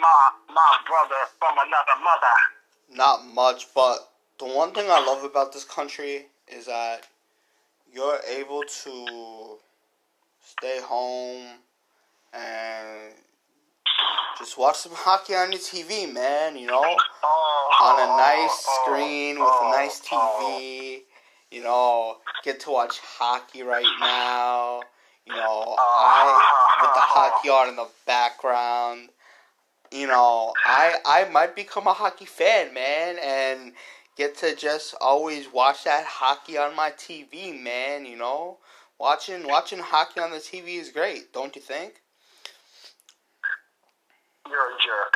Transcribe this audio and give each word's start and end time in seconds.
my 0.00 0.30
my 0.54 0.76
brother 0.86 1.22
from 1.38 1.54
another 1.58 2.00
mother. 2.02 2.96
Not 2.96 3.26
much, 3.34 3.72
but 3.74 4.10
the 4.38 4.46
one 4.46 4.72
thing 4.72 4.86
I 4.88 5.04
love 5.04 5.24
about 5.24 5.52
this 5.52 5.64
country 5.64 6.26
is 6.48 6.66
that 6.66 7.06
you're 7.92 8.18
able 8.28 8.62
to 8.84 9.56
stay 10.42 10.80
home 10.82 11.44
and 12.32 13.14
just 14.38 14.58
watch 14.58 14.76
some 14.76 14.92
hockey 14.94 15.34
on 15.34 15.52
your 15.52 15.60
TV, 15.60 16.12
man. 16.12 16.56
You 16.56 16.66
know, 16.66 16.96
Oh, 17.22 17.70
on 17.82 18.00
a 18.00 18.12
oh, 18.12 18.16
nice 18.16 18.66
oh, 18.68 18.82
screen 18.82 19.38
with 19.38 19.48
oh, 19.50 19.68
a 19.68 19.76
nice 19.76 20.00
oh. 20.10 20.38
TV. 20.40 20.96
Oh. 20.96 21.02
You 21.50 21.62
know, 21.62 22.16
get 22.44 22.60
to 22.60 22.70
watch 22.70 22.98
hockey 23.00 23.62
right 23.62 23.84
now. 24.00 24.82
You 25.26 25.34
know, 25.34 25.76
I 25.78 26.78
with 26.80 26.94
the 26.94 27.00
hockey 27.00 27.48
on 27.48 27.68
in 27.68 27.76
the 27.76 27.88
background. 28.06 29.10
You 29.90 30.06
know, 30.06 30.52
I 30.64 30.96
I 31.04 31.28
might 31.30 31.56
become 31.56 31.86
a 31.86 31.92
hockey 31.92 32.24
fan, 32.24 32.72
man, 32.72 33.18
and 33.22 33.72
get 34.16 34.36
to 34.38 34.54
just 34.54 34.94
always 35.00 35.52
watch 35.52 35.84
that 35.84 36.04
hockey 36.06 36.56
on 36.58 36.76
my 36.76 36.90
TV, 36.92 37.60
man. 37.60 38.06
You 38.06 38.16
know, 38.16 38.58
watching 39.00 39.48
watching 39.48 39.80
hockey 39.80 40.20
on 40.20 40.30
the 40.30 40.38
TV 40.38 40.78
is 40.78 40.90
great, 40.90 41.32
don't 41.32 41.56
you 41.56 41.62
think? 41.62 42.02
You're 44.46 44.62
a 44.62 44.78
jerk. 44.78 45.14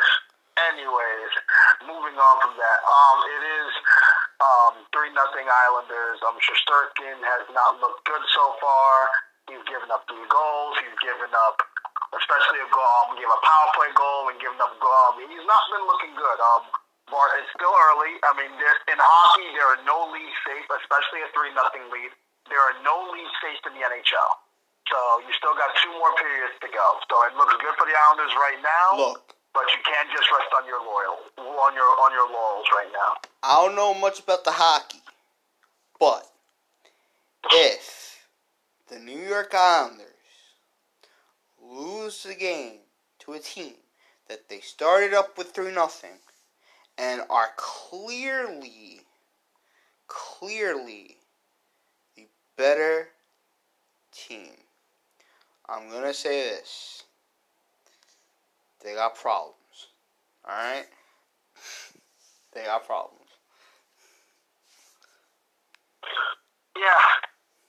Anyways, 0.55 1.32
moving 1.87 2.15
on 2.15 2.34
from 2.43 2.54
that, 2.54 2.80
um, 2.87 3.18
it 3.27 3.43
is 3.43 3.70
um 4.43 4.74
three 4.91 5.10
nothing 5.15 5.46
Islanders. 5.46 6.18
Um, 6.27 6.34
Shesterkin 6.43 7.18
has 7.23 7.46
not 7.54 7.79
looked 7.79 8.06
good 8.06 8.23
so 8.34 8.54
far. 8.59 8.91
He's 9.51 9.62
given 9.70 9.91
up 9.91 10.06
three 10.09 10.24
goals. 10.30 10.74
He's 10.82 10.98
given 11.02 11.30
up, 11.30 11.59
especially 12.18 12.60
a 12.62 12.68
goal. 12.70 12.95
Um, 13.09 13.18
gave 13.18 13.28
a 13.28 13.41
power 13.42 13.68
play 13.74 13.91
goal 13.95 14.30
and 14.30 14.36
given 14.38 14.59
up. 14.62 14.74
Um, 14.78 15.18
he's 15.23 15.46
not 15.46 15.62
been 15.70 15.84
looking 15.86 16.14
good. 16.14 16.38
Um, 16.40 16.62
but 17.09 17.28
it's 17.37 17.52
still 17.52 17.73
early. 17.92 18.16
I 18.24 18.32
mean, 18.40 18.52
there, 18.56 18.76
in 18.88 18.96
hockey, 18.96 19.45
there 19.52 19.68
are 19.68 19.80
no 19.84 20.09
leads 20.09 20.35
safe, 20.48 20.65
especially 20.65 21.20
a 21.20 21.29
three 21.37 21.52
nothing 21.52 21.85
lead. 21.92 22.10
There 22.48 22.60
are 22.60 22.76
no 22.80 23.12
leads 23.12 23.35
safe 23.45 23.60
in 23.68 23.76
the 23.76 23.85
NHL. 23.85 24.30
So 24.88 24.98
you 25.24 25.32
still 25.37 25.57
got 25.57 25.73
two 25.80 25.92
more 25.96 26.12
periods 26.16 26.57
to 26.60 26.68
go. 26.68 26.87
So 27.09 27.15
it 27.29 27.37
looks 27.37 27.57
good 27.60 27.76
for 27.76 27.88
the 27.88 27.96
Islanders 27.96 28.35
right 28.37 28.60
now. 28.60 28.87
Look, 28.96 29.37
But 29.52 29.65
you 29.73 29.80
can't 29.85 30.09
just 30.12 30.29
rest 30.29 30.52
on 30.57 30.65
your 30.68 30.80
loyal 30.80 31.18
on 31.40 31.73
your 31.73 31.88
on 32.04 32.10
your 32.12 32.29
laurels 32.29 32.68
right 32.73 32.92
now. 32.92 33.16
I 33.42 33.65
don't 33.65 33.76
know 33.76 33.95
much 33.95 34.20
about 34.20 34.45
the 34.45 34.52
hockey, 34.52 35.01
but 35.98 36.29
if 37.52 38.26
the 38.88 38.98
New 38.98 39.20
York 39.20 39.54
Islanders 39.54 40.13
lose 41.73 42.23
the 42.23 42.34
game 42.34 42.79
to 43.20 43.32
a 43.32 43.38
team 43.38 43.74
that 44.29 44.48
they 44.48 44.60
started 44.60 45.15
up 45.15 45.37
with 45.38 45.51
3 45.51 45.73
nothing 45.73 46.18
and 46.98 47.23
are 47.30 47.51
clearly 47.57 49.01
clearly 50.07 51.16
the 52.16 52.26
better 52.57 53.09
team. 54.12 54.52
I'm 55.68 55.88
going 55.88 56.04
to 56.04 56.15
say 56.15 56.51
this. 56.51 57.04
They 58.82 58.95
got 58.95 59.15
problems. 59.16 59.57
All 60.46 60.54
right? 60.54 60.85
They 62.52 62.65
got 62.65 62.87
problems. 62.87 63.20
Yeah, 66.76 67.03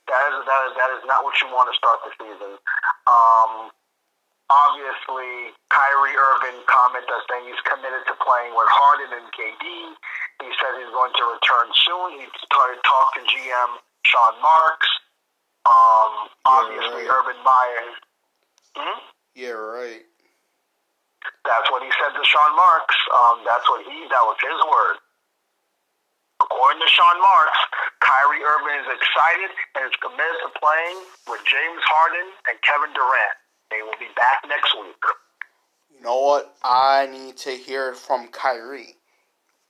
that 0.08 0.30
is 0.34 0.46
that 0.46 0.62
is 0.68 0.74
that 0.78 0.92
is 0.98 1.04
not 1.08 1.24
what 1.24 1.34
you 1.42 1.48
want 1.48 1.70
to 1.72 1.78
start 1.78 2.02
the 2.04 2.12
season. 2.20 2.58
Um, 3.08 3.72
obviously, 4.50 5.54
Kyrie 5.74 6.18
Irving 6.18 6.62
commented 6.70 7.10
that 7.10 7.24
saying 7.30 7.50
he's 7.50 7.64
committed 7.66 8.04
to 8.06 8.16
playing 8.22 8.54
with 8.54 8.70
Harden 8.70 9.12
and 9.18 9.28
KD. 9.34 9.66
He 10.44 10.50
said 10.60 10.72
he's 10.78 10.94
going 10.94 11.14
to 11.16 11.26
return 11.34 11.68
soon. 11.88 12.08
He 12.22 12.26
started 12.46 12.80
talking 12.86 13.26
to 13.26 13.32
GM 13.32 13.72
Sean 14.06 14.36
Marks. 14.42 14.90
Um, 15.66 16.14
obviously, 16.46 17.10
right. 17.10 17.18
Urban 17.18 17.40
Meyer. 17.42 17.88
Hmm? 18.78 19.00
Yeah, 19.34 19.58
right. 19.58 20.06
That's 21.42 21.68
what 21.74 21.82
he 21.82 21.90
said 21.98 22.14
to 22.14 22.24
Sean 22.26 22.54
Marks. 22.54 22.98
Um, 23.10 23.42
that's 23.50 23.66
what 23.66 23.82
he. 23.82 24.06
That 24.14 24.24
was 24.30 24.38
his 24.38 24.60
word. 24.70 24.98
According 26.38 26.82
to 26.86 26.90
Sean 26.94 27.18
Marks, 27.18 27.60
Kyrie 28.04 28.46
Irving 28.46 28.78
is 28.86 28.90
excited 28.94 29.52
and 29.74 29.82
is 29.90 29.96
committed 29.98 30.40
to 30.46 30.50
playing 30.62 30.98
with 31.26 31.42
James 31.50 31.82
Harden 31.82 32.28
and 32.52 32.56
Kevin 32.62 32.94
Durant. 32.94 33.38
They 33.76 33.82
will 33.84 33.98
be 34.00 34.08
back 34.16 34.42
next 34.48 34.74
week. 34.76 34.96
You 35.98 36.02
know 36.04 36.20
what? 36.22 36.56
I 36.64 37.08
need 37.12 37.36
to 37.38 37.52
hear 37.52 37.94
from 37.94 38.28
Kyrie. 38.30 38.96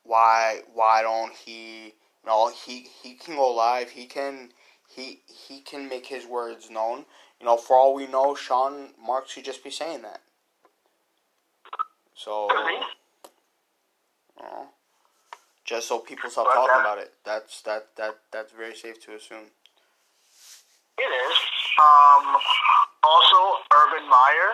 Why 0.04 0.60
why 0.74 1.02
don't 1.02 1.34
he 1.34 1.86
you 1.86 1.92
know 2.28 2.52
he 2.66 2.88
he 3.02 3.14
can 3.16 3.36
go 3.36 3.52
live, 3.52 3.90
he 3.90 4.06
can 4.06 4.50
he 4.88 5.22
he 5.26 5.62
can 5.62 5.90
make 5.90 6.06
his 6.06 6.28
words 6.28 6.70
known. 6.70 7.06
You 7.40 7.48
know, 7.48 7.58
for 7.58 7.78
all 7.78 7.96
we 7.96 8.06
know, 8.06 8.36
Sean 8.36 8.90
Marks 9.04 9.32
should 9.32 9.46
just 9.46 9.64
be 9.64 9.72
saying 9.72 10.04
that. 10.04 10.22
So 12.14 12.48
Could 12.50 12.66
you 12.68 14.44
know, 14.44 14.68
just 15.66 15.88
so 15.88 15.98
people 16.00 16.30
stop 16.30 16.46
But 16.46 16.54
talking 16.54 16.68
that- 16.76 16.80
about 16.82 16.98
it. 17.00 17.14
That's 17.24 17.62
that 17.64 17.88
that 17.96 18.18
that's 18.32 18.52
very 18.52 18.76
safe 18.76 19.04
to 19.06 19.16
assume. 19.16 19.50
It 20.98 21.02
is. 21.02 21.38
Um, 21.80 22.36
also, 23.06 23.40
Urban 23.78 24.10
Meyer, 24.10 24.52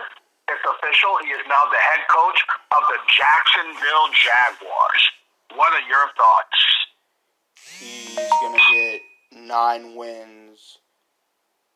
it's 0.48 0.64
official. 0.68 1.16
He 1.24 1.30
is 1.32 1.40
now 1.48 1.62
the 1.70 1.78
head 1.78 2.04
coach 2.08 2.40
of 2.76 2.82
the 2.88 2.98
Jacksonville 3.08 4.08
Jaguars. 4.12 5.02
What 5.56 5.72
are 5.72 5.88
your 5.88 6.06
thoughts? 6.16 6.58
He's 7.78 8.30
gonna 8.40 8.58
get 8.72 9.00
nine 9.32 9.94
wins, 9.96 10.78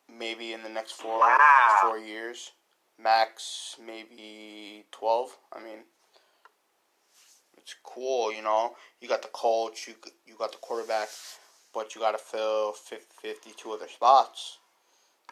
maybe 0.08 0.52
in 0.52 0.62
the 0.62 0.68
next 0.68 0.92
four 0.92 1.18
Wow. 1.20 1.78
four 1.82 1.98
years. 1.98 2.52
Max 2.98 3.76
maybe 3.78 4.86
twelve. 4.90 5.36
I 5.52 5.58
mean, 5.60 5.84
it's 7.58 7.74
cool. 7.82 8.32
You 8.32 8.42
know, 8.42 8.76
you 9.00 9.08
got 9.08 9.22
the 9.22 9.28
coach, 9.28 9.86
you 9.88 9.94
you 10.26 10.34
got 10.36 10.52
the 10.52 10.58
quarterback, 10.58 11.08
but 11.74 11.94
you 11.94 12.00
got 12.00 12.12
to 12.12 12.18
fill 12.18 12.72
fif- 12.72 13.06
52 13.20 13.72
other 13.72 13.88
spots. 13.88 14.58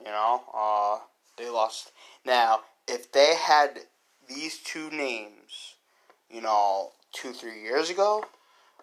You 0.01 0.11
know, 0.11 0.43
uh, 0.53 0.99
they 1.37 1.49
lost. 1.49 1.93
Now, 2.25 2.61
if 2.87 3.11
they 3.13 3.35
had 3.35 3.81
these 4.29 4.59
two 4.59 4.91
names, 4.91 5.75
you 6.31 6.41
know, 6.41 6.91
two 7.13 7.33
three 7.33 7.63
years 7.63 7.91
ago, 7.91 8.25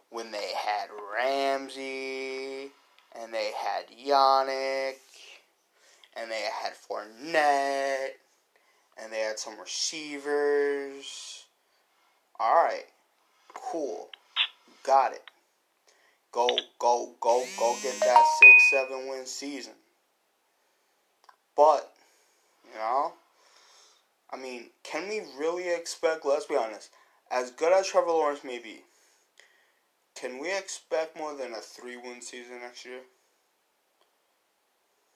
when 0.10 0.32
they 0.32 0.52
had 0.56 0.90
Ramsey 1.14 2.72
and 3.20 3.34
they 3.34 3.52
had 3.58 3.86
Yannick 3.90 4.98
and 6.16 6.30
they 6.30 6.48
had 6.62 6.74
Fournette 6.74 8.12
and 9.02 9.12
they 9.12 9.20
had 9.20 9.40
some 9.40 9.60
receivers. 9.60 11.46
All 12.40 12.56
right, 12.56 12.86
cool, 13.54 14.10
got 14.84 15.14
it. 15.14 15.24
Go, 16.32 16.48
go, 16.80 17.12
go, 17.20 17.44
go! 17.60 17.76
Get 17.84 18.00
that 18.00 18.24
six, 18.40 18.70
seven 18.72 19.08
win 19.08 19.26
season. 19.26 19.74
But 21.58 21.91
you 22.72 22.80
know, 22.80 23.14
I 24.32 24.38
mean, 24.38 24.70
can 24.84 25.10
we 25.10 25.22
really 25.38 25.74
expect? 25.74 26.26
Let's 26.26 26.46
be 26.46 26.56
honest. 26.56 26.90
As 27.30 27.52
good 27.52 27.74
as 27.74 27.88
Trevor 27.88 28.12
Lawrence 28.12 28.44
may 28.44 28.60
be, 28.60 28.84
can 30.16 30.40
we 30.40 30.56
expect 30.56 31.18
more 31.18 31.36
than 31.36 31.54
a 31.54 31.62
three 31.62 31.98
win 31.98 32.22
season 32.22 32.60
next 32.62 32.86
year? 32.86 33.02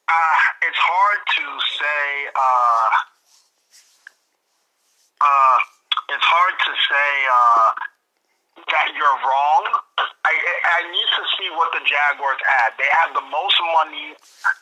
Uh, 0.07 0.37
it's 0.61 0.77
hard 0.77 1.21
to 1.37 1.45
say. 1.81 2.05
Uh, 2.35 2.89
uh, 5.21 5.57
it's 6.13 6.27
hard 6.27 6.55
to 6.61 6.71
say 6.85 7.11
uh, 7.25 7.69
that 8.69 8.87
you're 8.93 9.19
wrong. 9.25 9.63
I, 9.97 10.33
I 10.33 10.79
need 10.89 11.09
to 11.17 11.23
see 11.37 11.49
what 11.57 11.73
the 11.73 11.81
Jaguars 11.85 12.41
add. 12.61 12.77
They 12.77 12.89
have 13.01 13.13
the 13.17 13.25
most 13.29 13.57
money. 13.77 14.13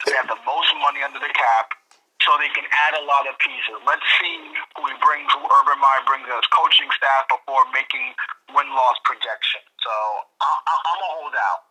They 0.07 0.15
have 0.15 0.27
the 0.27 0.39
most 0.47 0.71
money 0.79 1.03
under 1.03 1.19
the 1.19 1.31
cap, 1.31 1.75
so 2.23 2.35
they 2.39 2.51
can 2.55 2.63
add 2.87 2.95
a 2.99 3.03
lot 3.03 3.27
of 3.27 3.35
pieces. 3.39 3.75
Let's 3.83 4.03
see 4.19 4.35
who 4.75 4.87
we 4.87 4.95
bring, 5.03 5.23
who 5.31 5.43
Urban 5.43 5.79
Meyer 5.79 6.03
brings 6.07 6.27
as 6.31 6.47
coaching 6.51 6.89
staff 6.95 7.27
before 7.27 7.63
making 7.75 8.15
win 8.55 8.67
loss 8.71 8.97
projection. 9.03 9.61
So 9.83 9.93
I, 10.39 10.47
I, 10.47 10.73
I'm 10.73 10.97
gonna 10.99 11.15
hold 11.19 11.35
out. 11.35 11.61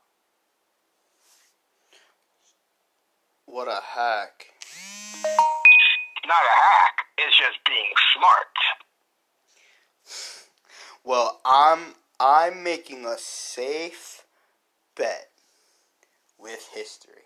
What 3.47 3.69
a 3.69 3.81
hack. 3.81 4.53
Not 6.25 6.45
a 6.45 6.57
hack. 6.57 6.97
It's 7.19 7.37
just 7.37 7.59
being 7.67 7.93
smart. 8.17 8.57
Well, 11.05 11.41
I'm 11.45 11.95
I'm 12.21 12.63
making 12.63 13.05
a 13.05 13.19
safe 13.19 14.25
bet 14.97 15.31
with 16.39 16.69
history. 16.73 17.22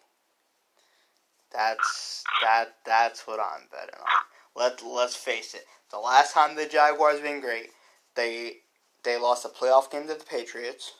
That's 1.53 2.25
that 2.43 2.77
that's 2.85 3.27
what 3.27 3.41
I'm 3.41 3.67
betting 3.71 4.01
on. 4.01 4.07
Let 4.55 4.85
let's 4.85 5.17
face 5.17 5.55
it. 5.55 5.65
The 5.91 5.99
last 5.99 6.35
time 6.35 6.57
the 6.57 6.67
Jaguars 6.67 7.21
been 7.21 7.41
great, 7.41 7.71
they 8.15 8.59
they 9.05 9.19
lost 9.19 9.45
a 9.45 9.49
playoff 9.49 9.91
game 9.91 10.09
to 10.09 10.15
the 10.15 10.25
Patriots. 10.25 10.93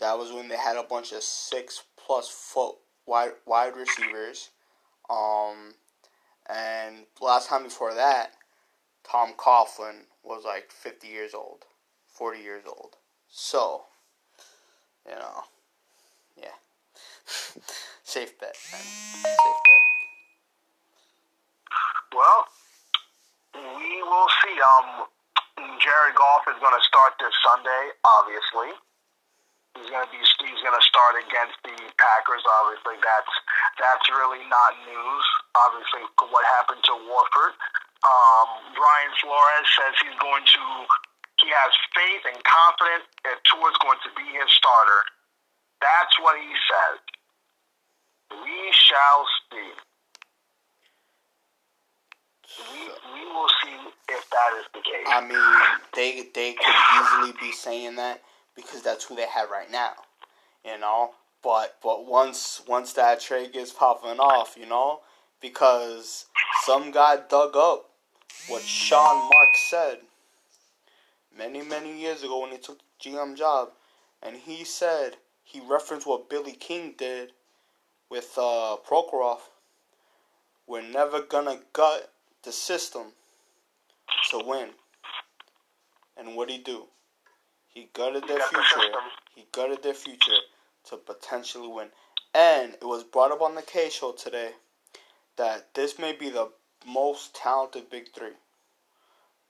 That 0.00 0.18
was 0.18 0.32
when 0.32 0.48
they 0.48 0.56
had 0.56 0.76
a 0.76 0.82
bunch 0.82 1.12
of 1.12 1.22
six 1.22 1.84
plus 1.96 2.28
foot 2.28 2.76
wide 3.06 3.32
wide 3.46 3.76
receivers. 3.76 4.50
Um, 5.08 5.74
and 6.48 7.06
last 7.20 7.48
time 7.48 7.62
before 7.64 7.94
that, 7.94 8.32
Tom 9.08 9.34
Coughlin 9.36 10.04
was 10.22 10.44
like 10.44 10.70
50 10.70 11.06
years 11.06 11.34
old, 11.34 11.64
40 12.08 12.40
years 12.40 12.64
old. 12.66 12.96
So, 13.28 13.82
you 15.06 15.14
know, 15.14 15.42
yeah. 16.36 16.54
Safe 18.04 18.38
bet, 18.38 18.56
man. 18.72 18.82
Safe 18.82 19.60
bet. 19.64 19.82
Well, 22.12 22.46
we 23.56 24.02
will 24.02 24.28
see. 24.44 24.56
Um, 24.60 25.08
Jared 25.80 26.14
Goff 26.14 26.44
is 26.48 26.58
going 26.60 26.76
to 26.76 26.84
start 26.84 27.16
this 27.20 27.32
Sunday, 27.46 27.82
obviously. 28.04 28.76
He's 29.78 29.88
going 29.88 30.04
to 30.04 30.12
be 30.12 30.20
he's 30.20 30.60
going 30.60 30.76
to 30.76 30.84
start 30.84 31.16
against 31.16 31.56
the 31.64 31.72
Packers. 31.96 32.44
Obviously, 32.60 33.00
that's 33.00 33.34
that's 33.80 34.06
really 34.12 34.44
not 34.52 34.76
news. 34.84 35.24
Obviously, 35.56 36.04
what 36.28 36.44
happened 36.60 36.84
to 36.84 36.94
Wolford. 37.08 37.56
Um, 38.04 38.48
Brian 38.76 39.12
Flores 39.22 39.68
says 39.72 39.94
he's 40.04 40.18
going 40.20 40.44
to. 40.44 40.62
He 41.40 41.48
has 41.48 41.72
faith 41.96 42.22
and 42.28 42.38
confidence 42.44 43.08
that 43.24 43.40
Tua's 43.48 43.78
going 43.80 43.98
to 44.04 44.10
be 44.12 44.26
his 44.36 44.50
starter. 44.52 45.00
That's 45.82 46.14
what 46.20 46.38
he 46.38 46.52
says. 46.70 46.98
We 48.30 48.72
shall 48.72 49.26
see. 49.50 49.72
We, 52.72 52.80
we 53.14 53.32
will 53.32 53.48
see 53.62 53.90
if 54.10 54.30
that 54.30 54.50
is 54.60 54.66
the 54.72 54.80
case. 54.80 55.06
I 55.08 55.20
mean, 55.20 55.82
they 55.94 56.28
they 56.34 56.52
could 56.52 56.74
easily 57.00 57.32
be 57.40 57.52
saying 57.52 57.96
that 57.96 58.22
because 58.54 58.82
that's 58.82 59.04
who 59.04 59.16
they 59.16 59.26
have 59.26 59.50
right 59.50 59.70
now, 59.70 59.92
you 60.64 60.78
know. 60.78 61.10
But 61.42 61.76
but 61.82 62.06
once 62.06 62.62
once 62.68 62.92
that 62.92 63.20
trade 63.20 63.52
gets 63.52 63.72
popping 63.72 64.20
off, 64.20 64.54
you 64.58 64.66
know, 64.66 65.00
because 65.40 66.26
some 66.64 66.90
guy 66.92 67.16
dug 67.28 67.56
up 67.56 67.90
what 68.48 68.62
Sean 68.62 69.28
Mark 69.28 69.56
said 69.70 69.98
many 71.36 71.62
many 71.62 71.98
years 72.00 72.22
ago 72.22 72.40
when 72.42 72.52
he 72.52 72.58
took 72.58 72.78
the 72.78 73.10
GM 73.10 73.36
job, 73.36 73.70
and 74.22 74.36
he 74.36 74.64
said 74.64 75.16
he 75.52 75.60
referenced 75.60 76.06
what 76.06 76.30
Billy 76.30 76.52
King 76.52 76.94
did 76.96 77.32
with 78.10 78.32
uh, 78.38 78.76
Prokhorov. 78.88 79.40
We're 80.66 80.80
never 80.80 81.20
gonna 81.20 81.60
gut 81.74 82.10
the 82.42 82.52
system 82.52 83.08
to 84.30 84.42
win. 84.46 84.70
And 86.16 86.34
what 86.34 86.48
did 86.48 86.54
he 86.54 86.62
do? 86.62 86.84
He 87.68 87.90
gutted 87.92 88.26
their 88.26 88.40
future. 88.40 88.92
He 89.34 89.46
gutted 89.52 89.82
their 89.82 89.92
future 89.92 90.40
to 90.88 90.96
potentially 90.96 91.68
win. 91.68 91.88
And 92.34 92.72
it 92.72 92.84
was 92.84 93.04
brought 93.04 93.30
up 93.30 93.42
on 93.42 93.54
the 93.54 93.62
Kay 93.62 93.90
show 93.90 94.12
today 94.12 94.52
that 95.36 95.74
this 95.74 95.98
may 95.98 96.14
be 96.14 96.30
the 96.30 96.48
most 96.86 97.34
talented 97.34 97.90
big 97.90 98.14
three. 98.14 98.36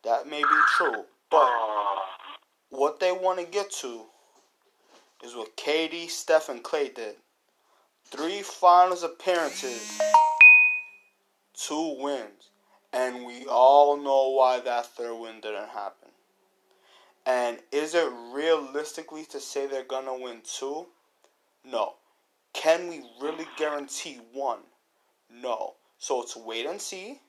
That 0.03 0.27
may 0.27 0.41
be 0.41 0.61
true. 0.77 1.05
But 1.31 1.49
what 2.71 2.99
they 2.99 3.13
want 3.13 3.39
to 3.39 3.47
get 3.47 3.71
to 3.83 4.07
is 5.23 5.35
what 5.35 5.57
KD, 5.57 6.11
Steph, 6.11 6.49
and 6.49 6.63
Klay 6.63 6.95
did. 6.95 7.17
Three 8.05 8.43
finals 8.43 9.03
appearances, 9.03 10.01
two 11.55 11.97
wins. 11.99 12.51
And 12.93 13.25
we 13.25 13.47
all 13.47 13.97
know 13.97 14.31
why 14.31 14.61
that 14.61 14.87
third 14.87 15.15
win 15.15 15.41
didn't 15.41 15.71
happen. 15.71 16.11
And 17.25 17.59
is 17.71 17.95
it 17.95 18.13
realistically 18.33 19.25
to 19.27 19.41
say 19.41 19.67
they're 19.67 19.85
going 19.85 20.05
to 20.05 20.23
win 20.23 20.41
two? 20.45 20.87
No. 21.65 21.95
Can 22.53 22.89
we 22.89 23.03
really 23.21 23.47
guarantee 23.57 24.21
one? 24.33 24.59
No. 25.31 25.77
So 25.99 26.23
it's 26.23 26.37
wait 26.37 26.67
and 26.67 26.81
see. 26.81 27.21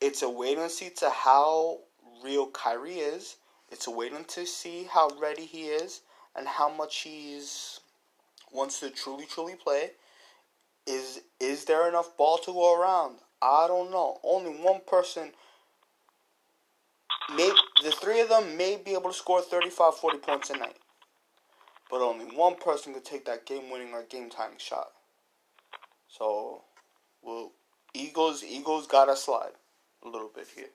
It's 0.00 0.22
a 0.22 0.30
wait 0.30 0.56
and 0.56 0.70
see 0.70 0.90
to 0.98 1.10
how 1.10 1.80
real 2.22 2.46
Kyrie 2.46 3.00
is. 3.00 3.36
It's 3.70 3.86
a 3.86 3.90
wait 3.90 4.12
and 4.12 4.26
to 4.28 4.46
see 4.46 4.84
how 4.90 5.10
ready 5.20 5.44
he 5.44 5.64
is 5.64 6.00
and 6.36 6.46
how 6.46 6.68
much 6.68 7.02
he's 7.02 7.80
wants 8.52 8.80
to 8.80 8.90
truly 8.90 9.26
truly 9.26 9.54
play. 9.54 9.90
Is 10.86 11.20
is 11.40 11.64
there 11.64 11.88
enough 11.88 12.16
ball 12.16 12.38
to 12.38 12.52
go 12.52 12.80
around? 12.80 13.16
I 13.42 13.66
don't 13.66 13.90
know. 13.90 14.18
Only 14.22 14.50
one 14.50 14.80
person 14.86 15.32
may 17.34 17.52
the 17.82 17.90
three 17.90 18.20
of 18.20 18.28
them 18.28 18.56
may 18.56 18.76
be 18.76 18.92
able 18.92 19.10
to 19.10 19.16
score 19.16 19.42
35 19.42 19.96
40 19.96 20.18
points 20.18 20.50
a 20.50 20.56
night. 20.56 20.76
But 21.90 22.00
only 22.00 22.24
one 22.36 22.56
person 22.56 22.94
could 22.94 23.04
take 23.04 23.24
that 23.26 23.46
game 23.46 23.70
winning 23.70 23.92
or 23.92 24.02
game 24.02 24.30
timing 24.30 24.58
shot. 24.58 24.88
So 26.08 26.62
well 27.22 27.52
Eagles 27.94 28.44
Eagles 28.44 28.86
gotta 28.86 29.16
slide 29.16 29.52
a 30.04 30.08
little 30.08 30.30
bit 30.34 30.48
here. 30.54 30.70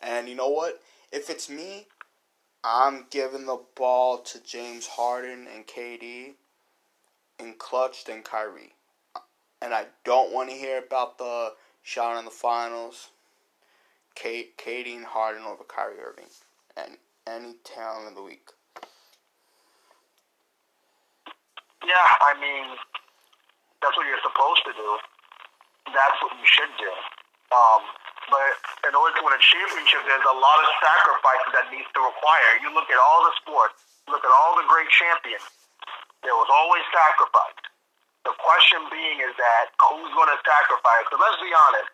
And 0.00 0.28
you 0.28 0.34
know 0.34 0.48
what? 0.48 0.80
If 1.12 1.30
it's 1.30 1.48
me, 1.48 1.86
I'm 2.64 3.06
giving 3.10 3.46
the 3.46 3.60
ball 3.74 4.18
to 4.18 4.42
James 4.42 4.86
Harden 4.86 5.48
and 5.52 5.66
KD 5.66 6.34
in 7.40 7.54
clutch 7.58 8.04
than 8.04 8.22
Kyrie. 8.22 8.74
And 9.60 9.74
I 9.74 9.86
don't 10.04 10.32
want 10.32 10.50
to 10.50 10.56
hear 10.56 10.78
about 10.78 11.18
the 11.18 11.54
shot 11.82 12.18
in 12.18 12.24
the 12.24 12.30
finals. 12.30 13.10
Kate, 14.14 14.56
KD 14.58 14.96
and 14.96 15.04
Harden 15.04 15.42
over 15.42 15.64
Kyrie 15.64 15.98
Irving. 15.98 16.30
And 16.76 16.98
any 17.26 17.54
talent 17.64 18.08
of 18.08 18.14
the 18.14 18.22
week. 18.22 18.48
Yeah, 21.82 22.08
I 22.20 22.38
mean, 22.38 22.76
that's 23.82 23.96
what 23.96 24.06
you're 24.06 24.22
supposed 24.22 24.62
to 24.66 24.72
do. 24.72 24.98
That's 25.86 26.18
what 26.22 26.32
you 26.38 26.46
should 26.46 26.70
do. 26.78 26.92
Um, 27.50 27.82
but 28.28 28.54
in 28.86 28.94
order 28.94 29.14
to 29.18 29.22
win 29.24 29.34
a 29.34 29.42
championship, 29.42 30.02
there's 30.06 30.28
a 30.28 30.38
lot 30.38 30.58
of 30.62 30.68
sacrifices 30.82 31.50
that 31.56 31.66
needs 31.72 31.88
to 31.96 32.00
require. 32.02 32.50
You 32.62 32.70
look 32.74 32.90
at 32.90 32.98
all 32.98 33.20
the 33.26 33.34
sports, 33.42 33.76
look 34.06 34.22
at 34.22 34.32
all 34.32 34.58
the 34.58 34.66
great 34.68 34.90
champions. 34.90 35.44
There 36.22 36.36
was 36.38 36.50
always 36.50 36.84
sacrifice. 36.94 37.58
The 38.22 38.34
question 38.38 38.78
being 38.94 39.18
is 39.18 39.34
that 39.34 39.74
who's 39.90 40.12
going 40.14 40.30
to 40.30 40.38
sacrifice? 40.46 41.02
Because 41.10 41.18
let's 41.18 41.40
be 41.42 41.50
honest, 41.50 41.90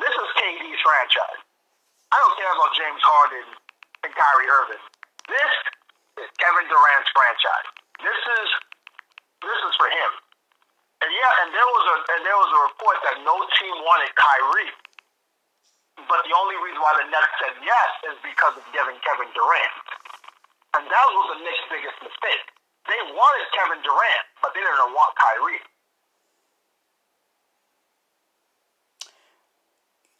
this 0.00 0.14
is 0.16 0.28
KD's 0.40 0.80
franchise. 0.80 1.40
I 2.08 2.16
don't 2.16 2.36
care 2.40 2.52
about 2.52 2.72
James 2.72 3.02
Harden 3.04 3.46
and 4.04 4.10
Kyrie 4.12 4.48
Irving. 4.48 4.84
This 5.28 5.54
is 6.24 6.28
Kevin 6.40 6.66
Durant's 6.68 7.10
franchise. 7.12 7.68
This 8.00 8.20
is 8.20 8.48
this 9.44 9.60
is 9.68 9.74
for 9.76 9.88
him. 9.88 10.10
And 11.02 11.10
yeah, 11.10 11.32
and 11.42 11.48
there 11.50 11.70
was 11.72 11.84
a 11.88 11.96
and 12.16 12.20
there 12.24 12.38
was 12.40 12.50
a 12.52 12.60
report 12.72 12.96
that 13.04 13.16
no 13.26 13.36
team 13.58 13.74
wanted 13.84 14.10
Kyrie. 14.16 14.72
But 16.08 16.24
the 16.26 16.34
only 16.34 16.56
reason 16.62 16.80
why 16.82 16.94
the 16.98 17.06
Nets 17.08 17.32
said 17.38 17.54
yes 17.62 17.90
is 18.12 18.16
because 18.22 18.54
of 18.58 18.64
giving 18.74 18.98
Kevin 19.02 19.30
Durant. 19.32 19.74
And 20.74 20.84
that 20.88 21.06
was 21.12 21.26
the 21.36 21.38
Knicks' 21.44 21.66
biggest 21.68 21.98
mistake. 22.00 22.44
They 22.88 23.00
wanted 23.12 23.46
Kevin 23.54 23.80
Durant, 23.84 24.24
but 24.42 24.50
they 24.54 24.60
didn't 24.60 24.92
want 24.96 25.12
Kyrie. 25.14 25.62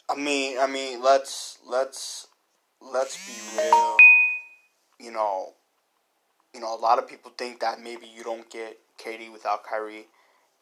I 0.09 0.15
mean, 0.15 0.59
I 0.59 0.67
mean, 0.67 1.03
let's 1.03 1.59
let's 1.67 2.29
let's 2.81 3.17
be 3.27 3.33
real. 3.59 3.97
You 5.01 5.11
know, 5.11 5.55
you 6.55 6.61
know, 6.61 6.75
a 6.75 6.79
lot 6.79 6.99
of 6.99 7.09
people 7.09 7.33
think 7.37 7.61
that 7.61 7.81
maybe 7.81 8.07
you 8.07 8.23
don't 8.23 8.49
get 8.51 8.79
Katie 8.99 9.31
without 9.31 9.65
Kyrie, 9.65 10.07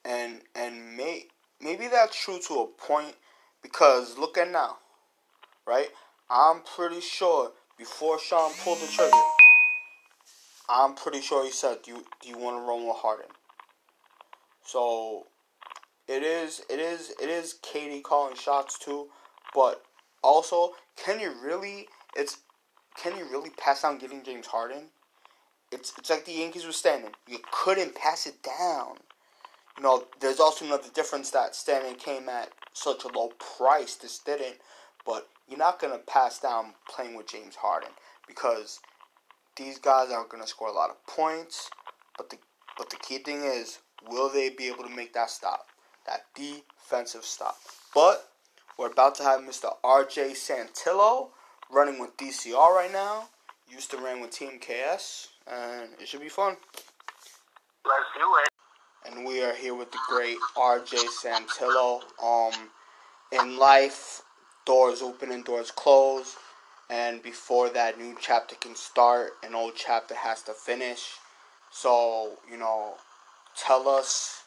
and 0.05 0.43
and 0.55 0.97
may 0.97 1.27
maybe 1.61 1.89
that's 1.89 2.19
true 2.19 2.39
to 2.49 2.61
a 2.61 2.67
point 2.67 3.17
because 3.63 4.17
look 4.17 4.39
at 4.39 4.51
now, 4.51 4.79
right? 5.71 5.89
I'm 6.29 6.63
pretty 6.63 7.01
sure 7.01 7.53
before 7.79 8.19
Sean 8.19 8.53
pulled 8.65 8.81
the 8.81 8.89
trigger, 8.89 9.17
I'm 10.69 10.95
pretty 10.95 11.21
sure 11.21 11.45
he 11.45 11.53
said, 11.53 11.83
"Do 11.83 11.93
you 11.93 12.05
do 12.21 12.29
you 12.29 12.39
want 12.39 12.57
to 12.57 12.69
run 12.69 12.87
with 12.87 12.97
Harden?" 12.97 13.31
So 14.65 15.27
it 16.09 16.23
is 16.23 16.63
it 16.69 16.81
is 16.81 17.11
it 17.23 17.29
is 17.29 17.55
Katie 17.63 18.01
calling 18.01 18.37
shots 18.37 18.79
too, 18.79 19.09
but 19.55 19.83
also 20.23 20.73
can 20.97 21.21
you 21.21 21.33
really 21.43 21.89
it's 22.17 22.39
can 22.97 23.17
you 23.17 23.25
really 23.25 23.51
pass 23.51 23.83
down 23.83 23.99
getting 23.99 24.23
James 24.25 24.49
Harden? 24.49 24.91
It's 25.73 25.93
it's 25.99 26.11
like 26.11 26.25
the 26.25 26.33
Yankees 26.33 26.67
were 26.67 26.73
standing. 26.73 27.13
You 27.29 27.39
couldn't 27.53 27.95
pass 27.95 28.27
it 28.27 28.43
down. 28.43 28.97
You 29.77 29.85
know, 29.85 30.05
there's 30.21 30.41
also 30.41 30.65
another 30.65 30.91
difference 30.93 31.31
that 31.31 31.55
Stanton 31.55 31.95
came 31.95 32.29
at 32.29 32.51
such 32.73 33.05
a 33.05 33.09
low 33.09 33.29
price. 33.57 33.95
This 33.95 34.19
didn't, 34.19 34.57
but 35.05 35.29
you're 35.49 35.59
not 35.59 35.81
gonna 35.81 35.99
pass 35.99 36.39
down 36.39 36.75
playing 36.89 37.15
with 37.17 37.27
James 37.27 37.57
Harden 37.57 37.91
because 38.27 38.81
these 39.57 39.79
guys 39.79 40.11
are 40.11 40.25
going 40.25 40.43
to 40.43 40.49
score 40.49 40.69
a 40.69 40.73
lot 40.73 40.91
of 40.91 41.07
points, 41.07 41.71
but 42.17 42.31
the 42.31 42.39
but 42.79 42.89
the 42.89 42.97
key 42.97 43.19
thing 43.19 43.43
is, 43.43 43.81
will 44.09 44.31
they 44.31 44.49
be 44.49 44.69
able 44.69 44.85
to 44.85 44.89
make 44.89 45.13
that 45.13 45.29
stop, 45.29 45.67
that 46.07 46.23
defensive 46.35 47.25
stop? 47.25 47.59
But 47.95 48.27
we're 48.79 48.91
about 48.91 49.17
to 49.17 49.23
have 49.23 49.41
Mr. 49.41 49.75
R.J. 49.85 50.31
Santillo 50.31 51.29
running 51.71 52.01
with 52.01 52.17
DCR 52.17 52.55
right 52.55 52.91
now. 52.91 53.29
used 53.69 53.91
to 53.91 53.99
ring 53.99 54.23
with 54.23 54.31
Team 54.31 54.59
KS, 54.59 55.29
and 55.47 55.91
it 56.01 56.09
should 56.09 56.23
be 56.23 56.31
fun. 56.31 56.57
Let's 57.85 58.07
do 58.17 58.25
it. 58.45 59.13
And 59.13 59.27
we 59.27 59.43
are 59.43 59.55
here 59.55 59.75
with 59.75 59.93
the 59.93 59.99
great 60.09 60.39
RJ 60.57 61.05
Santillo. 61.23 62.01
Um, 62.23 62.71
in 63.33 63.59
life, 63.59 64.23
doors 64.65 65.03
open 65.03 65.33
and 65.33 65.45
doors 65.45 65.71
close, 65.71 66.37
and 66.89 67.23
before 67.23 67.71
that 67.71 67.99
new 67.99 68.17
chapter 68.21 68.57
can 68.57 68.75
start, 68.75 69.33
an 69.45 69.55
old 69.55 69.75
chapter 69.77 70.15
has 70.15 70.43
to 70.43 70.53
finish. 70.53 71.15
So, 71.71 72.33
you 72.51 72.57
know, 72.57 72.95
tell 73.57 73.89
us 73.89 74.43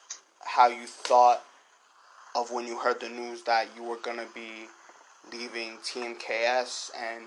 how 0.46 0.68
you 0.68 0.86
thought 0.86 1.44
of 2.36 2.52
when 2.52 2.68
you 2.68 2.78
heard 2.78 3.00
the 3.00 3.10
news 3.10 3.44
that 3.44 3.68
you 3.76 3.84
were 3.84 3.98
going 3.98 4.18
to 4.18 4.28
be 4.34 4.68
leaving 5.32 5.78
Team 5.84 6.16
KS 6.16 6.92
and 7.00 7.26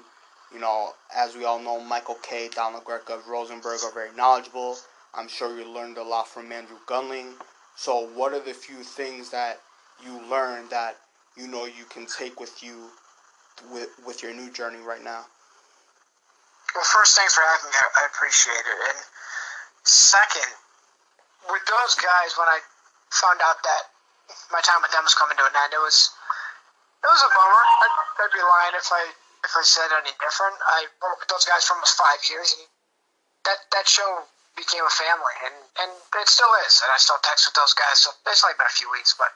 you 0.53 0.61
know, 0.61 0.91
as 1.15 1.37
we 1.37 1.45
all 1.45 1.59
know, 1.59 1.81
Michael 1.81 2.17
Kay, 2.23 2.49
Don 2.49 2.75
LaGreca, 2.75 3.27
Rosenberg 3.27 3.81
are 3.85 3.93
very 3.93 4.15
knowledgeable. 4.17 4.77
I'm 5.15 5.29
sure 5.29 5.59
you 5.59 5.69
learned 5.69 5.99
a 5.99 6.03
lot 6.03 6.29
from 6.29 6.53
Andrew 6.53 6.77
Gunling. 6.87 7.33
So, 7.75 8.09
what 8.15 8.33
are 8.33 8.41
the 8.41 8.55
few 8.55 8.77
things 8.77 9.31
that 9.31 9.61
you 10.05 10.21
learned 10.31 10.71
that 10.71 10.97
you 11.37 11.47
know 11.47 11.65
you 11.65 11.85
can 11.89 12.07
take 12.07 12.41
with 12.41 12.63
you 12.63 12.89
with 13.73 13.93
with 14.05 14.23
your 14.23 14.33
new 14.33 14.51
journey 14.51 14.81
right 14.81 15.05
now? 15.05 15.25
Well, 16.75 16.85
first, 16.85 17.17
thanks 17.17 17.33
for 17.33 17.41
having 17.41 17.73
me. 17.73 17.77
I 17.77 18.05
appreciate 18.13 18.65
it. 18.65 18.79
And 18.93 18.99
second, 19.85 20.51
with 21.49 21.65
those 21.65 21.95
guys, 21.97 22.37
when 22.37 22.49
I 22.49 22.61
found 23.13 23.41
out 23.41 23.63
that 23.65 23.83
my 24.53 24.61
time 24.61 24.83
with 24.83 24.93
them 24.93 25.05
was 25.07 25.17
coming 25.17 25.37
to 25.41 25.47
an 25.47 25.57
end, 25.57 25.73
it 25.73 25.81
was 25.81 26.13
it 27.05 27.09
was 27.09 27.23
a 27.23 27.31
bummer. 27.33 27.63
I'd, 27.65 27.95
I'd 28.27 28.35
be 28.35 28.43
lying 28.43 28.75
if 28.77 28.89
I 28.93 29.03
if 29.45 29.53
I 29.57 29.63
said 29.63 29.89
any 29.95 30.13
different. 30.19 30.57
I 30.69 30.91
worked 31.01 31.25
with 31.25 31.31
those 31.33 31.47
guys 31.47 31.65
for 31.65 31.79
almost 31.79 31.97
five 31.97 32.21
years, 32.29 32.53
and 32.59 32.67
that 33.47 33.61
that 33.73 33.87
show 33.89 34.27
became 34.59 34.85
a 34.85 34.95
family, 35.01 35.37
and 35.49 35.57
and 35.81 35.91
it 35.97 36.29
still 36.29 36.51
is. 36.67 36.83
And 36.85 36.91
I 36.91 36.99
still 36.99 37.21
text 37.23 37.47
with 37.49 37.57
those 37.57 37.73
guys. 37.73 38.05
So 38.05 38.13
it's 38.27 38.43
only 38.43 38.59
been 38.59 38.69
a 38.69 38.77
few 38.77 38.91
weeks, 38.91 39.15
but 39.17 39.33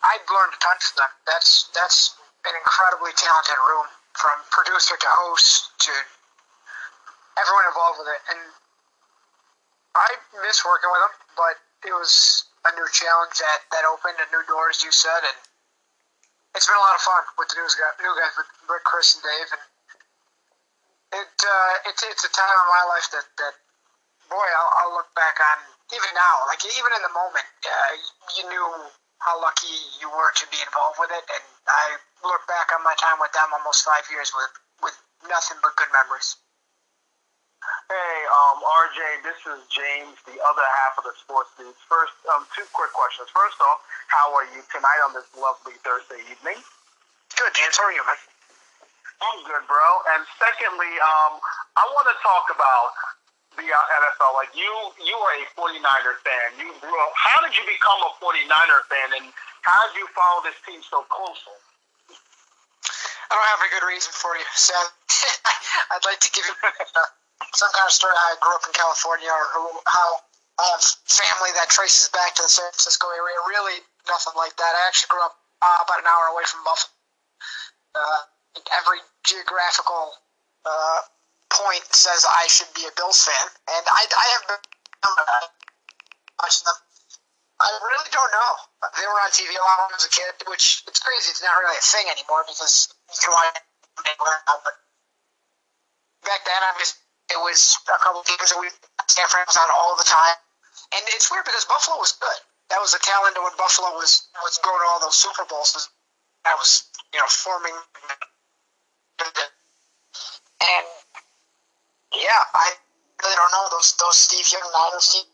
I've 0.00 0.24
learned 0.32 0.56
a 0.56 0.60
ton 0.60 0.76
from 0.80 0.96
them. 1.04 1.12
That's 1.28 1.68
that's 1.76 2.16
an 2.48 2.54
incredibly 2.56 3.12
talented 3.16 3.60
room, 3.68 3.86
from 4.16 4.36
producer 4.48 4.96
to 4.96 5.10
host 5.24 5.70
to 5.84 5.92
everyone 7.36 7.66
involved 7.68 8.00
with 8.00 8.08
it, 8.08 8.22
and 8.32 8.40
I 9.96 10.08
miss 10.40 10.64
working 10.64 10.88
with 10.88 11.02
them. 11.04 11.14
But 11.36 11.56
it 11.84 11.92
was 11.92 12.44
a 12.64 12.72
new 12.76 12.88
challenge 12.92 13.36
that 13.40 13.60
that 13.76 13.84
opened, 13.84 14.16
and 14.20 14.30
new 14.32 14.44
doors, 14.48 14.80
you 14.80 14.92
said, 14.92 15.20
and 15.20 15.38
it's 16.56 16.64
been 16.64 16.80
a 16.80 16.84
lot 16.84 16.96
of 16.96 17.04
fun 17.04 17.22
with 17.36 17.48
the 17.52 17.60
new 17.60 17.68
guys, 17.68 17.94
new 18.00 18.14
guys 18.16 18.34
with 18.40 18.48
Rick, 18.72 18.84
Chris, 18.88 19.20
and 19.20 19.22
Dave, 19.22 19.50
and 19.52 19.64
it 21.20 21.34
uh, 21.44 21.72
it's 21.92 22.02
it's 22.08 22.24
a 22.24 22.32
time 22.32 22.56
in 22.56 22.68
my 22.72 22.84
life 22.88 23.08
that 23.12 23.28
that 23.36 23.54
boy 24.32 24.48
I'll, 24.48 24.72
I'll 24.80 24.94
look 24.96 25.12
back 25.12 25.36
on 25.42 25.58
even 25.92 26.10
now, 26.14 26.46
like 26.46 26.62
even 26.78 26.90
in 26.94 27.02
the 27.02 27.12
moment, 27.12 27.46
uh, 27.66 27.92
you 28.38 28.46
knew 28.46 28.66
how 29.20 29.36
lucky 29.40 29.72
you 30.00 30.08
were 30.08 30.32
to 30.32 30.46
be 30.48 30.58
involved 30.64 30.96
with 30.96 31.12
it, 31.12 31.24
and 31.28 31.44
I 31.68 32.00
look 32.24 32.44
back 32.48 32.72
on 32.72 32.80
my 32.84 32.96
time 32.96 33.20
with 33.20 33.32
them 33.36 33.52
almost 33.52 33.84
five 33.84 34.04
years 34.08 34.32
with 34.32 34.52
with 34.80 34.96
nothing 35.28 35.60
but 35.60 35.76
good 35.76 35.92
memories. 35.92 36.40
Hey, 37.92 38.16
um, 38.32 38.64
RJ, 38.64 39.00
this 39.20 39.40
is 39.44 39.60
James, 39.68 40.16
the 40.24 40.40
other 40.40 40.64
half 40.64 40.96
of 40.96 41.04
the 41.04 41.12
Sports 41.20 41.52
News. 41.60 41.76
First, 41.84 42.16
um, 42.32 42.48
two 42.56 42.64
quick 42.72 42.88
questions. 42.96 43.28
First 43.36 43.60
off, 43.60 43.84
how 44.08 44.32
are 44.32 44.48
you 44.56 44.64
tonight 44.72 45.00
on 45.04 45.12
this 45.12 45.28
lovely 45.36 45.76
Thursday 45.84 46.24
evening? 46.32 46.56
Good, 47.36 47.52
James. 47.52 47.76
How 47.76 47.92
are 47.92 47.92
you, 47.92 48.00
man? 48.08 48.16
I'm 49.20 49.44
good, 49.44 49.64
bro. 49.68 49.86
And 50.16 50.24
secondly, 50.40 50.92
um, 51.04 51.36
I 51.76 51.84
want 51.92 52.08
to 52.08 52.16
talk 52.24 52.48
about 52.48 52.96
uh, 53.68 53.98
NFL. 54.00 54.32
Like 54.32 54.52
you, 54.56 54.70
you 55.04 55.16
are 55.16 55.34
a 55.36 55.44
49er 55.52 56.16
fan. 56.24 56.46
You 56.56 56.72
grew 56.80 56.96
up. 57.04 57.12
How 57.12 57.44
did 57.44 57.52
you 57.52 57.64
become 57.68 58.00
a 58.08 58.12
49er 58.16 58.80
fan, 58.88 59.08
and 59.20 59.26
how 59.62 59.78
did 59.88 60.00
you 60.00 60.06
follow 60.16 60.40
this 60.44 60.56
team 60.64 60.80
so 60.86 61.04
closely? 61.12 61.58
I 63.30 63.38
don't 63.38 63.50
have 63.54 63.62
a 63.62 63.70
good 63.70 63.86
reason 63.86 64.10
for 64.10 64.34
you, 64.34 64.48
so 64.58 64.74
I'd 65.94 66.02
like 66.02 66.18
to 66.18 66.30
give 66.34 66.42
you 66.42 66.56
some 67.54 67.70
kind 67.76 67.86
of 67.86 67.94
story 67.94 68.16
how 68.16 68.34
I 68.34 68.36
grew 68.42 68.54
up 68.58 68.66
in 68.66 68.74
California 68.74 69.30
or 69.30 69.44
how 69.86 70.08
I 70.58 70.64
have 70.74 70.82
family 71.06 71.54
that 71.56 71.70
traces 71.70 72.10
back 72.10 72.34
to 72.36 72.42
the 72.42 72.50
San 72.50 72.66
Francisco 72.74 73.06
area. 73.14 73.38
Really, 73.46 73.80
nothing 74.10 74.34
like 74.34 74.56
that. 74.58 74.72
I 74.74 74.82
actually 74.90 75.14
grew 75.14 75.22
up 75.22 75.38
uh, 75.62 75.78
about 75.86 76.02
an 76.02 76.08
hour 76.10 76.34
away 76.34 76.44
from 76.48 76.66
Buffalo. 76.66 76.90
Uh, 77.94 78.20
every 78.82 79.00
geographical 79.24 80.12
uh, 80.66 81.00
point 81.50 81.84
says 81.92 82.24
I 82.24 82.46
should 82.48 82.70
be 82.74 82.86
a 82.86 82.92
Bills 82.96 83.26
fan, 83.26 83.46
and 83.76 83.84
I, 83.90 84.02
I 84.06 84.26
have 84.38 84.44
been 84.46 84.62
watching 86.40 86.64
them. 86.66 86.78
I 87.60 87.68
really 87.84 88.08
don't 88.08 88.32
know. 88.32 88.52
They 88.96 89.04
were 89.04 89.20
on 89.20 89.28
TV 89.36 89.52
a 89.52 89.60
lot 89.60 89.84
when 89.84 89.92
I 89.92 89.98
was 90.00 90.08
a 90.08 90.14
kid, 90.14 90.32
which 90.48 90.80
it's 90.88 91.02
crazy. 91.04 91.28
It's 91.28 91.44
not 91.44 91.60
really 91.60 91.76
a 91.76 91.84
thing 91.84 92.08
anymore 92.08 92.48
because 92.48 92.88
you 93.12 93.20
can 93.20 93.36
watch 93.36 93.52
anywhere 94.00 94.40
now. 94.48 94.64
But 94.64 94.80
back 96.24 96.40
then, 96.48 96.56
I 96.56 96.72
was 96.80 96.96
it 97.30 97.40
was 97.44 97.76
a 97.92 98.00
couple 98.00 98.24
games 98.24 98.48
a 98.56 98.58
week. 98.58 98.72
San 99.12 99.28
Fran 99.28 99.44
was 99.44 99.60
on 99.60 99.68
all 99.76 99.92
the 100.00 100.08
time, 100.08 100.40
and 100.96 101.04
it's 101.12 101.28
weird 101.28 101.44
because 101.44 101.68
Buffalo 101.68 102.00
was 102.00 102.16
good. 102.16 102.40
That 102.72 102.80
was 102.80 102.96
the 102.96 103.02
talent 103.04 103.36
when 103.36 103.52
Buffalo 103.60 103.92
was 103.92 104.24
was 104.40 104.56
going 104.64 104.80
to 104.80 104.86
all 104.88 105.00
those 105.04 105.20
Super 105.20 105.44
Bowls. 105.44 105.76
That 106.48 106.56
was 106.56 106.88
you 107.12 107.20
know 107.20 107.28
forming, 107.28 107.76
and 110.64 110.86
yeah, 112.12 112.42
I 112.54 112.72
really 113.22 113.36
don't 113.36 113.52
know 113.52 113.68
those 113.70 113.94
those 113.96 114.16
Steve 114.16 114.46
Young 114.52 114.62
team. 115.00 115.24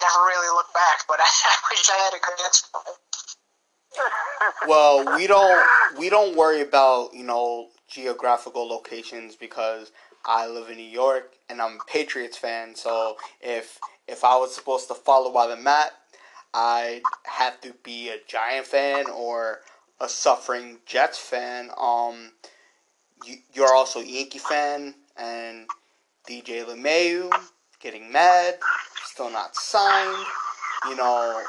Never 0.00 0.20
really 0.26 0.48
looked 0.54 0.74
back, 0.74 1.00
but 1.08 1.18
I, 1.20 1.24
I 1.44 1.56
wish 1.70 1.90
I 1.90 1.96
had 2.04 2.14
a 2.14 2.20
good 2.20 2.44
answer. 2.44 2.66
well, 4.68 5.16
we 5.16 5.26
don't 5.26 5.66
we 5.98 6.08
don't 6.08 6.36
worry 6.36 6.60
about 6.60 7.14
you 7.14 7.24
know 7.24 7.68
geographical 7.88 8.68
locations 8.68 9.36
because 9.36 9.92
I 10.24 10.46
live 10.48 10.70
in 10.70 10.76
New 10.76 10.82
York 10.82 11.34
and 11.48 11.62
I'm 11.62 11.78
a 11.80 11.90
Patriots 11.90 12.36
fan. 12.36 12.74
So 12.74 13.16
if 13.40 13.78
if 14.08 14.24
I 14.24 14.36
was 14.36 14.54
supposed 14.54 14.88
to 14.88 14.94
follow 14.94 15.32
by 15.32 15.46
the 15.46 15.56
map, 15.56 15.92
I'd 16.52 17.02
have 17.24 17.60
to 17.62 17.74
be 17.84 18.10
a 18.10 18.18
Giant 18.26 18.66
fan 18.66 19.06
or 19.10 19.60
a 20.00 20.08
suffering 20.08 20.78
Jets 20.86 21.18
fan. 21.18 21.70
Um, 21.76 22.32
you, 23.26 23.38
you're 23.52 23.74
also 23.74 24.00
a 24.00 24.04
Yankee 24.04 24.38
fan, 24.38 24.94
and 25.16 25.66
DJ 26.28 26.64
LeMahieu 26.64 27.30
getting 27.80 28.10
mad, 28.10 28.58
still 29.04 29.30
not 29.30 29.54
signed. 29.56 30.26
You 30.88 30.96
know, 30.96 31.42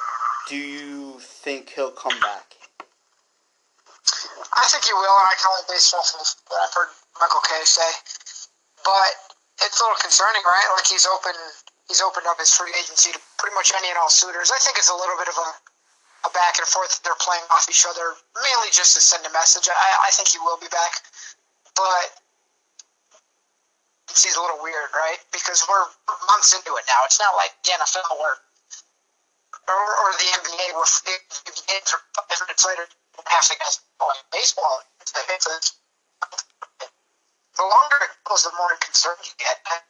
do 0.50 0.58
you 0.58 1.20
think 1.20 1.70
he'll 1.70 1.92
come 1.92 2.18
back? 2.20 2.54
I 4.56 4.66
think 4.72 4.86
he 4.86 4.94
will, 4.94 5.18
and 5.22 5.30
I 5.30 5.36
can 5.38 5.52
only 5.52 5.68
base 5.70 5.94
off 5.94 6.10
of 6.16 6.26
what 6.48 6.60
I've 6.64 6.74
heard 6.74 6.92
Michael 7.20 7.44
Kay 7.44 7.62
say. 7.68 7.92
But 8.82 9.12
it's 9.62 9.78
a 9.78 9.84
little 9.84 10.00
concerning, 10.00 10.42
right? 10.48 10.68
Like 10.74 10.88
he's 10.88 11.06
open, 11.06 11.36
he's 11.92 12.02
opened 12.02 12.26
up 12.26 12.40
his 12.40 12.54
free 12.56 12.72
agency 12.74 13.12
to 13.12 13.20
pretty 13.38 13.54
much 13.54 13.76
any 13.76 13.92
and 13.92 14.00
all 14.00 14.10
suitors. 14.10 14.50
I 14.50 14.60
think 14.64 14.80
it's 14.80 14.90
a 14.90 14.98
little 14.98 15.18
bit 15.20 15.28
of 15.28 15.38
a, 15.38 15.50
a 16.26 16.32
back 16.32 16.58
and 16.58 16.68
forth. 16.70 17.04
They're 17.04 17.20
playing 17.20 17.44
off 17.52 17.68
each 17.70 17.84
other, 17.84 18.16
mainly 18.40 18.72
just 18.72 18.96
to 18.96 19.02
send 19.04 19.28
a 19.28 19.34
message. 19.36 19.68
I, 19.68 20.08
I 20.08 20.10
think 20.16 20.32
he 20.32 20.40
will 20.40 20.58
be 20.58 20.72
back, 20.72 21.04
but 21.78 22.08
he's 24.10 24.36
a 24.36 24.42
little 24.42 24.60
weird, 24.66 24.90
right? 24.98 25.22
Because 25.30 25.62
we're 25.70 25.86
months 26.26 26.52
into 26.58 26.74
it 26.74 26.86
now. 26.90 27.00
It's 27.06 27.22
not 27.22 27.38
like 27.38 27.54
the 27.62 27.78
NFL 27.78 28.18
where, 28.18 28.38
or, 29.70 29.78
or 29.78 30.10
the 30.18 30.30
NBA 30.42 30.74
where 30.74 30.90
games 31.70 31.90
are 31.94 32.02
five 32.18 32.42
minutes 32.42 32.66
later 32.66 32.90
half 33.26 33.50
the 33.50 33.56
guys 33.58 33.82
baseball. 34.32 34.82
It's, 35.02 35.14
it's, 35.14 35.48
it's, 35.48 35.70
the 37.58 37.66
longer 37.66 37.98
it 38.06 38.14
goes, 38.26 38.46
the 38.46 38.54
more 38.58 38.74
concerned 38.82 39.22
you 39.26 39.34
get. 39.42 39.58
I, 39.66 39.82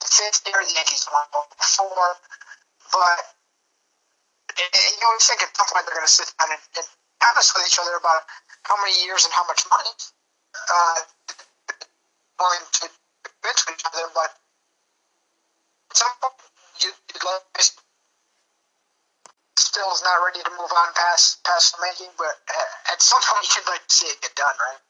the 0.00 0.08
fifth 0.08 0.42
year, 0.48 0.56
the 0.64 0.72
Yankees 0.72 1.04
won 1.12 1.28
before, 1.56 2.16
but 2.90 3.20
it, 4.56 4.68
it, 4.72 4.92
you 4.96 5.04
always 5.04 5.24
think 5.28 5.44
at 5.44 5.52
some 5.52 5.68
point 5.68 5.84
they're 5.84 5.96
going 5.96 6.08
to 6.08 6.12
sit 6.12 6.28
down 6.40 6.48
and, 6.50 6.62
and 6.80 6.88
honest 7.20 7.52
with 7.52 7.68
each 7.68 7.78
other 7.78 8.00
about 8.00 8.24
how 8.64 8.80
many 8.80 8.96
years 9.04 9.24
and 9.28 9.32
how 9.36 9.44
much 9.44 9.62
money 9.68 9.92
willing 12.38 12.66
to 12.82 12.84
commit 13.24 13.56
each 13.70 13.84
other. 13.86 14.06
But 14.14 14.30
at 15.90 15.96
some 15.96 16.14
point, 16.20 16.34
you, 16.82 16.90
like 17.22 17.46
still 19.58 19.88
is 19.94 20.02
not 20.04 20.20
ready 20.26 20.42
to 20.42 20.52
move 20.58 20.68
on 20.68 20.88
past 20.92 21.40
past 21.44 21.76
the 21.76 21.80
making, 21.80 22.12
but 22.18 22.34
at 22.92 23.00
some 23.00 23.20
point 23.22 23.46
you'd 23.56 23.68
like 23.68 23.84
to 23.86 23.94
see 23.94 24.08
it 24.10 24.20
get 24.20 24.34
done, 24.36 24.56
right? 24.58 24.82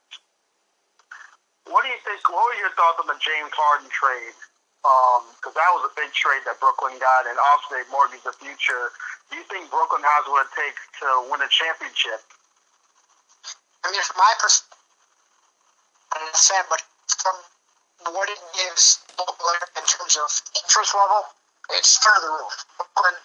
What 1.70 1.86
do 1.86 1.88
you 1.94 2.00
think? 2.02 2.26
What 2.26 2.42
were 2.42 2.58
your 2.58 2.74
thoughts 2.74 2.98
on 2.98 3.06
the 3.06 3.18
James 3.22 3.54
Harden 3.54 3.86
trade? 3.92 4.34
Because 4.82 5.54
um, 5.54 5.58
that 5.62 5.70
was 5.78 5.86
a 5.86 5.94
big 5.94 6.10
trade 6.10 6.42
that 6.42 6.58
Brooklyn 6.58 6.98
got, 6.98 7.30
and 7.30 7.38
obviously 7.38 7.86
mortgaged 7.94 8.26
the 8.26 8.34
future. 8.34 8.90
Do 9.30 9.38
you 9.38 9.46
think 9.46 9.70
Brooklyn 9.70 10.02
has 10.02 10.26
what 10.26 10.50
it 10.50 10.52
takes 10.58 10.82
to 10.98 11.06
win 11.30 11.38
a 11.38 11.46
championship? 11.46 12.18
I 13.86 13.94
mean, 13.94 14.02
from 14.02 14.18
my 14.18 14.34
pers- 14.42 14.66
a 16.20 16.36
fan, 16.36 16.64
but 16.68 16.82
from 17.08 17.36
what 18.12 18.28
it 18.28 18.40
gives 18.52 19.00
in 19.18 19.84
terms 19.86 20.16
of 20.18 20.30
interest 20.58 20.94
level, 20.94 21.24
it's 21.78 21.98
through 21.98 22.20
the 22.20 22.32
roof. 22.32 22.54
Brooklyn 22.76 23.16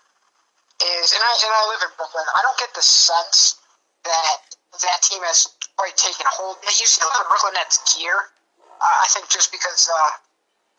is, 0.86 1.14
and 1.14 1.22
I 1.22 1.32
and 1.34 1.54
I 1.54 1.64
live 1.74 1.82
in 1.90 1.92
Brooklyn. 1.98 2.26
I 2.36 2.42
don't 2.46 2.58
get 2.58 2.74
the 2.74 2.86
sense 2.86 3.58
that 4.06 4.38
that 4.82 5.00
team 5.02 5.22
has 5.26 5.50
quite 5.76 5.98
taken 5.98 6.26
hold. 6.30 6.58
You 6.64 6.86
see 6.86 7.02
a 7.02 7.10
lot 7.10 7.26
of 7.26 7.30
Brooklyn 7.30 7.54
Nets 7.58 7.82
gear. 7.98 8.30
Uh, 8.78 8.98
I 9.02 9.08
think 9.10 9.28
just 9.30 9.50
because, 9.50 9.90
uh, 9.90 10.12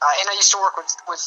uh, 0.07 0.21
and 0.23 0.31
I 0.31 0.35
used 0.39 0.55
to 0.55 0.61
work 0.63 0.79
with 0.79 0.91
with 1.11 1.23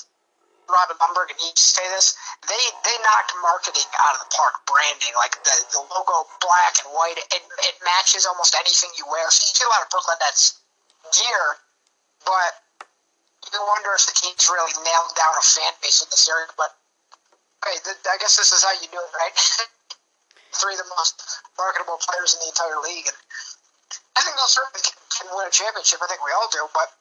Robin 0.71 0.95
Lundberg, 1.03 1.35
and 1.35 1.39
he 1.39 1.51
used 1.51 1.59
to 1.59 1.71
say 1.83 1.88
this. 1.91 2.15
They 2.47 2.63
they 2.88 2.95
knocked 3.03 3.35
marketing 3.43 3.88
out 4.07 4.15
of 4.15 4.23
the 4.23 4.31
park. 4.31 4.63
Branding, 4.63 5.11
like 5.19 5.35
the 5.43 5.55
the 5.75 5.83
logo, 5.91 6.31
black 6.39 6.79
and 6.79 6.95
white, 6.95 7.19
it 7.19 7.43
it 7.43 7.75
matches 7.83 8.23
almost 8.23 8.55
anything 8.55 8.89
you 8.95 9.03
wear. 9.11 9.27
So 9.29 9.43
you 9.43 9.51
see 9.51 9.67
a 9.67 9.71
lot 9.71 9.83
of 9.83 9.91
Brooklyn 9.91 10.15
Nets 10.23 10.61
gear, 11.12 11.46
but 12.25 12.51
you 13.51 13.60
wonder 13.60 13.91
if 13.96 14.08
the 14.08 14.15
team's 14.15 14.48
really 14.48 14.75
nailed 14.82 15.13
down 15.15 15.34
a 15.36 15.46
fan 15.46 15.74
base 15.84 16.01
in 16.01 16.10
this 16.12 16.27
area. 16.30 16.48
But 16.56 16.72
okay, 17.63 17.77
I 18.08 18.18
guess 18.20 18.38
this 18.38 18.51
is 18.56 18.63
how 18.63 18.74
you 18.80 18.88
do 18.89 19.00
it, 19.00 19.13
right? 19.18 19.36
Three 20.60 20.75
of 20.75 20.84
the 20.84 20.91
most 20.96 21.15
marketable 21.56 22.00
players 22.03 22.36
in 22.36 22.44
the 22.44 22.51
entire 22.51 22.80
league, 22.84 23.08
and 23.08 23.18
I 24.15 24.24
think 24.24 24.36
they'll 24.36 24.51
certainly 24.51 24.84
can, 24.84 24.96
can 25.15 25.27
win 25.32 25.48
a 25.48 25.53
championship. 25.53 26.03
I 26.03 26.08
think 26.12 26.20
we 26.24 26.36
all 26.36 26.51
do, 26.51 26.68
but 26.75 26.91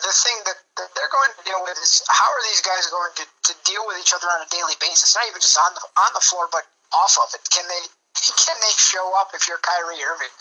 the 0.00 0.12
thing 0.12 0.38
that, 0.48 0.58
that 0.80 0.88
they're 0.96 1.12
going 1.12 1.32
to 1.36 1.42
deal 1.44 1.60
with 1.62 1.76
is 1.80 2.02
how 2.08 2.26
are 2.26 2.44
these 2.48 2.64
guys 2.64 2.88
going 2.88 3.12
to, 3.22 3.24
to 3.24 3.52
deal 3.68 3.84
with 3.84 4.00
each 4.00 4.12
other 4.16 4.28
on 4.32 4.40
a 4.40 4.48
daily 4.48 4.76
basis? 4.80 5.14
Not 5.14 5.28
even 5.28 5.40
just 5.40 5.56
on 5.56 5.72
the 5.76 5.84
on 6.00 6.10
the 6.16 6.24
floor, 6.24 6.48
but 6.48 6.64
off 6.92 7.16
of 7.20 7.28
it. 7.36 7.44
Can 7.52 7.64
they 7.68 7.82
can 8.44 8.56
they 8.60 8.74
show 8.76 9.04
up 9.20 9.32
if 9.36 9.46
you're 9.46 9.60
Kyrie 9.60 10.00
Irving? 10.00 10.32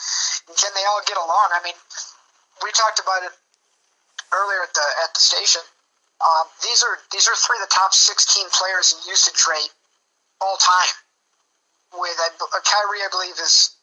Can 0.55 0.71
they 0.75 0.85
all 0.87 1.03
get 1.03 1.19
along? 1.19 1.49
I 1.55 1.61
mean, 1.63 1.77
we 2.63 2.71
talked 2.71 2.99
about 2.99 3.23
it 3.23 3.33
earlier 4.31 4.61
at 4.63 4.73
the 4.73 4.87
at 5.03 5.13
the 5.13 5.21
station. 5.21 5.61
Um, 6.21 6.45
these 6.61 6.83
are 6.83 6.97
these 7.11 7.27
are 7.27 7.35
three 7.35 7.57
of 7.57 7.65
the 7.65 7.73
top 7.73 7.93
16 7.93 8.21
players 8.53 8.93
in 8.93 9.09
usage 9.09 9.41
rate 9.49 9.73
all 10.39 10.57
time. 10.57 10.95
With 11.97 12.15
uh, 12.15 12.61
Kyrie, 12.63 13.03
I 13.03 13.09
believe 13.11 13.35
is 13.35 13.75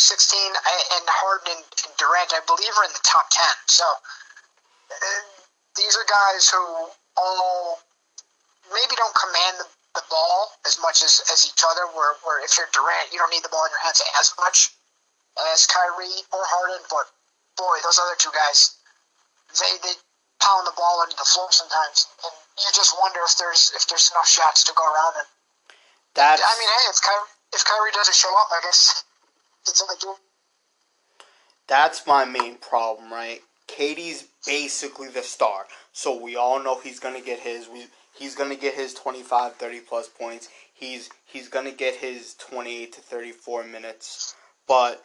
16, 0.00 0.40
and 0.40 1.04
Harden 1.12 1.60
and, 1.60 1.64
and 1.84 1.92
Durant, 2.00 2.32
I 2.32 2.40
believe, 2.48 2.72
are 2.78 2.86
in 2.88 2.94
the 2.96 3.04
top 3.04 3.28
10. 3.28 3.44
So 3.68 3.84
uh, 3.84 5.20
these 5.76 5.92
are 5.92 6.06
guys 6.08 6.48
who 6.48 6.62
all 7.20 7.78
maybe 8.72 8.96
don't 8.96 9.12
command 9.12 9.60
the, 9.60 9.68
the 9.98 10.04
ball 10.08 10.56
as 10.64 10.80
much 10.80 11.04
as, 11.04 11.20
as 11.28 11.44
each 11.44 11.60
other. 11.68 11.84
Where, 11.92 12.16
where 12.24 12.40
if 12.40 12.56
you're 12.56 12.70
Durant, 12.72 13.12
you 13.12 13.20
don't 13.20 13.28
need 13.34 13.44
the 13.44 13.52
ball 13.52 13.66
in 13.66 13.74
your 13.76 13.84
hands 13.84 14.00
as 14.16 14.32
much 14.40 14.72
as 15.52 15.68
Kyrie 15.68 16.24
or 16.32 16.40
Harden. 16.48 16.80
But 16.88 17.12
boy, 17.60 17.76
those 17.84 18.00
other 18.00 18.16
two 18.16 18.32
guys, 18.32 18.80
they 19.60 19.72
they 19.84 19.94
pound 20.40 20.64
the 20.64 20.72
ball 20.76 21.04
into 21.04 21.16
the 21.20 21.28
floor 21.28 21.52
sometimes, 21.52 22.08
and 22.24 22.32
you 22.64 22.72
just 22.72 22.96
wonder 22.96 23.20
if 23.28 23.36
there's 23.36 23.72
if 23.76 23.84
there's 23.88 24.08
enough 24.16 24.28
shots 24.28 24.64
to 24.64 24.72
go 24.72 24.84
around. 24.84 25.20
And 25.20 25.28
That's 26.16 26.40
I 26.40 26.52
mean, 26.56 26.70
hey, 26.80 26.86
if 26.88 26.98
Kyrie, 27.04 27.32
if 27.52 27.62
Kyrie 27.68 27.92
doesn't 27.92 28.16
show 28.16 28.32
up, 28.40 28.48
I 28.48 28.60
guess 28.64 29.04
it's 29.68 29.82
only 29.84 30.00
do. 30.00 30.16
that's 31.68 32.06
my 32.06 32.24
main 32.24 32.56
problem, 32.56 33.12
right? 33.12 33.40
Katie's 33.68 34.26
basically 34.46 35.08
the 35.08 35.22
star. 35.22 35.66
So 35.92 36.20
we 36.20 36.36
all 36.36 36.62
know 36.62 36.80
he's 36.80 36.98
going 36.98 37.14
to 37.14 37.24
get 37.24 37.38
his 37.40 37.68
we 37.68 37.86
he's 38.18 38.34
to 38.34 38.56
get 38.56 38.74
his 38.74 38.94
25 38.94 39.54
30 39.56 39.80
plus 39.80 40.08
points. 40.08 40.48
He's 40.74 41.10
he's 41.26 41.48
going 41.48 41.66
to 41.66 41.76
get 41.76 41.96
his 41.96 42.34
28 42.34 42.92
to 42.94 43.00
34 43.00 43.64
minutes. 43.64 44.34
But 44.66 45.02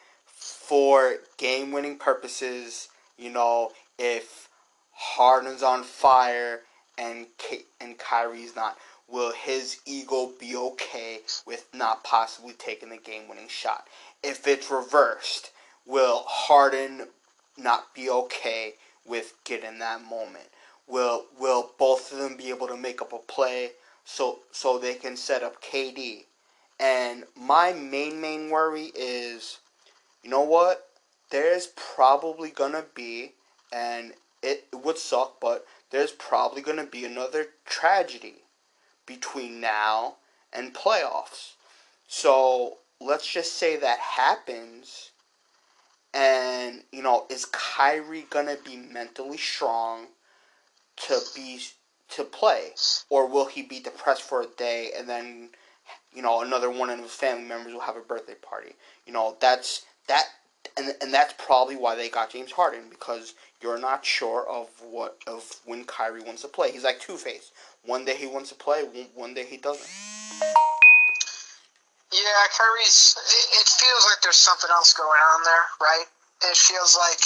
for 0.52 1.18
game-winning 1.38 1.98
purposes, 1.98 2.90
you 3.18 3.30
know, 3.30 3.72
if 3.98 4.50
Harden's 4.92 5.64
on 5.64 5.84
fire 5.84 6.62
and 6.98 7.28
K- 7.38 7.66
and 7.80 7.98
Kyrie's 7.98 8.56
not, 8.56 8.78
will 9.08 9.32
his 9.34 9.80
ego 9.86 10.32
be 10.40 10.56
okay 10.56 11.20
with 11.46 11.68
not 11.74 12.04
possibly 12.04 12.54
taking 12.54 12.90
the 12.90 12.98
game-winning 12.98 13.48
shot? 13.48 13.88
If 14.24 14.48
it's 14.48 14.72
reversed, 14.72 15.52
will 15.86 16.24
Harden 16.28 17.08
not 17.58 17.94
be 17.94 18.10
okay 18.10 18.76
with 19.06 19.34
getting 19.44 19.80
that 19.80 20.04
moment? 20.04 20.50
Will 20.88 21.26
will 21.40 21.72
both 21.78 22.12
of 22.12 22.20
them 22.20 22.38
be 22.38 22.50
able 22.50 22.68
to 22.68 22.78
make 22.78 23.02
up 23.02 23.14
a 23.14 23.18
play 23.18 23.72
so 24.04 24.40
so 24.52 24.78
they 24.78 24.94
can 24.94 25.18
set 25.18 25.44
up 25.44 25.62
KD? 25.62 26.26
And 26.80 27.24
my 27.36 27.74
main 27.74 28.22
main 28.22 28.50
worry 28.50 28.92
is, 28.96 29.60
you 30.26 30.32
know 30.32 30.42
what? 30.42 30.88
There's 31.30 31.68
probably 31.76 32.50
gonna 32.50 32.86
be, 32.96 33.34
and 33.72 34.14
it, 34.42 34.66
it 34.74 34.84
would 34.84 34.98
suck, 34.98 35.40
but 35.40 35.68
there's 35.92 36.12
probably 36.12 36.64
gonna 36.64 36.88
be 36.88 37.06
another 37.06 37.50
tragedy 37.64 38.38
between 39.06 39.62
now 39.62 40.16
and 40.52 40.74
playoffs. 40.74 41.52
So 42.08 42.78
let's 43.00 43.32
just 43.32 43.54
say 43.54 43.78
that 43.78 44.00
happens 44.00 45.12
and 46.12 46.82
you 46.92 47.04
know, 47.04 47.28
is 47.30 47.46
Kyrie 47.46 48.26
gonna 48.32 48.58
be 48.66 48.78
mentally 48.78 49.38
strong 49.38 50.08
to 51.06 51.20
be 51.36 51.62
to 52.10 52.24
play, 52.24 52.72
or 53.10 53.28
will 53.28 53.46
he 53.46 53.62
be 53.62 53.80
depressed 53.80 54.24
for 54.24 54.42
a 54.42 54.48
day 54.58 54.92
and 54.98 55.08
then, 55.08 55.50
you 56.14 56.24
know, 56.24 56.42
another 56.42 56.72
one 56.72 56.90
of 56.90 57.00
his 57.00 57.12
family 57.12 57.44
members 57.44 57.74
will 57.74 57.82
have 57.82 57.98
a 57.98 58.02
birthday 58.02 58.36
party? 58.36 58.74
You 59.06 59.14
know, 59.14 59.38
that's 59.40 59.86
that, 60.08 60.26
and 60.78 60.94
and 61.02 61.14
that's 61.14 61.34
probably 61.38 61.76
why 61.76 61.96
they 61.96 62.10
got 62.10 62.32
James 62.32 62.52
Harden 62.52 62.90
because 62.90 63.34
you're 63.62 63.80
not 63.80 64.06
sure 64.06 64.48
of 64.48 64.70
what 64.90 65.18
of 65.28 65.44
when 65.66 65.86
Kyrie 65.86 66.22
wants 66.22 66.42
to 66.44 66.48
play. 66.48 66.72
He's 66.72 66.84
like 66.84 67.00
Two 67.00 67.18
Face. 67.18 67.52
One 67.84 68.06
day 68.06 68.16
he 68.16 68.28
wants 68.28 68.50
to 68.50 68.56
play, 68.56 68.84
one- 68.84 69.10
one 69.14 69.34
day 69.34 69.46
he 69.46 69.58
doesn't. 69.58 69.90
Yeah, 72.14 72.44
Kyrie's. 72.54 73.18
It, 73.18 73.62
it 73.62 73.68
feels 73.68 74.04
like 74.08 74.22
there's 74.24 74.40
something 74.40 74.70
else 74.72 74.94
going 74.94 75.20
on 75.20 75.44
there, 75.44 75.66
right? 75.82 76.06
It 76.50 76.58
feels 76.58 76.96
like 76.96 77.20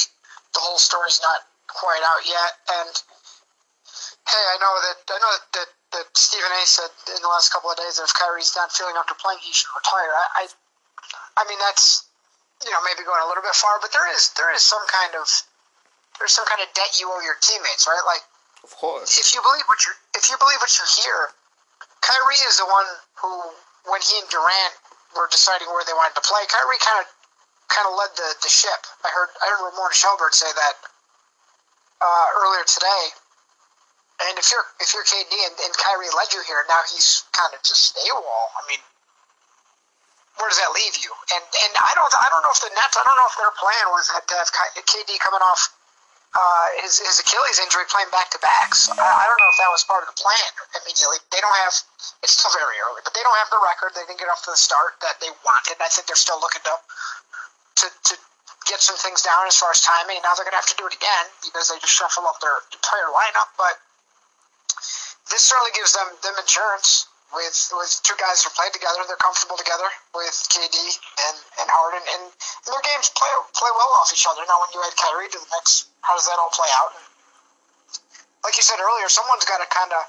the 0.54 0.60
whole 0.60 0.80
story's 0.80 1.22
not 1.22 1.46
quite 1.68 2.02
out 2.02 2.24
yet. 2.26 2.52
And 2.82 2.92
hey, 4.28 4.46
I 4.50 4.58
know 4.58 4.74
that 4.82 4.98
I 5.14 5.18
know 5.22 5.32
that, 5.38 5.46
that, 5.54 5.70
that 5.94 6.08
Stephen 6.18 6.50
A. 6.50 6.66
said 6.66 6.90
in 7.16 7.22
the 7.22 7.30
last 7.30 7.54
couple 7.54 7.70
of 7.70 7.78
days 7.78 7.98
that 8.02 8.10
if 8.10 8.14
Kyrie's 8.18 8.56
not 8.56 8.72
feeling 8.72 8.98
up 8.98 9.08
to 9.08 9.16
playing, 9.22 9.40
he 9.46 9.54
should 9.54 9.70
retire. 9.78 10.10
I, 10.10 10.26
I, 10.42 10.44
I 11.38 11.42
mean 11.48 11.60
that's 11.62 12.09
you 12.66 12.72
know 12.72 12.82
maybe 12.84 13.08
going 13.08 13.22
a 13.24 13.28
little 13.28 13.44
bit 13.44 13.56
far, 13.56 13.80
but 13.80 13.92
there 13.96 14.08
is 14.12 14.32
there 14.36 14.52
is 14.52 14.62
some 14.62 14.84
kind 14.92 15.16
of 15.16 15.28
there's 16.20 16.36
some 16.36 16.46
kind 16.46 16.60
of 16.60 16.68
debt 16.76 17.00
you 17.00 17.08
owe 17.08 17.24
your 17.24 17.40
teammates, 17.40 17.88
right? 17.88 18.04
Like 18.04 18.24
Of 18.64 18.76
course. 18.76 19.16
if 19.16 19.32
you 19.32 19.40
believe 19.40 19.64
what 19.72 19.80
you 19.88 19.92
if 20.16 20.28
you 20.28 20.36
believe 20.36 20.60
what 20.60 20.72
you 20.76 20.86
hear, 21.00 21.32
Kyrie 22.04 22.44
is 22.44 22.60
the 22.60 22.68
one 22.68 22.90
who, 23.20 23.32
when 23.88 24.04
he 24.04 24.20
and 24.20 24.28
Durant 24.28 24.74
were 25.16 25.28
deciding 25.32 25.68
where 25.72 25.84
they 25.88 25.96
wanted 25.96 26.16
to 26.20 26.24
play, 26.28 26.44
Kyrie 26.52 26.80
kind 26.84 27.00
of 27.04 27.08
kind 27.72 27.86
of 27.88 27.94
led 27.96 28.12
the, 28.18 28.30
the 28.44 28.52
ship. 28.52 28.82
I 29.06 29.10
heard 29.14 29.32
I 29.40 29.46
heard 29.56 29.64
Ramona 29.72 29.96
Shelburne 29.96 30.36
say 30.36 30.50
that 30.52 30.76
uh, 32.04 32.28
earlier 32.44 32.66
today. 32.68 33.04
And 34.28 34.36
if 34.36 34.52
you're 34.52 34.68
if 34.84 34.92
you're 34.92 35.08
KD 35.08 35.32
and, 35.32 35.56
and 35.64 35.72
Kyrie 35.80 36.12
led 36.12 36.36
you 36.36 36.44
here, 36.44 36.60
now 36.68 36.84
he's 36.92 37.24
kind 37.32 37.56
of 37.56 37.64
just 37.64 37.96
AWOL. 37.96 38.46
I 38.60 38.62
mean, 38.68 38.84
where 40.40 40.50
does 40.50 40.60
that 40.60 40.72
leave 40.72 40.96
you? 41.04 41.12
And 41.36 41.44
and 41.44 41.74
I 41.78 41.92
don't 41.94 42.12
I 42.16 42.28
don't 42.32 42.42
know 42.42 42.54
if 42.56 42.62
the 42.64 42.72
Nets 42.74 42.96
I 42.96 43.04
don't 43.04 43.20
know 43.20 43.30
if 43.30 43.38
their 43.38 43.54
plan 43.60 43.86
was 43.92 44.08
to 44.08 44.34
have 44.40 44.50
KD 44.88 45.20
coming 45.20 45.44
off 45.44 45.70
uh, 46.30 46.68
his, 46.86 47.02
his 47.02 47.18
Achilles 47.18 47.58
injury 47.58 47.90
playing 47.90 48.10
back 48.14 48.30
to 48.30 48.40
backs. 48.40 48.86
I, 48.94 49.02
I 49.02 49.26
don't 49.26 49.42
know 49.42 49.50
if 49.50 49.58
that 49.58 49.72
was 49.74 49.82
part 49.82 50.06
of 50.06 50.14
the 50.14 50.18
plan 50.18 50.50
immediately. 50.78 51.18
They 51.34 51.42
don't 51.42 51.58
have, 51.66 51.74
it's 52.22 52.38
still 52.38 52.54
very 52.54 52.78
early, 52.86 53.02
but 53.02 53.18
they 53.18 53.26
don't 53.26 53.40
have 53.42 53.50
the 53.50 53.58
record. 53.66 53.98
They 53.98 54.06
didn't 54.06 54.22
get 54.22 54.30
off 54.30 54.46
to 54.46 54.54
the 54.54 54.62
start 54.62 55.02
that 55.02 55.18
they 55.18 55.34
wanted. 55.42 55.82
I 55.82 55.90
think 55.90 56.06
they're 56.06 56.20
still 56.20 56.38
looking 56.38 56.62
to, 56.70 56.76
to, 56.78 57.88
to 57.90 58.14
get 58.70 58.78
some 58.78 58.98
things 59.02 59.26
down 59.26 59.50
as 59.50 59.58
far 59.58 59.74
as 59.74 59.82
timing. 59.82 60.22
Now 60.22 60.38
they're 60.38 60.46
going 60.46 60.54
to 60.54 60.62
have 60.62 60.70
to 60.70 60.78
do 60.78 60.86
it 60.86 60.94
again 60.94 61.26
because 61.42 61.74
they 61.74 61.82
just 61.82 61.98
shuffle 61.98 62.30
up 62.30 62.38
their 62.46 62.62
entire 62.78 63.10
lineup. 63.10 63.50
But 63.58 63.82
this 65.34 65.42
certainly 65.42 65.74
gives 65.74 65.98
them, 65.98 66.14
them 66.22 66.38
insurance 66.38 67.09
with 67.34 67.58
with 67.78 67.92
two 68.02 68.18
guys 68.18 68.42
who 68.42 68.50
played 68.58 68.74
together. 68.74 69.06
They're 69.06 69.22
comfortable 69.22 69.58
together 69.58 69.90
with 70.18 70.38
KD 70.50 70.78
and, 70.78 71.38
and 71.62 71.68
Harden, 71.70 72.02
and 72.02 72.24
their 72.66 72.82
games 72.82 73.14
play 73.14 73.30
play 73.54 73.72
well 73.74 73.92
off 74.02 74.10
each 74.14 74.26
other. 74.26 74.42
Now, 74.50 74.62
when 74.62 74.72
you 74.74 74.82
add 74.82 74.96
Kyrie 74.98 75.30
to 75.30 75.40
the 75.40 75.50
mix, 75.54 75.90
how 76.02 76.18
does 76.18 76.26
that 76.26 76.42
all 76.42 76.50
play 76.54 76.70
out? 76.82 76.92
And 76.98 77.06
like 78.44 78.58
you 78.58 78.66
said 78.66 78.82
earlier, 78.82 79.10
someone's 79.10 79.46
got 79.46 79.62
to 79.62 79.70
kind 79.70 79.94
of 79.94 80.02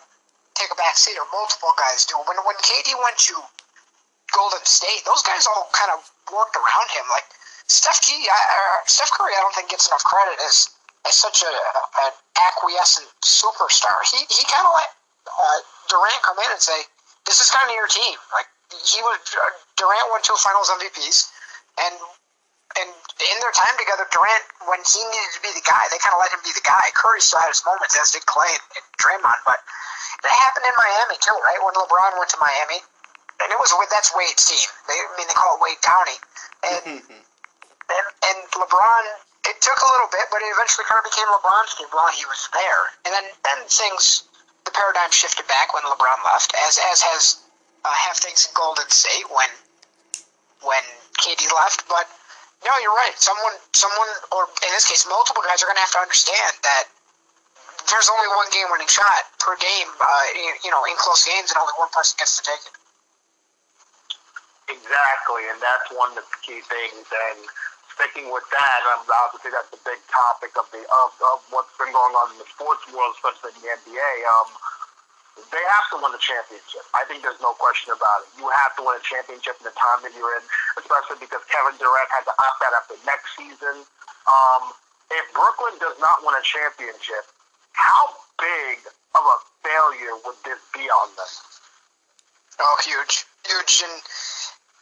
take 0.57 0.73
a 0.73 0.79
back 0.81 0.97
seat, 0.97 1.17
or 1.21 1.27
multiple 1.33 1.73
guys 1.77 2.09
do. 2.09 2.17
When 2.25 2.41
when 2.49 2.57
KD 2.65 2.97
went 2.97 3.21
to 3.31 3.37
Golden 4.33 4.65
State, 4.65 5.05
those 5.05 5.23
guys 5.23 5.45
all 5.45 5.69
kind 5.77 5.93
of 5.93 6.01
worked 6.33 6.57
around 6.57 6.89
him. 6.95 7.05
Like 7.13 7.27
Steph 7.69 8.01
Key, 8.01 8.27
Steph 8.87 9.13
Curry, 9.13 9.37
I 9.37 9.41
don't 9.45 9.55
think 9.55 9.69
gets 9.69 9.87
enough 9.89 10.05
credit 10.05 10.41
as 10.49 10.73
as 11.07 11.15
such 11.17 11.43
a 11.45 11.53
an 12.09 12.13
acquiescent 12.49 13.09
superstar. 13.25 14.01
He 14.09 14.25
he 14.33 14.43
kind 14.49 14.65
of 14.65 14.73
let 14.73 14.91
uh, 15.29 15.59
Durant 15.89 16.23
come 16.23 16.39
in 16.39 16.51
and 16.51 16.61
say, 16.61 16.81
"This 17.27 17.41
is 17.41 17.51
kind 17.51 17.69
of 17.69 17.75
your 17.75 17.89
team." 17.89 18.17
Like 18.33 18.49
he 18.71 19.01
was 19.03 19.19
uh, 19.35 19.51
Durant 19.77 20.07
won 20.11 20.23
two 20.23 20.37
Finals 20.39 20.71
MVPs, 20.71 21.29
and 21.85 21.95
and 22.79 22.91
in 22.91 23.37
their 23.43 23.51
time 23.51 23.75
together, 23.75 24.07
Durant, 24.15 24.45
when 24.71 24.79
he 24.87 25.03
needed 25.03 25.33
to 25.35 25.43
be 25.43 25.51
the 25.59 25.65
guy, 25.67 25.83
they 25.91 25.99
kind 25.99 26.15
of 26.15 26.23
let 26.23 26.31
him 26.31 26.39
be 26.47 26.55
the 26.55 26.63
guy. 26.63 26.87
Curry 26.95 27.19
still 27.19 27.43
had 27.43 27.51
his 27.51 27.67
moments, 27.67 27.99
as 27.99 28.15
did 28.15 28.23
Klay 28.31 28.47
and 28.79 28.85
Draymond, 29.03 29.43
but 29.43 29.59
that 30.23 30.31
happened 30.31 30.71
in 30.71 30.75
Miami 30.79 31.19
too, 31.19 31.35
right? 31.35 31.59
When 31.59 31.75
LeBron 31.75 32.15
went 32.15 32.31
to 32.31 32.39
Miami, 32.39 32.79
and 33.43 33.49
it 33.51 33.59
was 33.59 33.75
with 33.75 33.91
that's 33.91 34.15
Wade's 34.15 34.45
team. 34.47 34.69
They, 34.87 34.95
I 34.95 35.11
mean, 35.19 35.27
they 35.27 35.35
call 35.35 35.57
it 35.57 35.61
Wade 35.65 35.81
County, 35.83 36.17
and 36.63 37.03
and 37.91 38.07
and 38.31 38.39
LeBron. 38.55 39.05
It 39.49 39.57
took 39.65 39.81
a 39.81 39.89
little 39.89 40.11
bit, 40.13 40.29
but 40.31 40.45
it 40.45 40.53
eventually 40.53 40.85
kind 40.87 41.01
of 41.01 41.09
became 41.11 41.27
LeBron's 41.27 41.75
team 41.75 41.89
while 41.91 42.13
he 42.13 42.23
was 42.29 42.47
there, 42.55 42.83
and 43.09 43.11
then 43.11 43.27
then 43.43 43.61
things, 43.67 44.30
the 44.65 44.73
paradigm 44.73 45.11
shifted 45.11 45.47
back 45.47 45.73
when 45.75 45.83
LeBron 45.85 46.21
left, 46.25 46.55
as 46.69 46.79
as 46.93 47.03
has 47.03 47.25
uh, 47.85 47.93
have 48.09 48.17
things 48.17 48.47
in 48.47 48.53
Golden 48.55 48.89
State 48.91 49.27
when 49.33 49.49
when 50.63 50.85
KD 51.21 51.49
left, 51.57 51.89
but 51.89 52.09
no, 52.65 52.73
you're 52.85 52.93
right. 52.93 53.17
Someone, 53.17 53.57
someone, 53.73 54.09
or 54.33 54.45
in 54.45 54.71
this 54.77 54.85
case, 54.85 55.09
multiple 55.09 55.41
guys 55.41 55.65
are 55.65 55.67
going 55.67 55.81
to 55.81 55.85
have 55.85 55.97
to 55.97 56.03
understand 56.05 56.53
that 56.61 56.85
there's 57.89 58.13
only 58.13 58.29
one 58.37 58.49
game-winning 58.53 58.91
shot 58.93 59.25
per 59.41 59.57
game. 59.57 59.89
Uh, 59.97 60.27
you, 60.37 60.69
you 60.69 60.71
know, 60.71 60.85
in 60.85 60.93
close 61.01 61.25
games, 61.25 61.49
and 61.49 61.57
only 61.57 61.73
one 61.81 61.89
person 61.97 62.21
gets 62.21 62.37
to 62.37 62.45
take 62.45 62.61
it. 62.69 62.77
Exactly, 64.77 65.49
and 65.49 65.59
that's 65.59 65.89
one 65.97 66.13
of 66.21 66.25
the 66.29 66.39
key 66.45 66.61
things. 66.61 67.09
And 67.09 67.41
sticking 68.01 68.33
with 68.33 68.49
that, 68.49 68.81
um, 68.97 69.05
obviously 69.29 69.53
that's 69.53 69.69
the 69.69 69.81
big 69.85 70.01
topic 70.09 70.57
of 70.57 70.65
the 70.73 70.81
of, 70.81 71.13
of 71.21 71.45
what's 71.53 71.69
been 71.77 71.93
going 71.93 72.15
on 72.17 72.33
in 72.33 72.41
the 72.41 72.49
sports 72.49 72.81
world, 72.97 73.13
especially 73.21 73.53
in 73.53 73.61
the 73.61 73.69
NBA. 73.77 74.13
Um, 74.25 74.49
they 75.53 75.61
have 75.61 75.87
to 75.93 76.01
win 76.01 76.09
the 76.17 76.21
championship. 76.25 76.81
I 76.97 77.05
think 77.05 77.21
there's 77.21 77.41
no 77.45 77.53
question 77.61 77.93
about 77.93 78.25
it. 78.25 78.41
You 78.41 78.49
have 78.49 78.73
to 78.81 78.83
win 78.89 78.97
a 78.97 79.05
championship 79.05 79.61
in 79.61 79.69
the 79.69 79.77
time 79.77 80.01
that 80.01 80.17
you're 80.17 80.33
in, 80.41 80.45
especially 80.81 81.21
because 81.21 81.45
Kevin 81.53 81.77
Durant 81.77 82.09
had 82.09 82.25
to 82.25 82.35
opt 82.41 82.61
out 82.65 82.75
after 82.81 82.97
next 83.05 83.37
season. 83.37 83.85
Um, 84.25 84.63
if 85.13 85.25
Brooklyn 85.37 85.77
does 85.77 85.97
not 86.01 86.25
win 86.25 86.33
a 86.33 86.45
championship, 86.45 87.29
how 87.77 88.17
big 88.41 88.81
of 89.13 89.23
a 89.29 89.37
failure 89.61 90.17
would 90.25 90.41
this 90.49 90.61
be 90.73 90.89
on 90.89 91.09
them? 91.21 91.33
Oh, 92.61 92.77
huge, 92.85 93.25
huge, 93.45 93.85
and 93.85 93.97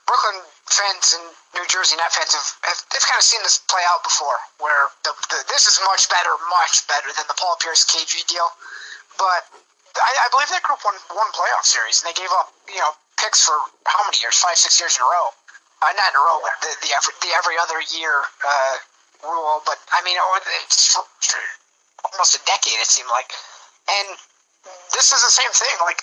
Brooklyn 0.08 0.40
fans 0.72 1.12
and 1.20 1.24
New 1.52 1.66
Jersey 1.68 2.00
Net 2.00 2.08
fans 2.08 2.32
have, 2.32 2.48
have 2.64 2.80
they've 2.90 3.04
kind 3.04 3.20
of 3.20 3.26
seen 3.28 3.44
this 3.44 3.60
play 3.68 3.84
out 3.92 4.00
before, 4.00 4.40
where 4.58 4.88
the, 5.04 5.12
the, 5.28 5.38
this 5.52 5.68
is 5.68 5.76
much 5.84 6.08
better, 6.08 6.32
much 6.48 6.88
better 6.88 7.12
than 7.12 7.28
the 7.28 7.36
Paul 7.36 7.60
Pierce 7.60 7.84
KG 7.84 8.24
deal, 8.24 8.48
but 9.20 9.44
I, 10.00 10.10
I 10.24 10.26
believe 10.32 10.48
that 10.48 10.64
group 10.64 10.80
won 10.84 10.96
one 11.12 11.30
playoff 11.36 11.68
series, 11.68 12.00
and 12.00 12.08
they 12.08 12.16
gave 12.16 12.32
up 12.40 12.48
you 12.72 12.80
know 12.80 12.96
picks 13.18 13.44
for 13.44 13.58
how 13.86 14.00
many 14.06 14.22
years? 14.22 14.38
Five, 14.38 14.56
six 14.56 14.78
years 14.78 14.96
in 14.96 15.02
a 15.02 15.08
row. 15.10 15.28
Uh, 15.82 15.94
not 15.94 16.10
in 16.10 16.16
a 16.18 16.24
row, 16.24 16.38
but 16.42 16.54
the 16.62 16.70
the 16.82 16.90
every, 16.94 17.14
the 17.22 17.30
every 17.38 17.56
other 17.58 17.78
year 17.94 18.26
uh, 18.42 18.74
rule. 19.26 19.62
But 19.66 19.78
I 19.94 20.02
mean, 20.02 20.16
oh, 20.18 20.38
it's 20.64 20.96
almost 22.02 22.34
a 22.38 22.42
decade. 22.46 22.78
It 22.82 22.90
seemed 22.90 23.10
like, 23.10 23.30
and 23.86 24.08
this 24.94 25.12
is 25.12 25.20
the 25.22 25.34
same 25.34 25.50
thing. 25.54 25.76
Like 25.82 26.02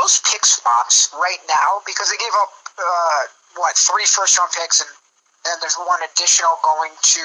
those 0.00 0.20
pick 0.24 0.44
swaps 0.44 1.12
right 1.16 1.40
now, 1.48 1.84
because 1.84 2.08
they 2.08 2.20
gave 2.20 2.32
up 2.40 2.52
uh, 2.78 3.22
what 3.58 3.76
three 3.76 4.06
first 4.06 4.38
round 4.38 4.50
picks, 4.54 4.80
and 4.80 4.90
and 5.50 5.56
there's 5.62 5.76
one 5.76 6.00
additional 6.14 6.58
going 6.62 6.94
to 6.94 7.24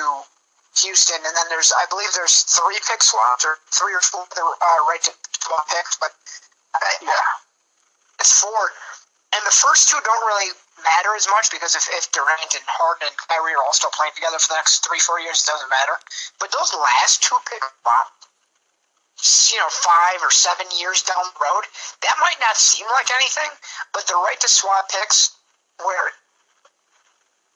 Houston, 0.82 1.22
and 1.22 1.34
then 1.38 1.48
there's 1.50 1.72
I 1.78 1.86
believe 1.90 2.10
there's 2.18 2.44
three 2.50 2.80
pick 2.90 3.06
swaps 3.06 3.46
or 3.46 3.62
three 3.70 3.94
or 3.94 4.02
four 4.02 4.26
uh, 4.26 4.80
right 4.90 5.02
to 5.06 5.14
swap 5.38 5.70
picks, 5.70 5.98
but 5.98 6.12
uh, 6.74 6.98
yeah, 7.02 7.30
it's 8.20 8.34
four, 8.42 8.74
and 9.38 9.42
the 9.46 9.54
first 9.54 9.90
two 9.90 10.00
don't 10.02 10.26
really 10.26 10.54
matter 10.82 11.14
as 11.16 11.30
much 11.30 11.54
because 11.54 11.78
if, 11.78 11.86
if 11.94 12.12
Durant 12.12 12.58
and 12.58 12.66
Harden 12.66 13.08
and 13.08 13.16
Kyrie 13.30 13.54
are 13.54 13.64
all 13.64 13.78
still 13.78 13.94
playing 13.94 14.18
together 14.18 14.42
for 14.42 14.50
the 14.52 14.60
next 14.60 14.82
three 14.82 15.00
four 15.00 15.22
years, 15.22 15.46
it 15.46 15.48
doesn't 15.48 15.70
matter. 15.70 15.96
But 16.42 16.50
those 16.50 16.74
last 16.74 17.22
two 17.22 17.38
pick 17.46 17.62
swaps, 17.62 19.54
you 19.54 19.62
know, 19.62 19.70
five 19.70 20.26
or 20.26 20.34
seven 20.34 20.66
years 20.82 21.06
down 21.06 21.22
the 21.22 21.38
road, 21.38 21.70
that 22.02 22.18
might 22.18 22.42
not 22.42 22.58
seem 22.58 22.90
like 22.90 23.14
anything, 23.14 23.50
but 23.94 24.10
the 24.10 24.18
right 24.18 24.40
to 24.42 24.50
swap 24.50 24.90
picks 24.90 25.33
where 25.82 26.08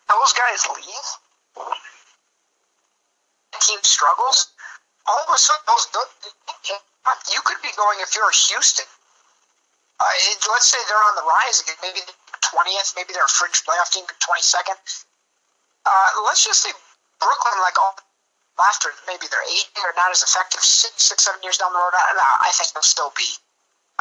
those 0.09 0.33
guys 0.33 0.65
leave 0.73 1.07
team 3.59 3.81
struggles, 3.83 4.53
all 5.07 5.19
of 5.27 5.33
a 5.33 5.37
sudden 5.37 5.65
those, 5.67 5.87
you 7.33 7.41
could 7.43 7.61
be 7.61 7.69
going 7.75 7.97
if 8.01 8.15
you're 8.15 8.29
Houston. 8.31 8.85
Uh, 9.99 10.05
let's 10.53 10.69
say 10.69 10.77
they're 10.87 11.07
on 11.09 11.15
the 11.17 11.25
rise 11.25 11.61
again, 11.65 11.75
maybe 11.81 12.05
twentieth, 12.41 12.93
maybe 12.95 13.13
they're 13.17 13.25
a 13.25 13.33
fringe 13.33 13.65
playoff 13.65 13.89
team, 13.89 14.05
twenty 14.21 14.45
second. 14.45 14.77
Uh, 15.85 16.09
let's 16.29 16.45
just 16.45 16.61
say 16.61 16.69
Brooklyn, 17.17 17.57
like 17.65 17.73
all 17.81 17.97
after 18.61 18.89
maybe 19.05 19.25
they're 19.29 19.47
eight 19.57 19.69
or 19.81 19.93
not 19.97 20.11
as 20.11 20.21
effective 20.21 20.61
six, 20.61 21.01
six, 21.01 21.25
seven 21.25 21.41
years 21.41 21.57
down 21.57 21.73
the 21.73 21.79
road. 21.79 21.93
I, 21.93 22.45
I 22.45 22.51
think 22.53 22.73
they'll 22.73 22.85
still 22.85 23.13
be 23.17 23.25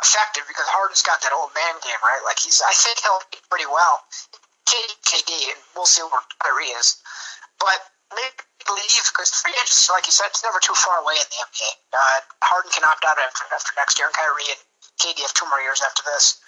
effective 0.05 0.45
because 0.49 0.69
Harden's 0.69 1.03
got 1.03 1.23
that 1.23 1.33
old 1.33 1.53
man 1.57 1.75
game, 1.81 2.01
right? 2.05 2.23
Like 2.25 2.39
he's, 2.41 2.61
I 2.61 2.75
think 2.77 3.01
he'll 3.01 3.23
be 3.33 3.41
pretty 3.49 3.69
well. 3.69 4.05
KD, 4.67 5.31
and 5.55 5.61
we'll 5.79 5.89
see 5.89 6.03
where 6.03 6.21
Kyrie 6.43 6.75
is, 6.75 6.99
but 7.63 7.79
maybe 8.13 8.35
leave 8.67 9.05
because 9.15 9.31
free 9.31 9.55
agency, 9.55 9.89
like 9.95 10.05
you 10.05 10.13
said, 10.13 10.27
it's 10.35 10.43
never 10.43 10.59
too 10.59 10.75
far 10.75 10.99
away 11.01 11.15
in 11.15 11.27
the 11.31 11.39
NBA. 11.39 11.71
Uh, 11.95 12.19
Harden 12.43 12.71
can 12.75 12.83
opt 12.85 13.07
out 13.07 13.17
after, 13.17 13.47
after 13.55 13.73
next 13.79 13.97
year, 13.97 14.11
and 14.11 14.17
Kyrie 14.19 14.51
and 14.51 14.61
KD 14.99 15.23
have 15.23 15.35
two 15.39 15.47
more 15.47 15.63
years 15.63 15.81
after 15.87 16.03
this. 16.03 16.43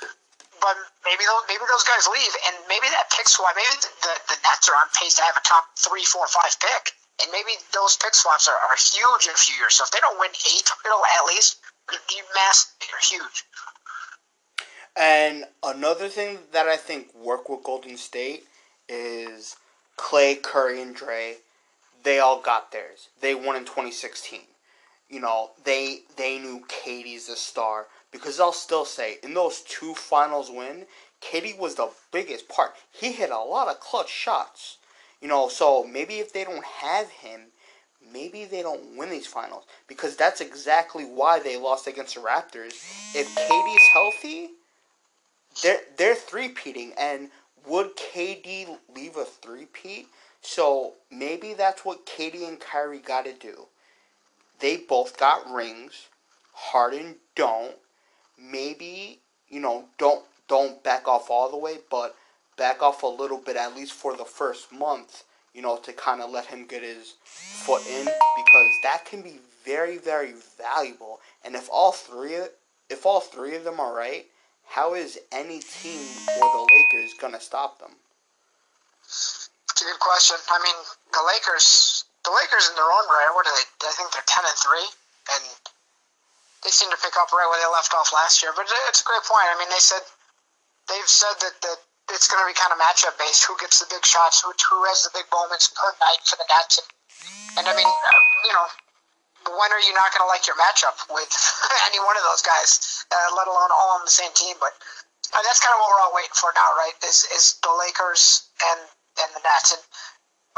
But 0.59 0.75
maybe 1.07 1.23
those 1.23 1.45
maybe 1.47 1.63
those 1.71 1.87
guys 1.87 2.11
leave, 2.11 2.35
and 2.51 2.59
maybe 2.67 2.91
that 2.91 3.07
pick 3.15 3.31
swap. 3.31 3.55
Maybe 3.55 3.71
the, 3.79 3.91
the, 4.03 4.15
the 4.35 4.39
Nets 4.43 4.67
are 4.67 4.75
on 4.75 4.91
pace 4.99 5.15
to 5.17 5.23
have 5.23 5.39
a 5.39 5.45
top 5.47 5.71
three, 5.79 6.03
four, 6.03 6.27
five 6.27 6.59
pick, 6.59 6.99
and 7.23 7.31
maybe 7.31 7.55
those 7.71 7.95
pick 8.03 8.19
swaps 8.19 8.51
are, 8.51 8.59
are 8.59 8.75
huge 8.75 9.31
in 9.31 9.35
a 9.35 9.39
few 9.39 9.55
years. 9.55 9.79
So 9.79 9.87
if 9.87 9.95
they 9.95 10.03
don't 10.03 10.19
win 10.19 10.35
a 10.35 10.55
title 10.67 11.03
at 11.07 11.31
least, 11.31 11.58
it'd 11.93 12.07
be 12.09 12.21
massive. 12.35 12.73
They're 12.81 13.19
huge. 13.19 13.45
And 14.97 15.45
another 15.63 16.09
thing 16.09 16.39
that 16.53 16.67
I 16.67 16.77
think 16.77 17.15
work 17.15 17.49
with 17.49 17.63
Golden 17.63 17.97
State 17.97 18.45
is 18.89 19.57
Klay, 19.97 20.41
Curry, 20.43 20.83
and 20.83 20.95
Dre 20.95 21.37
they 22.03 22.19
all 22.19 22.41
got 22.41 22.73
theirs. 22.73 23.09
They 23.21 23.35
won 23.35 23.57
in 23.57 23.65
2016. 23.65 24.41
You 25.09 25.21
know, 25.21 25.51
they 25.65 26.03
they 26.17 26.39
knew 26.39 26.65
Katie's 26.69 27.27
the 27.27 27.37
star 27.37 27.87
because 28.11 28.39
I'll 28.41 28.53
still 28.53 28.85
say 28.85 29.19
in 29.23 29.35
those 29.35 29.63
two 29.63 29.95
finals 29.95 30.51
win, 30.51 30.87
Katie 31.21 31.57
was 31.59 31.75
the 31.75 31.91
biggest 32.13 32.49
part. 32.49 32.75
He 32.91 33.13
hit 33.13 33.31
a 33.31 33.39
lot 33.39 33.69
of 33.69 33.81
clutch 33.81 34.11
shots. 34.11 34.79
You 35.21 35.29
know, 35.29 35.49
so 35.49 35.85
maybe 35.85 36.15
if 36.15 36.33
they 36.33 36.45
don't 36.45 36.65
have 36.65 37.11
him, 37.11 37.49
maybe 38.13 38.45
they 38.45 38.63
don't 38.63 38.97
win 38.97 39.11
these 39.11 39.27
finals 39.27 39.65
because 39.87 40.17
that's 40.17 40.41
exactly 40.41 41.05
why 41.05 41.41
they 41.41 41.57
lost 41.57 41.87
against 41.87 42.15
the 42.15 42.21
Raptors. 42.21 42.75
If 43.15 43.35
KD's 43.35 43.89
healthy, 43.93 44.51
they're 45.63 45.81
they're 45.97 46.15
three-peating 46.15 46.93
and 46.99 47.31
would 47.67 47.97
KD 47.97 48.79
leave 48.95 49.17
a 49.17 49.25
three-peat? 49.25 50.09
So 50.41 50.95
maybe 51.11 51.55
that's 51.55 51.85
what 51.85 52.07
KD 52.07 52.47
and 52.47 52.61
Kyrie 52.61 52.99
got 52.99 53.25
to 53.25 53.33
do. 53.33 53.67
They 54.61 54.77
both 54.77 55.19
got 55.19 55.51
rings. 55.51 56.09
Harden 56.53 57.17
don't. 57.35 57.77
Maybe 58.39 59.21
you 59.49 59.61
know 59.61 59.87
don't 59.99 60.25
don't 60.49 60.83
back 60.83 61.07
off 61.07 61.31
all 61.31 61.51
the 61.51 61.57
way, 61.57 61.79
but 61.91 62.17
back 62.57 62.83
off 62.83 63.03
a 63.03 63.07
little 63.07 63.39
bit 63.39 63.57
at 63.57 63.77
least 63.77 63.93
for 63.93 64.17
the 64.17 64.25
first 64.25 64.73
month. 64.73 65.25
You 65.55 65.63
know 65.63 65.77
to 65.79 65.93
kind 65.93 66.21
of 66.21 66.31
let 66.31 66.47
him 66.47 66.67
get 66.67 66.83
his 66.83 67.15
foot 67.25 67.87
in 67.87 68.05
because 68.05 68.69
that 68.83 69.05
can 69.05 69.23
be 69.23 69.39
very 69.65 69.99
very 69.99 70.35
valuable. 70.57 71.21
And 71.45 71.55
if 71.55 71.69
all 71.73 71.93
three 71.93 72.37
if 72.89 73.05
all 73.05 73.21
three 73.21 73.57
of 73.57 73.65
them 73.65 73.81
are 73.81 73.95
right, 73.95 74.27
how 74.69 74.95
is 74.95 75.19
any 75.33 75.61
team 75.61 76.01
or 76.41 76.47
the 76.53 76.67
Lakers 76.73 77.15
gonna 77.21 77.41
stop 77.41 77.79
them? 77.81 77.97
Good 79.79 80.01
question. 80.01 80.37
I 80.51 80.59
mean, 80.61 80.79
the 81.13 81.25
Lakers, 81.25 82.05
the 82.25 82.35
Lakers 82.35 82.69
in 82.69 82.75
their 82.77 82.91
own 82.91 83.07
right, 83.09 83.31
what 83.33 83.47
are 83.47 83.55
they? 83.57 83.67
I 83.89 83.93
think 83.97 84.13
they're 84.13 84.27
ten 84.27 84.45
and 84.45 84.59
three, 84.59 84.89
and 85.33 85.43
they 86.65 86.71
seem 86.71 86.91
to 86.91 87.01
pick 87.01 87.17
up 87.17 87.33
right 87.33 87.47
where 87.49 87.61
they 87.63 87.71
left 87.73 87.95
off 87.95 88.13
last 88.13 88.43
year. 88.43 88.53
But 88.53 88.67
it's 88.91 89.01
a 89.01 89.09
great 89.09 89.25
point. 89.25 89.49
I 89.49 89.57
mean, 89.57 89.71
they 89.71 89.81
said 89.81 90.03
they've 90.89 91.09
said 91.09 91.33
that 91.41 91.57
that 91.63 91.79
it's 92.13 92.29
going 92.29 92.41
to 92.41 92.49
be 92.49 92.57
kind 92.57 92.73
of 92.73 92.79
matchup 92.81 93.17
based. 93.21 93.45
Who 93.45 93.57
gets 93.61 93.81
the 93.81 93.89
big 93.91 94.05
shots? 94.05 94.41
Who 94.41 94.53
who 94.53 94.79
has 94.89 95.05
the 95.05 95.13
big 95.13 95.29
moments 95.33 95.69
per 95.73 95.89
night 96.01 96.23
for 96.25 96.37
the 96.41 96.49
Nets? 96.49 96.81
And, 96.81 96.89
and 97.61 97.65
I 97.69 97.75
mean, 97.77 97.89
uh, 97.89 98.21
you 98.49 98.53
know, 98.53 98.67
when 99.57 99.71
are 99.73 99.83
you 99.83 99.93
not 99.97 100.13
going 100.13 100.25
to 100.25 100.31
like 100.31 100.49
your 100.49 100.57
matchup 100.57 100.97
with 101.13 101.31
any 101.89 102.01
one 102.01 102.17
of 102.17 102.25
those 102.25 102.41
guys, 102.45 103.05
uh, 103.13 103.29
let 103.37 103.49
alone 103.49 103.71
all 103.73 104.01
on 104.01 104.03
the 104.05 104.13
same 104.13 104.33
team? 104.33 104.57
But 104.61 104.77
uh, 105.33 105.41
that's 105.45 105.61
kind 105.61 105.73
of 105.77 105.79
what 105.81 105.89
we're 105.93 106.03
all 106.09 106.15
waiting 106.17 106.37
for 106.37 106.53
now, 106.57 106.71
right? 106.77 106.97
Is 107.05 107.29
is 107.37 107.61
the 107.61 107.73
Lakers 107.73 108.49
and 108.73 108.81
and 109.21 109.29
the 109.37 109.43
Nets. 109.45 109.77
And 109.77 109.83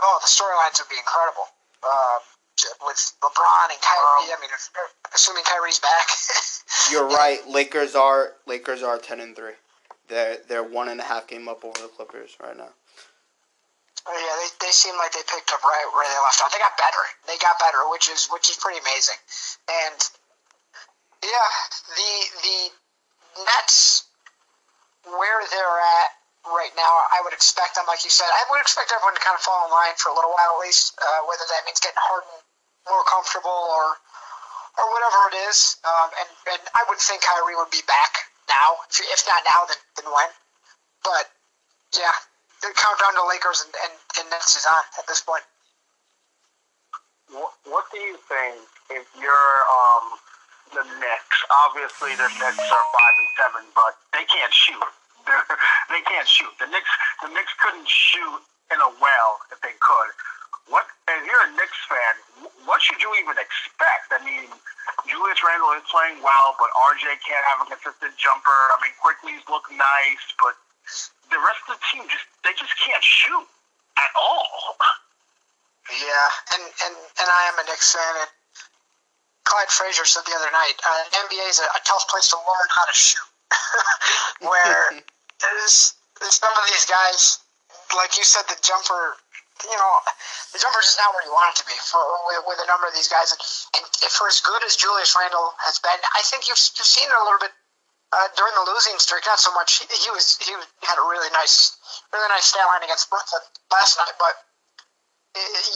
oh, 0.02 0.18
the 0.22 0.30
storylines 0.30 0.78
would 0.78 0.90
be 0.90 0.98
incredible. 0.98 1.50
Um, 1.80 2.22
with 2.84 3.00
LeBron 3.24 3.72
and 3.72 3.80
Kyrie. 3.80 4.32
I 4.32 4.36
mean, 4.40 4.50
assuming 5.14 5.44
Kyrie's 5.44 5.78
back. 5.78 6.08
you're 6.92 7.08
right. 7.08 7.40
Lakers 7.48 7.94
are 7.94 8.36
Lakers 8.46 8.82
are 8.82 8.98
ten 8.98 9.20
and 9.20 9.34
three. 9.34 9.56
They're 10.10 10.38
they're 10.50 10.66
one 10.66 10.90
and 10.90 10.98
a 10.98 11.06
half 11.06 11.30
game 11.30 11.48
up 11.48 11.64
over 11.64 11.78
the 11.78 11.88
Clippers 11.88 12.34
right 12.42 12.56
now. 12.56 12.74
Oh, 14.08 14.16
yeah, 14.16 14.34
they, 14.42 14.66
they 14.66 14.72
seem 14.72 14.96
like 14.98 15.12
they 15.12 15.22
picked 15.22 15.54
up 15.54 15.62
right 15.62 15.86
where 15.94 16.02
they 16.02 16.18
left 16.24 16.42
off. 16.42 16.50
They 16.50 16.58
got 16.58 16.74
better. 16.74 17.04
They 17.30 17.38
got 17.38 17.62
better, 17.62 17.86
which 17.94 18.10
is 18.10 18.26
which 18.34 18.50
is 18.50 18.58
pretty 18.58 18.82
amazing. 18.82 19.16
And 19.70 19.98
yeah, 21.22 21.50
the 21.94 22.12
the 22.42 22.58
Nets 23.46 24.10
where 25.06 25.40
they're 25.54 25.78
at 26.02 26.10
right 26.48 26.72
now, 26.74 26.92
I 27.12 27.20
would 27.24 27.32
expect 27.32 27.76
them, 27.76 27.84
like 27.86 28.04
you 28.04 28.12
said, 28.12 28.28
I 28.28 28.44
would 28.50 28.60
expect 28.60 28.92
everyone 28.92 29.14
to 29.14 29.22
kind 29.22 29.36
of 29.36 29.44
fall 29.44 29.68
in 29.68 29.70
line 29.72 29.96
for 29.96 30.12
a 30.12 30.16
little 30.16 30.32
while 30.32 30.56
at 30.56 30.64
least, 30.64 30.96
uh, 31.00 31.24
whether 31.28 31.44
that 31.44 31.62
means 31.68 31.80
getting 31.80 32.00
Harden 32.00 32.36
more 32.88 33.04
comfortable 33.04 33.52
or 33.52 34.00
or 34.80 34.86
whatever 34.96 35.20
it 35.30 35.36
is. 35.50 35.76
Um, 35.84 36.08
and, 36.18 36.28
and 36.56 36.62
I 36.72 36.82
would 36.88 36.98
think 36.98 37.20
Kyrie 37.20 37.58
would 37.58 37.70
be 37.70 37.84
back 37.84 38.29
now. 38.50 38.82
If 38.90 39.22
not 39.30 39.46
now, 39.46 39.62
then, 39.70 39.80
then 39.96 40.08
when? 40.10 40.30
But 41.06 41.30
yeah, 41.94 42.12
the 42.60 42.74
countdown 42.74 43.14
to 43.14 43.24
Lakers 43.30 43.62
and, 43.64 43.72
and, 43.86 43.94
and 44.18 44.26
Nets 44.34 44.58
is 44.58 44.66
on 44.66 44.84
at 44.98 45.06
this 45.06 45.22
point. 45.22 45.46
What, 47.30 47.54
what 47.64 47.86
do 47.94 47.98
you 48.02 48.18
think 48.26 48.58
if 48.90 49.06
you're 49.14 49.56
um, 49.70 50.18
the 50.74 50.84
Knicks? 50.98 51.38
Obviously, 51.66 52.18
the 52.18 52.26
Knicks 52.26 52.66
are 52.66 52.86
five 52.90 53.14
and 53.14 53.30
seven, 53.38 53.62
but 53.72 53.94
they 54.10 54.26
can't 54.26 54.52
shoot. 54.52 54.82
They're, 55.26 55.46
they 55.92 56.02
can't 56.08 56.26
shoot. 56.26 56.50
The 56.58 56.66
Knicks, 56.66 56.90
the 57.22 57.28
Knicks 57.30 57.54
couldn't 57.62 57.86
shoot 57.86 58.42
in 58.74 58.80
a 58.80 58.90
well 58.98 59.32
if 59.52 59.60
they 59.60 59.76
could. 59.78 60.10
What 60.68 60.86
if 61.08 61.26
you're 61.26 61.44
a 61.46 61.52
Knicks 61.58 61.80
fan? 61.90 62.14
What 62.64 62.78
should 62.82 63.02
you 63.02 63.10
even 63.18 63.34
expect? 63.38 64.14
I 64.14 64.22
mean, 64.22 64.46
Julius 65.06 65.42
Randle 65.42 65.74
is 65.74 65.86
playing 65.90 66.22
well, 66.22 66.54
but 66.58 66.70
RJ 66.94 67.18
can't 67.26 67.44
have 67.54 67.66
a 67.66 67.66
consistent 67.74 68.14
jumper. 68.14 68.54
I 68.54 68.76
mean, 68.82 68.94
Quickley's 69.02 69.42
look 69.50 69.66
nice, 69.74 70.24
but 70.38 70.54
the 71.30 71.38
rest 71.42 71.62
of 71.66 71.78
the 71.78 71.80
team 71.90 72.06
just 72.06 72.26
they 72.46 72.54
just 72.54 72.74
can't 72.78 73.02
shoot 73.02 73.46
at 73.98 74.12
all. 74.14 74.78
Yeah, 75.90 76.54
and 76.54 76.64
and 76.86 76.94
and 76.94 77.28
I 77.28 77.42
am 77.50 77.58
a 77.58 77.64
Knicks 77.66 77.90
fan, 77.90 78.14
and 78.22 78.30
Clyde 79.50 79.70
Frazier 79.74 80.06
said 80.06 80.22
the 80.30 80.36
other 80.38 80.52
night, 80.54 80.78
uh, 80.86 81.26
NBA 81.26 81.50
is 81.50 81.58
a, 81.58 81.66
a 81.74 81.82
tough 81.82 82.06
place 82.06 82.30
to 82.30 82.38
learn 82.38 82.68
how 82.70 82.86
to 82.86 82.94
shoot. 82.94 83.26
Where 84.46 85.02
there's, 85.42 85.94
there's 86.20 86.38
some 86.38 86.54
of 86.54 86.64
these 86.70 86.86
guys, 86.86 87.42
like 87.96 88.16
you 88.16 88.22
said, 88.22 88.46
the 88.46 88.54
jumper 88.62 89.18
you 89.68 89.76
know, 89.76 89.92
the 90.52 90.58
jumper's 90.58 90.88
just 90.88 90.98
not 90.98 91.12
where 91.12 91.24
you 91.24 91.32
want 91.32 91.52
it 91.54 91.56
to 91.60 91.66
be 91.66 91.76
for 91.84 92.00
with, 92.30 92.44
with 92.48 92.60
a 92.64 92.68
number 92.68 92.88
of 92.88 92.94
these 92.94 93.08
guys. 93.08 93.32
And, 93.76 93.84
for 94.10 94.26
as 94.26 94.40
good 94.42 94.60
as 94.66 94.74
Julius 94.76 95.14
Randle 95.16 95.54
has 95.64 95.78
been, 95.80 95.96
I 96.16 96.20
think 96.26 96.48
you've, 96.50 96.58
you've 96.58 96.88
seen 96.88 97.06
it 97.06 97.14
a 97.14 97.24
little 97.24 97.40
bit 97.40 97.54
uh, 98.12 98.28
during 98.34 98.54
the 98.58 98.66
losing 98.66 98.98
streak. 98.98 99.22
Not 99.26 99.38
so 99.38 99.54
much. 99.54 99.80
He, 99.80 99.86
he 99.86 100.10
was 100.10 100.36
he 100.42 100.50
had 100.82 100.98
a 100.98 101.06
really 101.06 101.30
nice, 101.30 101.78
really 102.12 102.26
nice 102.28 102.50
stat 102.50 102.66
line 102.66 102.82
against 102.82 103.08
Brooklyn 103.08 103.42
last 103.70 103.96
night, 103.98 104.16
but 104.18 104.34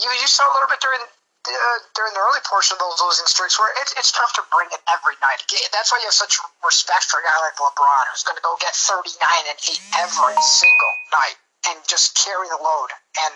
you 0.03 0.09
you 0.11 0.27
saw 0.27 0.45
a 0.45 0.53
little 0.53 0.69
bit 0.69 0.81
during. 0.83 1.01
Uh, 1.45 1.77
during 1.93 2.09
the 2.17 2.23
early 2.25 2.41
portion 2.49 2.73
of 2.73 2.81
those 2.81 2.97
losing 3.05 3.29
streaks, 3.29 3.61
where 3.61 3.69
it's, 3.77 3.93
it's 4.01 4.09
tough 4.09 4.33
to 4.33 4.41
bring 4.49 4.65
it 4.73 4.81
every 4.89 5.13
night. 5.21 5.37
That's 5.69 5.93
why 5.93 6.01
you 6.01 6.09
have 6.09 6.17
such 6.17 6.41
respect 6.65 7.05
for 7.05 7.21
a 7.21 7.23
guy 7.23 7.37
like 7.45 7.53
LeBron, 7.61 8.01
who's 8.09 8.25
going 8.25 8.33
to 8.33 8.41
go 8.41 8.57
get 8.57 8.73
39 8.73 9.13
and 9.45 9.53
8 9.53 10.09
every 10.09 10.41
single 10.41 10.93
night 11.13 11.37
and 11.69 11.77
just 11.85 12.17
carry 12.17 12.49
the 12.49 12.57
load. 12.57 12.89
And 13.21 13.33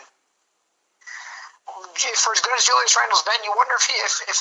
for 2.20 2.32
as 2.34 2.42
good 2.42 2.56
as 2.58 2.66
Julius 2.66 2.96
Randle's 2.96 3.24
been, 3.24 3.40
you 3.44 3.54
wonder 3.56 3.76
if 3.76 3.86
he, 3.88 3.96
if 4.04 4.14
if 4.28 4.40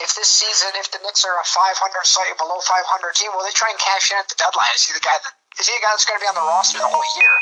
if 0.00 0.10
this 0.16 0.32
season, 0.32 0.72
if 0.80 0.88
the 0.92 1.00
Knicks 1.04 1.28
are 1.28 1.36
a 1.36 1.44
500, 1.44 1.76
slightly 2.08 2.32
below 2.40 2.56
500 2.56 2.80
team, 3.14 3.28
will 3.36 3.44
they 3.44 3.52
try 3.52 3.68
and 3.68 3.76
cash 3.76 4.08
in 4.08 4.16
at 4.16 4.28
the 4.32 4.38
deadline? 4.40 4.72
Is 4.72 4.88
he 4.88 4.96
the 4.96 5.04
guy 5.04 5.12
that 5.12 5.34
is 5.60 5.68
he 5.68 5.76
the 5.76 5.84
guy 5.84 5.92
that's 5.92 6.08
going 6.08 6.16
to 6.16 6.24
be 6.24 6.30
on 6.30 6.38
the 6.40 6.46
roster 6.48 6.80
the 6.80 6.88
whole 6.88 7.04
year 7.20 7.34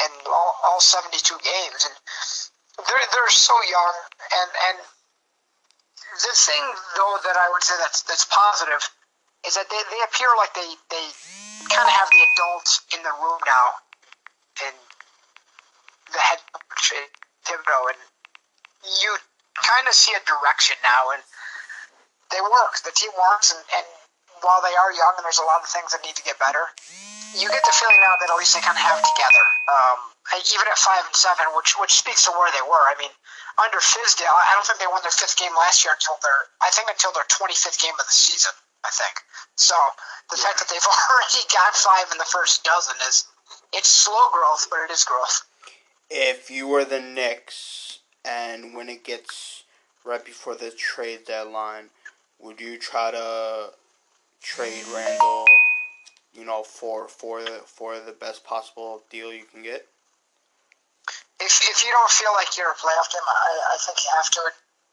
and 0.00 0.12
all, 0.24 0.56
all 0.64 0.80
72 0.80 1.20
games? 1.20 1.80
And 1.84 1.94
they're 2.88 3.06
they're 3.12 3.34
so 3.36 3.52
young, 3.68 3.94
and 4.40 4.50
and 4.72 4.76
the 6.16 6.32
thing 6.32 6.64
though 6.96 7.16
that 7.28 7.36
I 7.36 7.52
would 7.52 7.64
say 7.64 7.76
that's 7.76 8.02
that's 8.08 8.24
positive 8.24 8.80
is 9.44 9.60
that 9.60 9.68
they, 9.68 9.82
they 9.92 10.00
appear 10.08 10.32
like 10.40 10.56
they 10.56 10.70
they 10.88 11.04
kind 11.68 11.84
of 11.84 11.92
have 11.92 12.08
the 12.08 12.24
adults 12.32 12.80
in 12.96 13.04
the 13.04 13.12
room 13.20 13.40
now, 13.44 13.66
and 14.64 14.76
the 16.12 16.22
head 16.24 16.40
coach 16.56 16.96
eh, 16.96 17.08
Thibodeau 17.44 17.92
and 17.92 18.00
you 18.84 19.10
kind 19.58 19.86
of 19.86 19.94
see 19.94 20.12
a 20.14 20.22
direction 20.24 20.76
now, 20.82 21.14
and 21.14 21.22
they 22.30 22.40
work. 22.40 22.80
The 22.82 22.94
team 22.94 23.12
works, 23.14 23.52
and, 23.52 23.62
and 23.76 23.86
while 24.42 24.60
they 24.64 24.74
are 24.74 24.90
young 24.90 25.14
and 25.18 25.24
there's 25.24 25.38
a 25.38 25.46
lot 25.46 25.62
of 25.62 25.70
things 25.70 25.94
that 25.94 26.02
need 26.02 26.18
to 26.18 26.24
get 26.26 26.38
better, 26.42 26.66
you 27.38 27.48
get 27.48 27.62
the 27.64 27.72
feeling 27.72 28.00
now 28.02 28.12
that 28.18 28.28
at 28.28 28.36
least 28.36 28.52
they 28.52 28.60
kind 28.60 28.76
of 28.76 28.84
have 28.84 29.00
together. 29.00 29.44
Um, 29.70 29.98
even 30.32 30.66
at 30.68 30.78
five 30.78 31.04
and 31.06 31.16
seven, 31.16 31.48
which 31.56 31.74
which 31.80 31.94
speaks 31.94 32.24
to 32.28 32.32
where 32.34 32.50
they 32.52 32.64
were. 32.64 32.84
I 32.88 32.96
mean, 33.00 33.12
under 33.60 33.80
Fizdale, 33.80 34.32
I 34.32 34.52
don't 34.56 34.64
think 34.64 34.80
they 34.80 34.90
won 34.90 35.00
their 35.04 35.14
fifth 35.14 35.36
game 35.36 35.52
last 35.56 35.84
year 35.84 35.92
until 35.96 36.16
their 36.20 36.38
I 36.60 36.70
think 36.72 36.88
until 36.88 37.12
their 37.12 37.26
25th 37.28 37.80
game 37.80 37.96
of 37.96 38.06
the 38.06 38.16
season. 38.16 38.52
I 38.84 38.90
think 38.90 39.14
so. 39.56 39.76
The 40.30 40.36
yeah. 40.36 40.44
fact 40.50 40.58
that 40.60 40.68
they've 40.68 40.90
already 41.08 41.42
got 41.52 41.72
five 41.76 42.10
in 42.12 42.18
the 42.18 42.28
first 42.28 42.64
dozen 42.64 42.96
is 43.08 43.24
it's 43.72 43.88
slow 43.88 44.30
growth, 44.32 44.66
but 44.70 44.84
it 44.84 44.90
is 44.90 45.04
growth. 45.04 45.46
If 46.10 46.50
you 46.50 46.68
were 46.68 46.84
the 46.84 47.00
Knicks, 47.00 47.91
and 48.24 48.74
when 48.74 48.88
it 48.88 49.04
gets 49.04 49.64
right 50.04 50.24
before 50.24 50.54
the 50.54 50.70
trade 50.70 51.20
deadline, 51.26 51.90
would 52.40 52.60
you 52.60 52.78
try 52.78 53.10
to 53.10 53.70
trade 54.42 54.84
Randle? 54.94 55.46
you 56.34 56.44
know, 56.44 56.62
for 56.64 57.08
for 57.08 57.42
the 57.42 57.60
for 57.66 58.00
the 58.00 58.12
best 58.12 58.44
possible 58.44 59.02
deal 59.10 59.32
you 59.32 59.44
can 59.44 59.62
get? 59.62 59.86
If, 61.42 61.58
if 61.66 61.82
you 61.82 61.90
don't 61.90 62.12
feel 62.12 62.30
like 62.38 62.54
you're 62.56 62.70
a 62.70 62.78
playoff 62.78 63.10
team, 63.10 63.24
I, 63.26 63.74
I 63.74 63.76
think 63.82 63.98
you 63.98 64.10
have 64.14 64.30
to. 64.30 64.42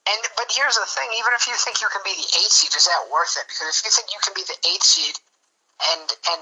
And 0.10 0.22
but 0.36 0.52
here's 0.52 0.76
the 0.76 0.88
thing: 0.88 1.08
even 1.15 1.32
if 1.36 1.48
you 1.48 1.56
think 1.56 1.80
you 1.80 1.88
can 1.92 2.04
be 2.04 2.15
the 2.15 2.30
eighth 2.44 2.52
seed, 2.52 2.74
is 2.76 2.86
that 2.88 3.08
worth 3.12 3.39
it? 3.39 3.48
Because 3.48 3.72
if 3.72 3.80
you 3.86 3.92
think 3.92 4.12
you 4.12 4.20
can 4.20 4.36
be 4.36 4.44
the 4.44 4.60
eighth 4.68 4.84
seed, 4.84 5.15
and 5.96 6.08
and 6.12 6.42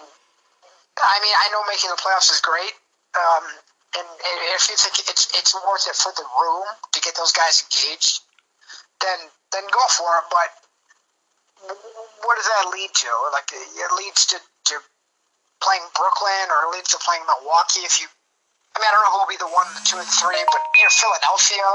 I 0.97 1.17
mean, 1.21 1.36
I 1.38 1.45
know 1.54 1.62
making 1.69 1.93
the 1.93 2.00
playoffs 2.02 2.34
is 2.34 2.41
great, 2.41 2.73
um, 3.13 3.45
and 4.01 4.38
if 4.55 4.69
you 4.69 4.77
think 4.77 4.99
it's 5.10 5.27
it's 5.33 5.53
worth 5.55 5.86
it 5.88 5.95
for 5.97 6.13
the 6.15 6.25
room 6.38 6.67
to 6.93 6.99
get 7.01 7.15
those 7.15 7.31
guys 7.31 7.63
engaged, 7.65 8.21
then 9.01 9.19
then 9.51 9.65
go 9.71 9.83
for 9.93 10.10
it. 10.21 10.25
But 10.29 10.49
what 12.23 12.36
does 12.38 12.47
that 12.47 12.69
lead 12.73 12.91
to? 12.93 13.10
Like 13.33 13.49
it 13.53 13.91
leads 13.97 14.25
to, 14.33 14.38
to 14.38 14.75
playing 15.62 15.86
Brooklyn 15.97 16.45
or 16.53 16.69
it 16.69 16.77
leads 16.77 16.89
to 16.93 16.99
playing 17.01 17.23
Milwaukee. 17.25 17.83
If 17.88 17.97
you, 18.01 18.07
I 18.75 18.79
mean, 18.79 18.88
I 18.88 18.91
don't 18.93 19.03
know 19.07 19.13
who 19.17 19.21
will 19.25 19.33
be 19.33 19.41
the 19.41 19.51
one, 19.51 19.67
the 19.73 19.83
two, 19.86 19.97
and 19.97 20.07
three, 20.07 20.41
but 20.51 20.62
you 20.77 20.86
know 20.86 20.93
Philadelphia, 20.93 21.67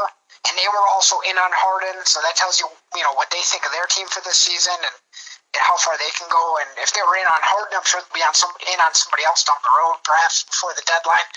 and 0.49 0.55
they 0.59 0.69
were 0.71 0.87
also 0.95 1.19
in 1.27 1.37
on 1.39 1.51
Harden, 1.51 1.99
so 2.07 2.23
that 2.23 2.39
tells 2.39 2.61
you 2.63 2.69
you 2.95 3.03
know 3.03 3.15
what 3.19 3.31
they 3.35 3.43
think 3.43 3.67
of 3.67 3.73
their 3.75 3.87
team 3.91 4.07
for 4.09 4.23
this 4.23 4.39
season 4.39 4.77
and. 4.83 4.97
And 5.53 5.61
how 5.69 5.77
far 5.77 5.93
they 6.01 6.09
can 6.17 6.25
go, 6.33 6.57
and 6.65 6.71
if 6.81 6.97
they 6.97 7.05
were 7.05 7.13
in 7.13 7.29
on 7.29 7.37
Harden, 7.45 7.77
I'm 7.77 7.85
sure 7.85 8.01
they'll 8.01 8.17
be 8.17 8.25
on 8.25 8.33
some 8.33 8.49
in 8.73 8.81
on 8.81 8.89
somebody 8.97 9.29
else 9.29 9.45
down 9.45 9.61
the 9.61 9.77
road, 9.77 10.01
perhaps 10.01 10.49
before 10.49 10.73
the 10.73 10.81
deadline. 10.89 11.29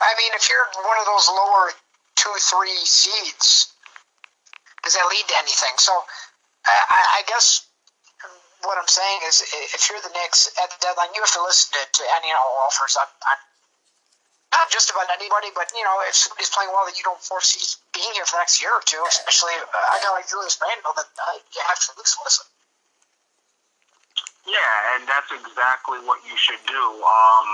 I 0.00 0.14
mean, 0.18 0.30
if 0.34 0.48
you're 0.48 0.66
one 0.86 0.98
of 0.98 1.06
those 1.06 1.26
lower 1.28 1.74
two, 2.14 2.34
three 2.38 2.78
seeds, 2.86 3.72
does 4.82 4.94
that 4.94 5.06
lead 5.10 5.26
to 5.26 5.36
anything? 5.38 5.74
So, 5.78 5.92
I, 6.66 7.20
I 7.20 7.22
guess 7.26 7.66
what 8.62 8.78
I'm 8.78 8.90
saying 8.90 9.20
is, 9.26 9.42
if 9.74 9.90
you're 9.90 10.02
the 10.02 10.14
Knicks 10.14 10.50
at 10.58 10.70
the 10.70 10.78
deadline, 10.82 11.14
you 11.14 11.22
have 11.22 11.34
to 11.34 11.42
listen 11.42 11.74
to, 11.78 11.82
to 11.82 12.02
any 12.18 12.30
and 12.30 12.38
all 12.38 12.66
offers 12.66 12.98
on, 12.98 13.06
on 13.06 13.38
not 14.50 14.66
just 14.72 14.90
about 14.90 15.06
anybody, 15.14 15.52
but 15.54 15.70
you 15.76 15.84
know, 15.84 15.96
if 16.08 16.16
somebody's 16.16 16.50
playing 16.50 16.72
well 16.72 16.86
that 16.88 16.96
you 16.96 17.04
don't 17.04 17.20
foresee 17.20 17.62
being 17.92 18.10
here 18.14 18.24
for 18.24 18.38
the 18.38 18.42
next 18.42 18.58
year 18.62 18.72
or 18.72 18.82
two, 18.82 19.02
especially 19.06 19.54
uh, 19.60 19.94
a 19.94 19.98
guy 20.02 20.10
like 20.14 20.26
Julius 20.26 20.58
Randle, 20.58 20.94
then 20.96 21.06
uh, 21.06 21.38
you 21.52 21.60
have 21.68 21.78
to 21.78 21.90
listen. 21.98 22.46
Yeah, 24.48 24.96
and 24.96 25.04
that's 25.04 25.28
exactly 25.28 26.00
what 26.08 26.24
you 26.24 26.32
should 26.40 26.62
do. 26.64 26.82
Um, 27.04 27.48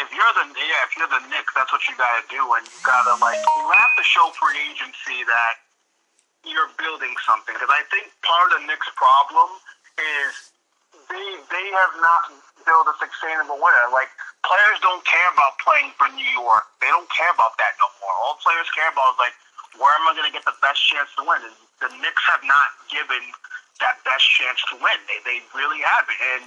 if 0.00 0.08
you're 0.08 0.34
the 0.40 0.46
yeah, 0.56 0.88
if 0.88 0.96
you're 0.96 1.10
the 1.10 1.22
Knicks, 1.28 1.52
that's 1.52 1.72
what 1.72 1.84
you 1.84 1.94
got 2.00 2.12
to 2.16 2.24
do, 2.32 2.40
and 2.56 2.64
you 2.64 2.80
got 2.80 3.04
to 3.04 3.16
like 3.20 3.40
you 3.40 3.64
have 3.76 3.92
to 3.96 4.04
show 4.04 4.32
free 4.40 4.56
agency 4.72 5.24
that 5.28 5.54
you're 6.48 6.72
building 6.80 7.12
something. 7.28 7.52
Because 7.52 7.70
I 7.70 7.84
think 7.92 8.08
part 8.24 8.50
of 8.52 8.60
the 8.60 8.62
Knicks' 8.64 8.88
problem 8.96 9.48
is 10.00 10.52
they 11.12 11.28
they 11.52 11.66
have 11.76 11.94
not 12.00 12.32
built 12.64 12.88
a 12.88 12.94
sustainable 12.96 13.60
winner. 13.60 13.86
Like 13.92 14.08
players 14.46 14.78
don't 14.80 15.04
care 15.04 15.28
about 15.36 15.60
playing 15.60 15.92
for 16.00 16.08
New 16.16 16.30
York. 16.32 16.64
They 16.80 16.88
don't 16.88 17.08
care 17.12 17.30
about 17.30 17.60
that 17.60 17.76
no 17.76 17.88
more. 18.00 18.14
All 18.24 18.40
players 18.40 18.68
care 18.72 18.88
about 18.88 19.18
is 19.18 19.20
like 19.20 19.36
where 19.76 19.92
am 19.96 20.04
I 20.08 20.12
going 20.12 20.28
to 20.28 20.34
get 20.34 20.44
the 20.44 20.56
best 20.60 20.80
chance 20.84 21.08
to 21.16 21.24
win? 21.24 21.40
And 21.44 21.56
the 21.80 21.90
Knicks 22.00 22.24
have 22.28 22.44
not 22.44 22.68
given 22.92 23.24
that 23.80 24.00
best 24.04 24.24
chance 24.24 24.60
to 24.72 24.76
win. 24.80 24.98
They 25.04 25.20
they 25.24 25.38
really 25.52 25.80
haven't, 25.84 26.20
and 26.36 26.44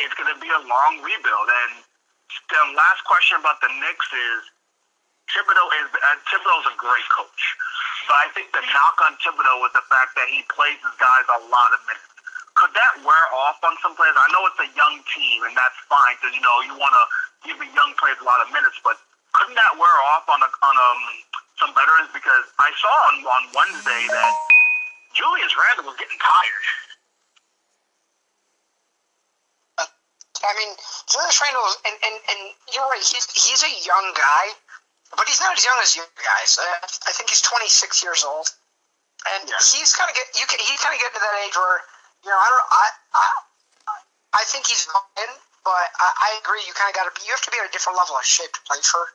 it's 0.00 0.14
going 0.16 0.32
to 0.32 0.38
be 0.40 0.48
a 0.48 0.62
long 0.64 1.04
rebuild. 1.04 1.48
And 1.48 1.84
the 2.48 2.62
last 2.76 3.00
question 3.08 3.40
about 3.40 3.60
the 3.64 3.72
Knicks 3.72 4.08
is 4.12 4.40
Thibodeau 5.32 5.68
is 5.84 5.88
uh, 5.92 6.16
Thibodeau's 6.28 6.68
a 6.72 6.76
great 6.80 7.08
coach, 7.12 7.42
but 8.08 8.16
I 8.16 8.26
think 8.32 8.48
the 8.56 8.64
knock 8.72 8.96
on 9.04 9.16
Thibodeau 9.20 9.64
is 9.68 9.72
the 9.76 9.84
fact 9.92 10.16
that 10.16 10.28
he 10.32 10.44
plays 10.48 10.80
his 10.80 10.96
guys 10.96 11.24
a 11.28 11.40
lot 11.52 11.68
of 11.76 11.80
minutes. 11.84 12.08
Could 12.56 12.72
that 12.74 13.04
wear 13.04 13.24
off 13.46 13.60
on 13.62 13.76
some 13.84 13.94
players? 13.94 14.16
I 14.16 14.26
know 14.32 14.42
it's 14.48 14.60
a 14.64 14.70
young 14.72 15.04
team, 15.12 15.44
and 15.46 15.54
that's 15.54 15.76
fine 15.86 16.16
because 16.18 16.32
you 16.32 16.42
know 16.42 16.56
you 16.64 16.74
want 16.74 16.90
to 16.96 17.04
give 17.44 17.56
the 17.60 17.70
young 17.76 17.92
players 18.00 18.18
a 18.18 18.26
lot 18.26 18.40
of 18.40 18.48
minutes, 18.50 18.80
but 18.80 18.96
couldn't 19.36 19.54
that 19.54 19.76
wear 19.76 19.96
off 20.10 20.26
on 20.32 20.40
a 20.40 20.48
on 20.48 20.74
a 20.74 20.88
some 21.60 21.70
veterans 21.76 22.10
because 22.14 22.48
I 22.58 22.72
saw 22.72 22.94
on, 23.12 23.14
on 23.28 23.42
Wednesday 23.52 24.02
that 24.10 24.32
Julius 25.12 25.52
Randle 25.54 25.92
was 25.92 25.96
getting 26.00 26.18
tired. 26.18 26.66
I 30.44 30.52
mean, 30.54 30.72
Julius 31.10 31.38
Randle, 31.42 31.66
and, 31.86 31.96
and, 32.04 32.16
and 32.30 32.40
you're 32.70 32.86
right, 32.86 33.02
he's, 33.02 33.26
he's 33.34 33.62
a 33.62 33.72
young 33.82 34.14
guy, 34.14 34.44
but 35.16 35.26
he's 35.26 35.40
not 35.40 35.56
as 35.56 35.64
young 35.64 35.78
as 35.82 35.96
you 35.96 36.04
guys. 36.18 36.58
I, 36.60 37.10
I 37.10 37.12
think 37.16 37.30
he's 37.30 37.42
26 37.42 38.02
years 38.04 38.24
old. 38.24 38.48
And 39.34 39.50
yeah. 39.50 39.58
he's 39.58 39.90
kind 39.98 40.06
of 40.06 40.14
get 40.14 40.30
you 40.38 40.46
can 40.46 40.62
he 40.62 40.78
kind 40.78 40.94
of 40.94 41.00
get 41.02 41.10
to 41.10 41.18
that 41.18 41.36
age 41.42 41.56
where 41.58 41.82
you 42.22 42.30
know 42.30 42.38
I 42.38 42.48
don't 42.54 42.66
I 42.70 42.86
I, 43.18 43.26
I 44.30 44.42
think 44.46 44.70
he's 44.70 44.86
in, 45.18 45.30
but 45.66 45.90
I, 45.98 46.06
I 46.06 46.30
agree. 46.38 46.62
You 46.62 46.70
kind 46.70 46.86
of 46.86 46.94
got 46.94 47.10
to 47.10 47.12
you 47.26 47.34
have 47.34 47.42
to 47.42 47.50
be 47.50 47.58
at 47.58 47.66
a 47.66 47.72
different 47.74 47.98
level 47.98 48.14
of 48.14 48.22
shape 48.22 48.54
to 48.54 48.62
play 48.62 48.78
for 48.86 49.10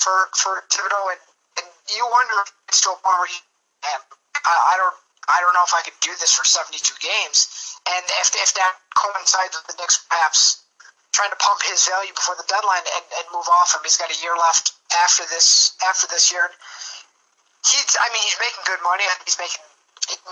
for 0.00 0.32
for 0.40 0.64
Thibodeau, 0.72 1.12
and, 1.12 1.20
and 1.60 1.66
you 1.92 2.08
wonder 2.08 2.32
if 2.48 2.48
it's 2.72 2.80
still 2.80 2.96
a 2.96 3.04
where 3.04 3.28
he 3.28 3.36
I, 3.84 4.54
I 4.72 4.74
don't 4.80 4.98
I 5.26 5.42
don't 5.42 5.54
know 5.54 5.66
if 5.66 5.74
I 5.74 5.82
could 5.82 5.98
do 6.00 6.14
this 6.22 6.30
for 6.34 6.46
72 6.46 6.78
games. 7.02 7.50
And 7.86 8.04
if, 8.22 8.30
if 8.34 8.54
that 8.54 8.74
coincides 8.94 9.58
with 9.58 9.66
the 9.70 9.76
Knicks 9.82 10.02
perhaps 10.06 10.62
trying 11.14 11.30
to 11.30 11.40
pump 11.40 11.62
his 11.66 11.86
value 11.88 12.12
before 12.14 12.36
the 12.36 12.46
deadline 12.46 12.84
and, 12.84 13.04
and 13.18 13.24
move 13.32 13.46
off 13.48 13.74
him, 13.74 13.82
he's 13.82 13.98
got 13.98 14.12
a 14.12 14.18
year 14.22 14.36
left 14.36 14.76
after 15.02 15.24
this 15.32 15.74
after 15.86 16.06
this 16.12 16.30
year. 16.30 16.46
He's 17.64 17.96
I 17.98 18.06
mean 18.14 18.22
he's 18.22 18.38
making 18.38 18.62
good 18.68 18.82
money. 18.86 19.02
He's 19.26 19.38
making 19.40 19.62
18 20.06 20.30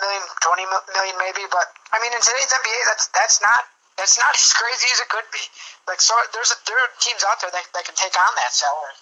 million, 0.00 0.24
20 0.40 0.64
million 0.96 1.16
maybe. 1.20 1.44
But 1.52 1.68
I 1.92 2.00
mean 2.00 2.12
in 2.14 2.22
today's 2.22 2.48
NBA 2.48 2.80
that's 2.88 3.12
that's 3.12 3.42
not 3.44 3.66
that's 4.00 4.16
not 4.16 4.32
as 4.40 4.52
crazy 4.56 4.88
as 4.88 5.02
it 5.04 5.08
could 5.12 5.28
be. 5.34 5.42
Like 5.84 6.00
so 6.00 6.16
there's 6.32 6.52
a, 6.52 6.56
there 6.64 6.78
are 6.78 6.90
teams 7.00 7.20
out 7.28 7.42
there 7.44 7.52
that, 7.52 7.66
that 7.76 7.84
can 7.84 7.96
take 7.98 8.16
on 8.16 8.32
that 8.40 8.52
salary. 8.56 8.96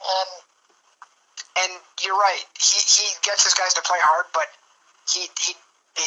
And 0.00 0.30
and 1.64 1.72
you're 2.04 2.18
right. 2.18 2.44
He 2.58 2.78
he 2.80 3.06
gets 3.24 3.44
his 3.44 3.54
guys 3.54 3.72
to 3.74 3.82
play 3.82 4.00
hard, 4.00 4.26
but 4.36 4.48
he 5.08 5.28
he, 5.40 5.56
he 5.96 6.06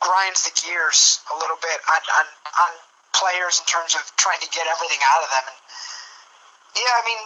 grinds 0.00 0.44
the 0.44 0.52
gears 0.60 1.20
a 1.32 1.34
little 1.40 1.56
bit 1.62 1.78
on, 1.88 2.02
on 2.20 2.26
on 2.44 2.70
players 3.16 3.60
in 3.60 3.66
terms 3.66 3.96
of 3.96 4.04
trying 4.20 4.40
to 4.44 4.50
get 4.52 4.68
everything 4.68 5.00
out 5.08 5.24
of 5.24 5.30
them. 5.32 5.44
And 5.48 5.58
yeah, 6.76 6.92
I 6.92 7.02
mean, 7.08 7.22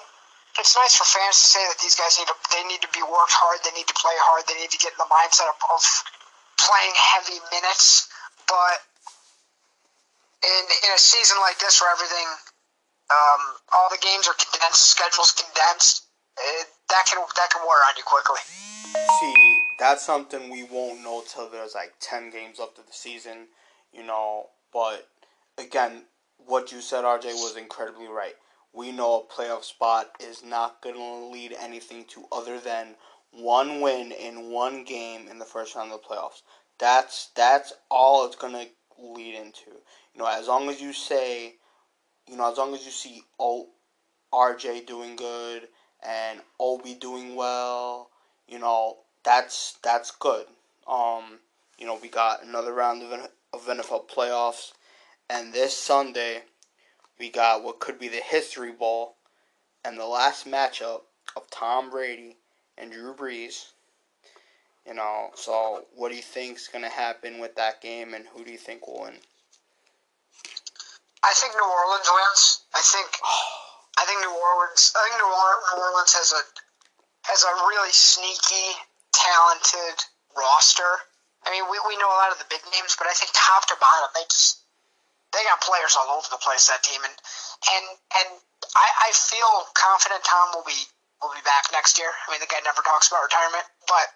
it's 0.62 0.78
nice 0.78 0.94
for 0.94 1.06
fans 1.06 1.34
to 1.42 1.46
say 1.50 1.62
that 1.66 1.78
these 1.82 1.98
guys 1.98 2.14
need 2.18 2.30
to 2.30 2.36
they 2.54 2.62
need 2.70 2.82
to 2.86 2.92
be 2.94 3.02
worked 3.02 3.34
hard, 3.34 3.58
they 3.66 3.74
need 3.74 3.90
to 3.90 3.98
play 3.98 4.14
hard, 4.30 4.46
they 4.46 4.58
need 4.58 4.70
to 4.70 4.78
get 4.78 4.94
in 4.94 5.00
the 5.02 5.10
mindset 5.10 5.50
of, 5.50 5.58
of 5.74 5.82
playing 6.58 6.94
heavy 6.94 7.38
minutes. 7.50 8.06
But 8.46 8.78
in 10.46 10.64
in 10.86 10.90
a 10.94 11.02
season 11.02 11.36
like 11.42 11.58
this 11.58 11.82
where 11.82 11.90
everything 11.90 12.30
um, 13.10 13.42
all 13.74 13.90
the 13.90 13.98
games 13.98 14.30
are 14.30 14.38
condensed, 14.38 14.94
schedules 14.94 15.34
condensed, 15.34 16.06
it, 16.38 16.69
that 16.90 17.04
can 17.10 17.22
that 17.36 17.50
can 17.50 17.62
wear 17.62 17.78
on 17.88 17.94
you 17.96 18.02
quickly. 18.04 18.40
See, 19.20 19.62
that's 19.78 20.04
something 20.04 20.50
we 20.50 20.64
won't 20.64 21.02
know 21.02 21.22
till 21.26 21.48
there's 21.48 21.74
like 21.74 21.94
ten 22.00 22.30
games 22.30 22.58
left 22.58 22.78
of 22.78 22.86
the 22.86 22.92
season, 22.92 23.46
you 23.92 24.04
know. 24.04 24.46
But 24.72 25.08
again, 25.58 26.04
what 26.46 26.72
you 26.72 26.80
said, 26.80 27.04
RJ, 27.04 27.26
was 27.34 27.56
incredibly 27.56 28.08
right. 28.08 28.34
We 28.72 28.92
know 28.92 29.20
a 29.20 29.32
playoff 29.32 29.64
spot 29.64 30.10
is 30.20 30.44
not 30.44 30.80
going 30.82 30.94
to 30.94 31.32
lead 31.32 31.54
anything 31.60 32.04
to 32.10 32.24
other 32.30 32.58
than 32.58 32.94
one 33.32 33.80
win 33.80 34.12
in 34.12 34.50
one 34.50 34.84
game 34.84 35.28
in 35.28 35.38
the 35.38 35.44
first 35.44 35.74
round 35.74 35.92
of 35.92 36.00
the 36.00 36.08
playoffs. 36.08 36.42
That's 36.78 37.30
that's 37.36 37.72
all 37.90 38.26
it's 38.26 38.36
going 38.36 38.54
to 38.54 38.66
lead 38.98 39.34
into. 39.34 39.70
You 40.14 40.20
know, 40.20 40.26
as 40.26 40.48
long 40.48 40.68
as 40.68 40.80
you 40.80 40.92
say, 40.92 41.54
you 42.28 42.36
know, 42.36 42.50
as 42.50 42.58
long 42.58 42.74
as 42.74 42.84
you 42.84 42.90
see 42.90 43.22
oh, 43.38 43.68
RJ 44.32 44.86
doing 44.86 45.16
good 45.16 45.68
and 46.02 46.40
Obi 46.58 46.94
doing 46.94 47.34
well, 47.34 48.10
you 48.48 48.58
know, 48.58 48.98
that's 49.24 49.78
that's 49.82 50.10
good. 50.10 50.46
Um, 50.86 51.38
you 51.78 51.86
know, 51.86 51.98
we 52.00 52.08
got 52.08 52.44
another 52.44 52.72
round 52.72 53.02
of, 53.02 53.12
of 53.52 53.66
NFL 53.66 54.08
playoffs, 54.08 54.72
and 55.28 55.52
this 55.52 55.76
Sunday 55.76 56.42
we 57.18 57.30
got 57.30 57.62
what 57.62 57.80
could 57.80 57.98
be 57.98 58.08
the 58.08 58.16
history 58.16 58.72
ball, 58.72 59.16
and 59.84 59.98
the 59.98 60.06
last 60.06 60.46
matchup 60.46 61.02
of 61.36 61.50
Tom 61.50 61.90
Brady 61.90 62.36
and 62.78 62.90
Drew 62.90 63.14
Brees. 63.14 63.68
You 64.86 64.94
know, 64.94 65.30
so 65.34 65.84
what 65.94 66.10
do 66.10 66.16
you 66.16 66.22
think's 66.22 66.68
gonna 66.68 66.88
happen 66.88 67.38
with 67.38 67.54
that 67.56 67.80
game, 67.80 68.14
and 68.14 68.24
who 68.34 68.44
do 68.44 68.50
you 68.50 68.58
think 68.58 68.86
will 68.86 69.02
win? 69.02 69.14
I 71.22 71.32
think 71.34 71.52
New 71.52 71.62
Orleans 71.62 72.08
wins. 72.10 72.62
I 72.74 72.80
think 72.80 73.08
I 74.00 74.08
think 74.08 74.24
New 74.24 74.32
Orleans. 74.32 74.96
I 74.96 75.00
think 75.04 75.20
New 75.20 75.28
Orleans 75.28 76.16
has 76.16 76.32
a 76.32 76.42
has 77.28 77.44
a 77.44 77.52
really 77.68 77.92
sneaky, 77.92 78.72
talented 79.12 80.00
roster. 80.32 81.04
I 81.44 81.52
mean, 81.52 81.68
we, 81.68 81.76
we 81.84 82.00
know 82.00 82.08
a 82.08 82.18
lot 82.20 82.32
of 82.32 82.40
the 82.40 82.48
big 82.48 82.64
names, 82.72 82.96
but 82.96 83.08
I 83.08 83.12
think 83.12 83.32
top 83.36 83.68
to 83.68 83.76
bottom, 83.76 84.08
they 84.16 84.24
just 84.32 84.64
they 85.36 85.44
got 85.44 85.60
players 85.60 86.00
all 86.00 86.16
over 86.16 86.28
the 86.32 86.40
place 86.40 86.72
that 86.72 86.80
team, 86.80 87.00
and 87.04 87.12
and 87.12 87.84
and 88.24 88.28
I, 88.72 88.88
I 89.04 89.10
feel 89.12 89.68
confident 89.76 90.24
Tom 90.24 90.56
will 90.56 90.64
be 90.64 90.80
will 91.20 91.36
be 91.36 91.44
back 91.44 91.68
next 91.68 92.00
year. 92.00 92.08
I 92.08 92.32
mean, 92.32 92.40
the 92.40 92.48
guy 92.48 92.64
never 92.64 92.80
talks 92.80 93.12
about 93.12 93.28
retirement, 93.28 93.68
but 93.84 94.08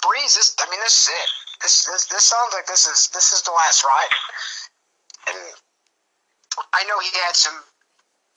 Brees 0.00 0.32
is. 0.40 0.56
I 0.56 0.64
mean, 0.72 0.80
this 0.80 0.96
is 1.04 1.08
it. 1.12 1.28
This 1.60 1.84
this 1.92 2.08
this 2.08 2.24
sounds 2.24 2.56
like 2.56 2.64
this 2.64 2.88
is 2.88 3.12
this 3.12 3.36
is 3.36 3.44
the 3.44 3.52
last 3.52 3.84
ride, 3.84 4.14
and 5.28 5.38
I 6.72 6.88
know 6.88 6.96
he 7.04 7.12
had 7.28 7.36
some 7.36 7.56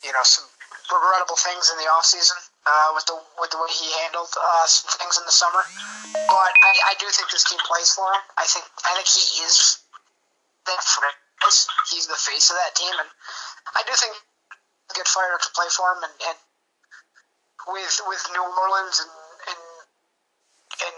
you 0.04 0.12
know 0.12 0.24
some 0.24 0.48
regrettable 0.90 1.38
things 1.38 1.70
in 1.70 1.78
the 1.78 1.88
off 1.92 2.06
season 2.06 2.38
uh, 2.66 2.90
with 2.96 3.06
the 3.06 3.16
with 3.40 3.52
the 3.52 3.60
way 3.60 3.72
he 3.72 3.88
handled 4.04 4.30
uh, 4.36 4.66
some 4.66 4.90
things 4.98 5.18
in 5.18 5.26
the 5.26 5.34
summer. 5.34 5.62
But 6.14 6.52
I, 6.66 6.72
I 6.92 7.00
do 7.00 7.08
think 7.10 7.30
this 7.30 7.46
team 7.46 7.62
plays 7.66 7.94
for 7.94 8.06
him. 8.06 8.24
I 8.38 8.46
think 8.46 8.66
I 8.86 8.92
think 8.98 9.08
he 9.08 9.24
is 9.46 9.80
that 10.66 10.82
face. 10.82 11.68
He's 11.90 12.08
the 12.08 12.20
face 12.20 12.52
of 12.52 12.58
that 12.60 12.76
team, 12.76 12.92
and 13.00 13.10
I 13.74 13.82
do 13.88 13.94
think 13.96 14.14
get 14.96 15.08
fired 15.08 15.34
up 15.34 15.42
to 15.46 15.52
play 15.56 15.70
for 15.72 15.88
him. 15.96 16.04
And, 16.04 16.16
and 16.30 16.38
with 17.72 17.96
with 18.08 18.22
New 18.34 18.44
Orleans 18.44 18.98
and 19.00 19.14
and, 19.50 19.62
and 20.84 20.98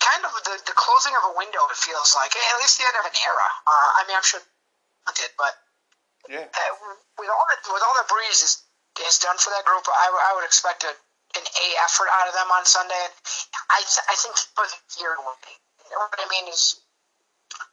kind 0.00 0.22
of 0.26 0.32
the, 0.42 0.58
the 0.66 0.74
closing 0.74 1.14
of 1.14 1.22
a 1.30 1.34
window, 1.38 1.62
it 1.70 1.78
feels 1.78 2.16
like 2.16 2.34
at 2.34 2.56
least 2.58 2.80
the 2.80 2.88
end 2.88 2.98
of 2.98 3.06
an 3.06 3.16
era. 3.20 3.48
Uh, 3.68 3.88
I 4.00 4.04
mean, 4.08 4.16
I'm 4.16 4.26
sure 4.26 4.42
I 5.06 5.12
did, 5.14 5.30
but 5.38 5.54
yeah. 6.28 6.44
With 7.18 7.30
all 7.30 7.46
that 7.48 7.60
with 7.70 7.82
all 7.82 7.94
that 7.96 8.08
Brees 8.08 8.42
is 8.42 9.16
done 9.18 9.38
for 9.38 9.50
that 9.50 9.64
group, 9.64 9.84
I, 9.88 10.06
I 10.12 10.30
would 10.36 10.44
expect 10.44 10.84
a, 10.84 10.92
an 10.92 11.44
A 11.44 11.66
effort 11.84 12.08
out 12.20 12.28
of 12.28 12.34
them 12.34 12.48
on 12.52 12.64
Sunday. 12.66 13.04
I 13.70 13.80
I 14.08 14.14
think 14.18 14.36
for 14.56 14.66
the 14.66 14.78
year, 15.00 15.16
you 15.16 15.94
know 15.94 16.04
what 16.04 16.20
I 16.20 16.28
mean 16.28 16.48
is, 16.50 16.80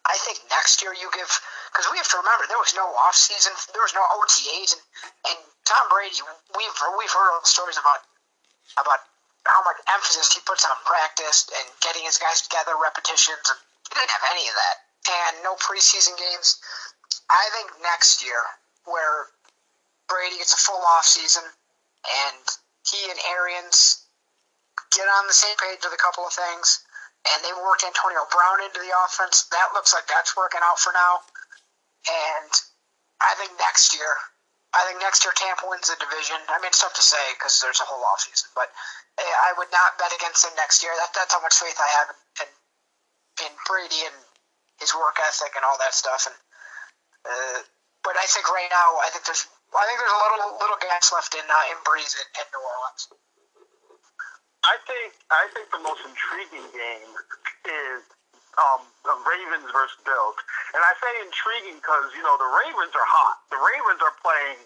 I 0.06 0.16
think 0.24 0.40
next 0.50 0.82
year 0.82 0.94
you 0.94 1.10
give 1.12 1.30
because 1.72 1.88
we 1.92 1.98
have 1.98 2.10
to 2.16 2.20
remember 2.22 2.48
there 2.48 2.62
was 2.62 2.76
no 2.76 2.88
off 3.08 3.16
season, 3.16 3.52
there 3.74 3.84
was 3.84 3.94
no 3.94 4.04
OTAs, 4.22 4.74
and 4.78 4.84
and 5.34 5.40
Tom 5.66 5.84
Brady, 5.92 6.22
we've 6.56 6.78
we've 6.98 7.14
heard 7.14 7.30
all 7.34 7.42
the 7.44 7.50
stories 7.50 7.78
about 7.78 8.02
about 8.80 9.02
how 9.48 9.64
much 9.64 9.80
emphasis 9.96 10.36
he 10.36 10.42
puts 10.44 10.66
on 10.68 10.76
practice 10.84 11.48
and 11.48 11.68
getting 11.80 12.04
his 12.04 12.20
guys 12.20 12.44
together, 12.44 12.76
repetitions, 12.76 13.48
and 13.48 13.60
he 13.88 13.96
didn't 13.96 14.12
have 14.12 14.28
any 14.32 14.48
of 14.48 14.56
that, 14.56 14.76
and 15.08 15.34
no 15.44 15.56
preseason 15.56 16.16
games. 16.20 16.60
I 17.30 17.44
think 17.58 17.72
next 17.82 18.24
year, 18.24 18.40
where 18.86 19.28
Brady 20.08 20.38
gets 20.38 20.54
a 20.54 20.62
full 20.62 20.82
off 20.98 21.06
season 21.06 21.44
and 21.44 22.44
he 22.88 23.00
and 23.12 23.20
Arians 23.36 24.08
get 24.96 25.08
on 25.08 25.28
the 25.28 25.36
same 25.36 25.56
page 25.60 25.84
with 25.84 25.92
a 25.92 26.00
couple 26.00 26.24
of 26.24 26.32
things, 26.32 26.80
and 27.28 27.44
they 27.44 27.52
work 27.60 27.84
Antonio 27.84 28.24
Brown 28.32 28.64
into 28.64 28.80
the 28.80 28.94
offense. 29.04 29.44
That 29.52 29.76
looks 29.76 29.92
like 29.92 30.08
that's 30.08 30.38
working 30.40 30.64
out 30.64 30.80
for 30.80 30.96
now. 30.96 31.20
And 32.08 32.52
I 33.20 33.36
think 33.36 33.52
next 33.60 33.92
year, 33.92 34.16
I 34.72 34.88
think 34.88 35.04
next 35.04 35.26
year 35.28 35.36
Tampa 35.36 35.68
wins 35.68 35.92
the 35.92 36.00
division. 36.00 36.40
I 36.48 36.62
mean, 36.64 36.72
it's 36.72 36.80
tough 36.80 36.96
to 36.96 37.04
say 37.04 37.20
because 37.36 37.60
there's 37.60 37.84
a 37.84 37.88
whole 37.88 38.04
off 38.08 38.24
season, 38.24 38.48
but 38.56 38.72
eh, 39.20 39.36
I 39.48 39.52
would 39.60 39.72
not 39.76 40.00
bet 40.00 40.16
against 40.16 40.48
them 40.48 40.56
next 40.56 40.80
year. 40.80 40.96
That, 40.96 41.12
that's 41.12 41.34
how 41.36 41.44
much 41.44 41.60
faith 41.60 41.76
I 41.76 41.90
have 42.00 42.08
in, 42.16 42.20
in, 42.48 42.50
in 43.50 43.54
Brady 43.68 44.08
and 44.08 44.16
his 44.80 44.96
work 44.96 45.20
ethic 45.20 45.52
and 45.58 45.66
all 45.68 45.76
that 45.84 45.98
stuff. 45.98 46.32
And 46.32 46.38
uh, 47.28 47.60
but 48.08 48.16
I 48.16 48.26
think 48.32 48.48
right 48.48 48.72
now, 48.72 49.04
I 49.04 49.12
think 49.12 49.28
there's, 49.28 49.44
I 49.76 49.84
think 49.84 50.00
there's 50.00 50.16
a 50.16 50.22
little 50.24 50.56
little 50.64 50.80
gas 50.80 51.12
left 51.12 51.36
in 51.36 51.44
uh, 51.44 51.72
in 51.72 51.78
Brees 51.84 52.16
and, 52.16 52.30
and 52.40 52.48
New 52.56 52.64
Orleans. 52.64 53.04
I 54.64 54.76
think 54.88 55.12
I 55.28 55.44
think 55.52 55.68
the 55.76 55.84
most 55.84 56.04
intriguing 56.08 56.68
game 56.72 57.12
is 57.68 58.04
um, 58.58 58.82
the 59.04 59.16
Ravens 59.28 59.68
versus 59.70 60.00
Bills, 60.08 60.40
and 60.72 60.82
I 60.82 60.92
say 60.98 61.12
intriguing 61.24 61.84
because 61.84 62.16
you 62.16 62.24
know 62.24 62.40
the 62.40 62.48
Ravens 62.48 62.96
are 62.96 63.08
hot. 63.08 63.44
The 63.52 63.60
Ravens 63.60 64.00
are 64.00 64.16
playing 64.24 64.60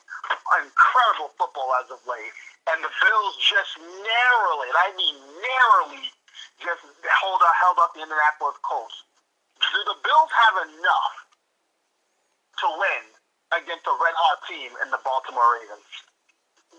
incredible 0.62 1.34
football 1.38 1.74
as 1.82 1.90
of 1.90 2.02
late, 2.06 2.34
and 2.70 2.82
the 2.86 2.94
Bills 2.94 3.34
just 3.42 3.74
narrowly, 3.82 4.70
and 4.70 4.80
I 4.80 4.90
mean 4.94 5.18
narrowly, 5.18 6.06
just 6.62 6.82
hold 7.22 7.42
held 7.42 7.78
up 7.82 7.98
the 7.98 8.06
Indianapolis 8.06 8.58
Colts. 8.62 9.02
Do 9.62 9.80
the 9.86 9.98
Bills 10.02 10.32
have 10.46 10.56
enough 10.66 11.21
to 12.62 12.70
win 12.78 13.04
against 13.58 13.84
a 13.90 13.96
red 14.00 14.16
hot 14.16 14.40
team 14.48 14.72
in 14.86 14.88
the 14.94 15.02
Baltimore 15.04 15.60
Ravens. 15.60 15.86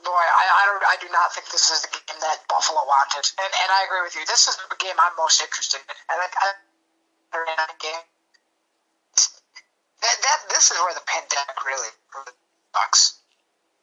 boy, 0.01 0.25
I, 0.25 0.45
I 0.47 0.63
don't, 0.67 0.85
I 0.87 0.97
do 1.03 1.09
not 1.13 1.35
think 1.37 1.51
this 1.53 1.69
is 1.69 1.85
the 1.85 1.93
game 1.93 2.19
that 2.23 2.43
Buffalo 2.49 2.83
wanted, 2.87 3.27
and 3.39 3.53
and 3.53 3.69
I 3.71 3.85
agree 3.87 4.03
with 4.03 4.17
you. 4.17 4.25
This 4.25 4.49
is 4.49 4.57
the 4.57 4.79
game 4.81 4.97
I'm 4.97 5.15
most 5.19 5.43
interested 5.43 5.83
in. 5.83 5.95
I 6.09 6.17
think 6.23 6.35
I, 6.39 6.49
game. 7.79 8.05
That, 10.03 10.17
that 10.19 10.39
this 10.51 10.75
is 10.75 10.79
where 10.83 10.95
the 10.95 11.07
pandemic 11.07 11.59
really, 11.63 11.93
really 12.15 12.35
sucks. 12.75 13.23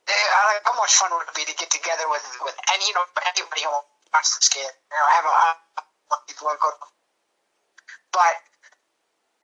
How 0.09 0.75
much 0.75 0.97
fun 0.99 1.13
would 1.15 1.29
it 1.29 1.35
be 1.37 1.45
to 1.47 1.55
get 1.55 1.69
together 1.69 2.03
with 2.09 2.25
with 2.41 2.57
any 2.73 2.83
you 2.89 2.95
know 2.97 3.05
anybody 3.23 3.63
who 3.63 3.71
wants 4.11 4.35
this 4.35 4.49
game? 4.49 4.65
You 4.65 4.97
know, 4.97 5.07
have 5.15 5.25
a, 5.29 5.35
a 5.79 6.15
people 6.27 6.49
go. 6.57 6.69
But 8.11 8.35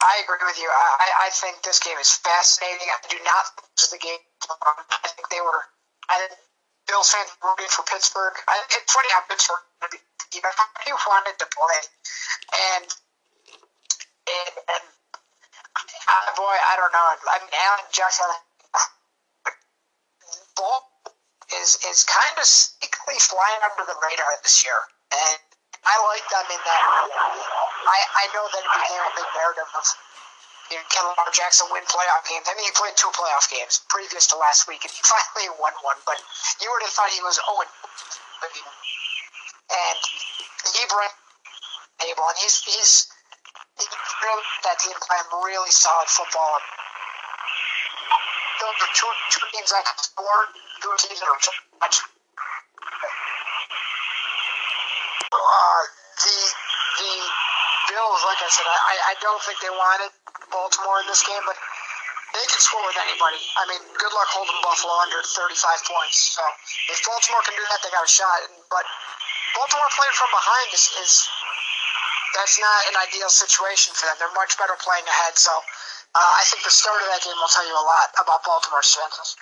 I 0.05 0.21
agree 0.21 0.45
with 0.45 0.59
you. 0.61 0.69
I, 0.69 1.27
I 1.27 1.29
think 1.33 1.65
this 1.65 1.81
game 1.81 1.97
is 1.97 2.13
fascinating. 2.21 2.85
I 2.93 2.97
do 3.09 3.17
not 3.25 3.45
is 3.81 3.89
the 3.89 3.97
game. 3.97 4.21
I 4.45 5.09
think 5.17 5.29
they 5.33 5.41
were. 5.41 5.65
I 6.05 6.21
think 6.21 6.37
Bills 6.85 7.09
fans 7.09 7.33
rooting 7.41 7.65
for 7.73 7.81
Pittsburgh. 7.89 8.37
I, 8.45 8.61
it's 8.69 8.93
funny 8.93 9.09
how 9.09 9.25
Pittsburgh, 9.25 9.65
you 10.29 10.41
know, 10.45 10.53
he 10.85 10.93
wanted 10.93 11.35
to 11.41 11.47
play, 11.49 11.79
and 12.53 12.85
and, 12.85 14.53
and 14.77 14.85
uh, 16.05 16.25
boy, 16.37 16.53
I 16.53 16.73
don't 16.77 16.93
know. 16.93 17.05
I 17.09 17.37
mean, 17.41 17.49
Allen 17.49 17.89
Jackson, 17.89 18.29
ball 20.53 20.85
is 21.61 21.81
is 21.89 22.05
kind 22.05 22.37
of 22.37 22.45
sneakily 22.45 23.17
flying 23.17 23.61
under 23.65 23.89
the 23.89 23.97
radar 24.05 24.37
this 24.45 24.61
year, 24.61 24.77
and 25.09 25.41
I 25.85 25.95
like 26.09 26.25
them 26.29 26.47
in 26.49 26.61
that. 26.65 26.83
I 27.85 27.99
I 28.21 28.25
know 28.33 28.45
that 28.49 28.61
it 28.65 28.71
became 28.73 29.03
a 29.05 29.13
big 29.13 29.29
narrative 29.37 29.69
of 29.77 29.85
you 30.73 30.81
know, 30.81 30.85
can 30.89 31.05
Lamar 31.05 31.29
Jackson 31.29 31.69
win 31.69 31.85
playoff 31.85 32.25
games? 32.25 32.49
I 32.49 32.57
mean, 32.57 32.65
he 32.65 32.73
played 32.73 32.97
two 32.97 33.13
playoff 33.13 33.45
games 33.53 33.85
previous 33.85 34.25
to 34.33 34.35
last 34.41 34.65
week, 34.65 34.81
and 34.81 34.89
he 34.89 34.97
finally 35.05 35.53
won 35.61 35.77
one. 35.85 36.01
But 36.09 36.17
you 36.57 36.65
would 36.73 36.81
have 36.81 36.89
thought 36.89 37.13
he 37.13 37.21
was 37.21 37.37
0 37.37 37.69
and 39.65 39.97
he 40.73 40.81
brought 40.89 41.13
table, 41.99 42.25
and 42.29 42.37
he's 42.41 42.61
he's 42.65 43.07
really 43.77 44.45
that 44.63 44.77
team 44.79 44.97
playing 45.01 45.29
really 45.45 45.71
solid 45.71 46.07
football. 46.09 46.59
Those 48.61 48.77
are 48.81 48.93
two 48.93 49.11
two 49.31 49.45
teams 49.53 49.69
that 49.69 49.83
can 49.85 49.97
score, 50.01 50.41
two 50.81 50.93
teams 50.97 51.19
that 51.19 51.29
are 51.29 51.39
much. 51.81 52.01
Bills, 57.95 58.21
like 58.27 58.41
I 58.43 58.51
said, 58.51 58.67
I, 58.67 58.95
I 59.07 59.13
don't 59.23 59.39
think 59.47 59.55
they 59.63 59.71
wanted 59.71 60.11
Baltimore 60.51 60.99
in 60.99 61.07
this 61.07 61.23
game, 61.23 61.39
but 61.47 61.55
they 62.35 62.43
can 62.43 62.59
score 62.59 62.83
with 62.83 62.99
anybody. 62.99 63.39
I 63.55 63.63
mean, 63.71 63.79
good 63.95 64.11
luck 64.11 64.27
holding 64.35 64.59
Buffalo 64.59 64.91
under 64.99 65.23
35 65.23 65.55
points. 65.87 66.35
So 66.35 66.43
if 66.91 66.99
Baltimore 67.07 67.39
can 67.47 67.55
do 67.55 67.63
that, 67.71 67.79
they 67.87 67.91
got 67.95 68.03
a 68.03 68.11
shot. 68.11 68.35
But 68.67 68.83
Baltimore 69.55 69.87
playing 69.95 70.11
from 70.11 70.27
behind 70.35 70.67
is, 70.75 70.91
is 70.99 71.11
that's 72.35 72.59
not 72.59 72.79
an 72.91 72.99
ideal 73.07 73.31
situation 73.31 73.95
for 73.95 74.11
them. 74.11 74.19
They're 74.19 74.35
much 74.35 74.59
better 74.59 74.75
playing 74.83 75.07
ahead. 75.07 75.39
So 75.39 75.55
uh, 75.55 76.19
I 76.19 76.43
think 76.51 76.67
the 76.67 76.75
start 76.75 76.99
of 76.99 77.07
that 77.15 77.23
game 77.23 77.39
will 77.39 77.47
tell 77.47 77.63
you 77.63 77.79
a 77.79 77.85
lot 77.87 78.11
about 78.19 78.43
Baltimore's 78.43 78.91
chances. 78.91 79.39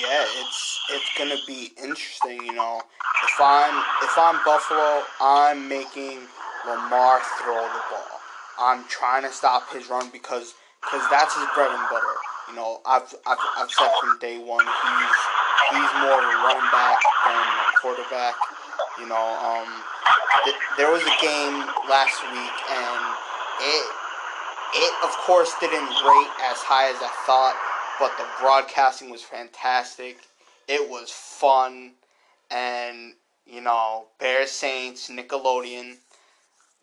Yeah, 0.00 0.24
it's 0.40 0.80
it's 0.88 1.10
gonna 1.20 1.36
be 1.44 1.76
interesting. 1.76 2.40
You 2.48 2.56
know, 2.56 2.80
if 2.80 3.36
I'm 3.36 3.76
if 4.00 4.16
I'm 4.16 4.40
Buffalo, 4.40 5.04
I'm 5.20 5.68
making 5.68 6.24
Lamar 6.66 7.20
throw 7.42 7.62
the 7.62 7.82
ball. 7.90 8.20
I'm 8.58 8.84
trying 8.88 9.22
to 9.22 9.32
stop 9.32 9.72
his 9.72 9.88
run 9.88 10.10
because 10.10 10.54
because 10.82 11.06
that's 11.10 11.34
his 11.34 11.46
bread 11.54 11.70
and 11.70 11.86
butter. 11.90 12.18
You 12.50 12.56
know, 12.56 12.80
I've, 12.84 13.14
I've, 13.26 13.38
I've 13.56 13.70
said 13.70 13.90
from 14.00 14.18
day 14.18 14.38
one 14.38 14.64
he's 14.66 15.18
he's 15.70 15.92
more 16.02 16.18
of 16.18 16.26
a 16.26 16.36
running 16.46 16.70
back 16.74 16.98
than 17.24 17.38
a 17.38 17.78
quarterback. 17.80 18.34
You 18.98 19.06
know, 19.06 19.26
um, 19.40 19.70
th- 20.44 20.56
there 20.76 20.90
was 20.90 21.02
a 21.02 21.16
game 21.22 21.64
last 21.88 22.18
week 22.30 22.56
and 22.70 23.02
it 23.62 23.86
it 24.74 24.94
of 25.04 25.10
course 25.24 25.54
didn't 25.60 25.88
rate 25.88 26.32
as 26.50 26.58
high 26.58 26.90
as 26.90 26.96
I 27.00 27.10
thought, 27.26 27.56
but 27.98 28.16
the 28.18 28.24
broadcasting 28.40 29.10
was 29.10 29.22
fantastic. 29.22 30.18
It 30.68 30.88
was 30.88 31.10
fun, 31.10 31.92
and 32.50 33.14
you 33.46 33.60
know, 33.60 34.06
Bears 34.18 34.50
Saints 34.50 35.10
Nickelodeon. 35.10 35.96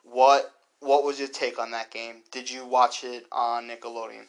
What 0.04 0.52
what 0.80 1.04
was 1.04 1.20
your 1.20 1.28
take 1.28 1.60
on 1.60 1.72
that 1.72 1.92
game? 1.92 2.24
Did 2.32 2.50
you 2.50 2.66
watch 2.66 3.04
it 3.04 3.26
on 3.32 3.68
Nickelodeon? 3.68 4.26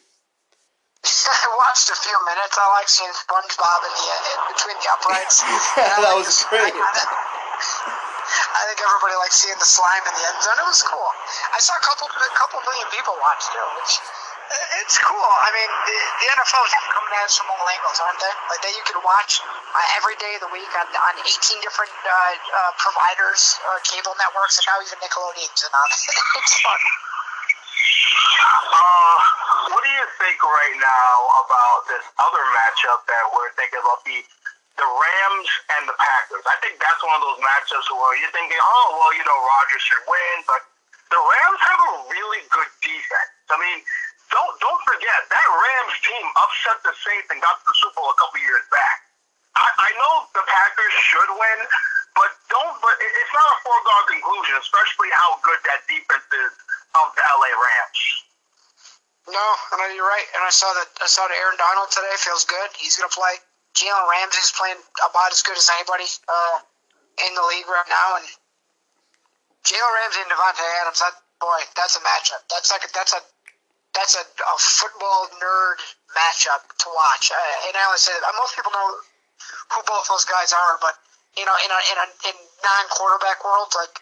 I 1.05 1.47
watched 1.57 1.89
a 1.89 1.97
few 1.97 2.17
minutes. 2.27 2.57
I 2.59 2.67
like 2.77 2.89
seeing 2.89 3.09
SpongeBob 3.09 3.79
in 3.87 3.93
the 3.95 4.05
in 4.11 4.41
between 4.53 4.77
the 4.77 4.89
uprights. 4.99 5.41
that 5.79 6.13
was 6.13 6.43
great. 6.49 6.75
I 8.31 8.61
think 8.69 8.79
everybody 8.79 9.15
likes 9.19 9.43
seeing 9.43 9.57
the 9.59 9.67
slime 9.67 10.03
in 10.07 10.13
the 10.13 10.23
end 10.23 10.39
zone. 10.39 10.55
It 10.61 10.67
was 10.69 10.83
cool. 10.83 11.11
I 11.51 11.59
saw 11.59 11.75
a 11.75 11.83
couple 11.83 12.07
a 12.07 12.33
couple 12.37 12.63
million 12.63 12.87
people 12.93 13.15
watch 13.19 13.43
too, 13.49 13.67
which 13.81 13.99
it's 14.83 14.97
cool. 14.99 15.31
I 15.43 15.49
mean, 15.55 15.71
the, 15.87 15.97
the 16.23 16.27
NFL 16.35 16.63
is 16.67 16.73
coming 16.91 17.13
at 17.15 17.27
us 17.27 17.35
from 17.39 17.47
all 17.51 17.63
angles, 17.63 17.97
aren't 18.03 18.19
they? 18.19 18.33
Like 18.51 18.61
that 18.63 18.73
you 18.75 18.83
can 18.87 18.99
watch 19.03 19.39
uh, 19.71 19.97
every 19.97 20.19
day 20.19 20.35
of 20.35 20.43
the 20.43 20.51
week 20.51 20.67
on, 20.75 20.87
on 20.87 21.15
18 21.23 21.63
different 21.63 21.93
uh, 22.03 22.11
uh, 22.11 22.71
providers, 22.75 23.55
cable 23.87 24.15
networks, 24.19 24.59
and 24.59 24.67
now 24.67 24.77
even 24.83 24.99
Nickelodeon's 24.99 25.63
and 25.63 25.71
it's 26.43 26.55
fun. 26.59 26.81
Uh, 28.41 29.17
what 29.71 29.81
do 29.83 29.91
you 29.91 30.07
think 30.19 30.39
right 30.43 30.77
now 30.79 31.15
about 31.47 31.87
this 31.87 32.03
other 32.19 32.43
matchup 32.51 32.99
that 33.07 33.23
we're 33.31 33.51
thinking 33.55 33.79
about 33.79 34.03
the 34.03 34.19
the 34.79 34.87
Rams 34.87 35.49
and 35.77 35.83
the 35.87 35.95
Packers? 35.95 36.43
I 36.47 36.57
think 36.63 36.79
that's 36.81 37.01
one 37.03 37.15
of 37.15 37.23
those 37.23 37.39
matchups 37.39 37.87
where 37.91 38.15
you're 38.19 38.33
thinking, 38.35 38.59
oh 38.59 38.87
well, 38.97 39.11
you 39.15 39.23
know, 39.23 39.37
Rodgers 39.39 39.83
should 39.87 40.03
win, 40.03 40.37
but 40.47 40.61
the 41.11 41.21
Rams 41.21 41.61
have 41.63 41.79
a 41.79 41.91
really 42.11 42.41
good 42.51 42.71
defense. 42.83 43.31
I 43.51 43.57
mean, 43.59 43.79
don't 44.31 44.53
don't 44.59 44.81
forget 44.87 45.19
that 45.31 45.47
Rams 45.47 45.95
team 46.03 46.25
upset 46.35 46.77
the 46.83 46.93
Saints 46.95 47.29
and 47.31 47.39
got 47.43 47.59
to 47.61 47.65
the 47.67 47.75
Super 47.79 47.99
Bowl 47.99 48.11
a 48.11 48.17
couple 48.19 48.39
years 48.43 48.65
back. 48.71 49.10
I, 49.55 49.67
I 49.67 49.89
know 49.99 50.13
the 50.31 50.43
Packers 50.47 50.95
should 51.11 51.31
win, 51.31 51.59
but 52.15 52.31
don't. 52.47 52.75
But 52.79 52.95
it's 52.99 53.33
not 53.35 53.47
a 53.51 53.57
foregone 53.63 54.05
conclusion, 54.15 54.55
especially 54.59 55.11
how 55.11 55.39
good 55.43 55.59
that 55.67 55.83
defense 55.91 56.27
is 56.31 56.51
of 56.95 57.07
the 57.15 57.23
LA 57.23 57.51
Rams. 57.51 58.01
No, 59.29 59.45
I 59.71 59.73
know 59.77 59.89
you're 59.93 60.07
right, 60.07 60.27
and 60.33 60.41
I 60.43 60.51
saw 60.51 60.71
that 60.73 60.89
I 61.03 61.07
saw 61.07 61.27
that 61.27 61.35
Aaron 61.35 61.59
Donald 61.59 61.91
today 61.91 62.15
feels 62.17 62.47
good. 62.47 62.69
He's 62.79 62.95
gonna 62.95 63.11
play. 63.11 63.37
Jalen 63.75 64.03
Ramsey's 64.07 64.51
playing 64.51 64.79
about 64.99 65.31
as 65.31 65.39
good 65.43 65.55
as 65.55 65.67
anybody 65.79 66.03
uh, 66.27 66.57
in 67.27 67.31
the 67.35 67.45
league 67.55 67.67
right 67.67 67.87
now, 67.87 68.19
and 68.19 68.27
Jalen 69.63 69.93
Ramsey 70.03 70.25
and 70.27 70.31
Davante 70.31 70.63
Adams. 70.83 70.99
That 70.99 71.15
boy, 71.39 71.59
that's 71.75 71.95
a 71.95 72.03
matchup. 72.03 72.43
That's 72.51 72.71
like 72.71 72.83
a, 72.83 72.91
that's 72.91 73.13
a 73.13 73.21
that's 73.93 74.15
a, 74.15 74.23
a 74.23 74.55
football 74.57 75.27
nerd 75.39 75.79
matchup 76.15 76.63
to 76.83 76.87
watch. 76.95 77.31
Uh, 77.31 77.67
and 77.67 77.75
I 77.75 77.83
always 77.87 78.01
say 78.01 78.15
that 78.15 78.33
most 78.39 78.55
people 78.55 78.71
know 78.71 78.99
who 79.71 79.79
both 79.87 80.07
those 80.07 80.25
guys 80.25 80.53
are, 80.53 80.77
but 80.81 80.95
you 81.37 81.45
know, 81.45 81.55
in 81.63 81.71
a 81.71 81.79
in 81.91 81.97
a 81.99 82.07
in 82.27 82.35
non-quarterback 82.63 83.39
world, 83.43 83.71
like 83.75 83.95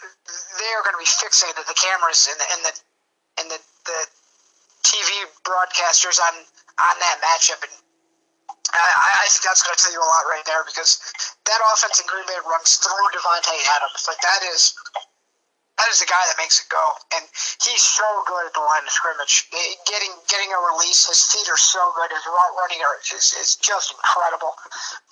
they 0.00 0.70
are 0.76 0.84
going 0.84 0.96
to 0.96 1.02
be 1.02 1.08
fixated 1.08 1.60
the 1.64 1.76
cameras 1.76 2.28
and 2.28 2.38
the 2.40 2.46
and 2.52 2.60
the 2.64 2.72
and 3.40 3.46
the, 3.52 3.60
the 3.84 4.00
TV 4.84 5.10
broadcasters 5.44 6.16
on 6.20 6.34
on 6.80 6.94
that 7.00 7.20
matchup, 7.20 7.60
and 7.62 7.74
I, 8.72 9.24
I 9.24 9.26
think 9.28 9.44
that's 9.44 9.62
going 9.62 9.76
to 9.76 9.80
tell 9.80 9.92
you 9.92 10.02
a 10.02 10.08
lot 10.08 10.24
right 10.26 10.44
there 10.48 10.64
because 10.64 10.98
that 11.46 11.60
offense 11.72 12.00
in 12.00 12.06
Green 12.08 12.26
Bay 12.26 12.40
runs 12.48 12.80
through 12.80 13.06
Davante 13.12 13.56
Adams. 13.76 14.08
Like 14.08 14.20
that 14.24 14.42
is 14.50 14.74
that 15.84 15.92
is 15.92 16.00
the 16.00 16.08
guy 16.08 16.24
that 16.32 16.40
makes 16.40 16.64
it 16.64 16.68
go, 16.72 16.80
and 17.12 17.28
he's 17.60 17.84
so 17.84 18.08
good 18.24 18.48
at 18.48 18.56
the 18.56 18.64
line 18.64 18.88
of 18.88 18.92
scrimmage. 18.92 19.44
Getting 19.84 20.16
getting 20.32 20.48
a 20.48 20.60
release, 20.72 21.04
his 21.12 21.20
feet 21.28 21.44
are 21.52 21.60
so 21.60 21.92
good. 21.92 22.08
His 22.08 22.24
route 22.24 22.56
running 22.56 22.80
is, 23.12 23.36
is 23.36 23.60
just 23.60 23.92
incredible. 23.92 24.56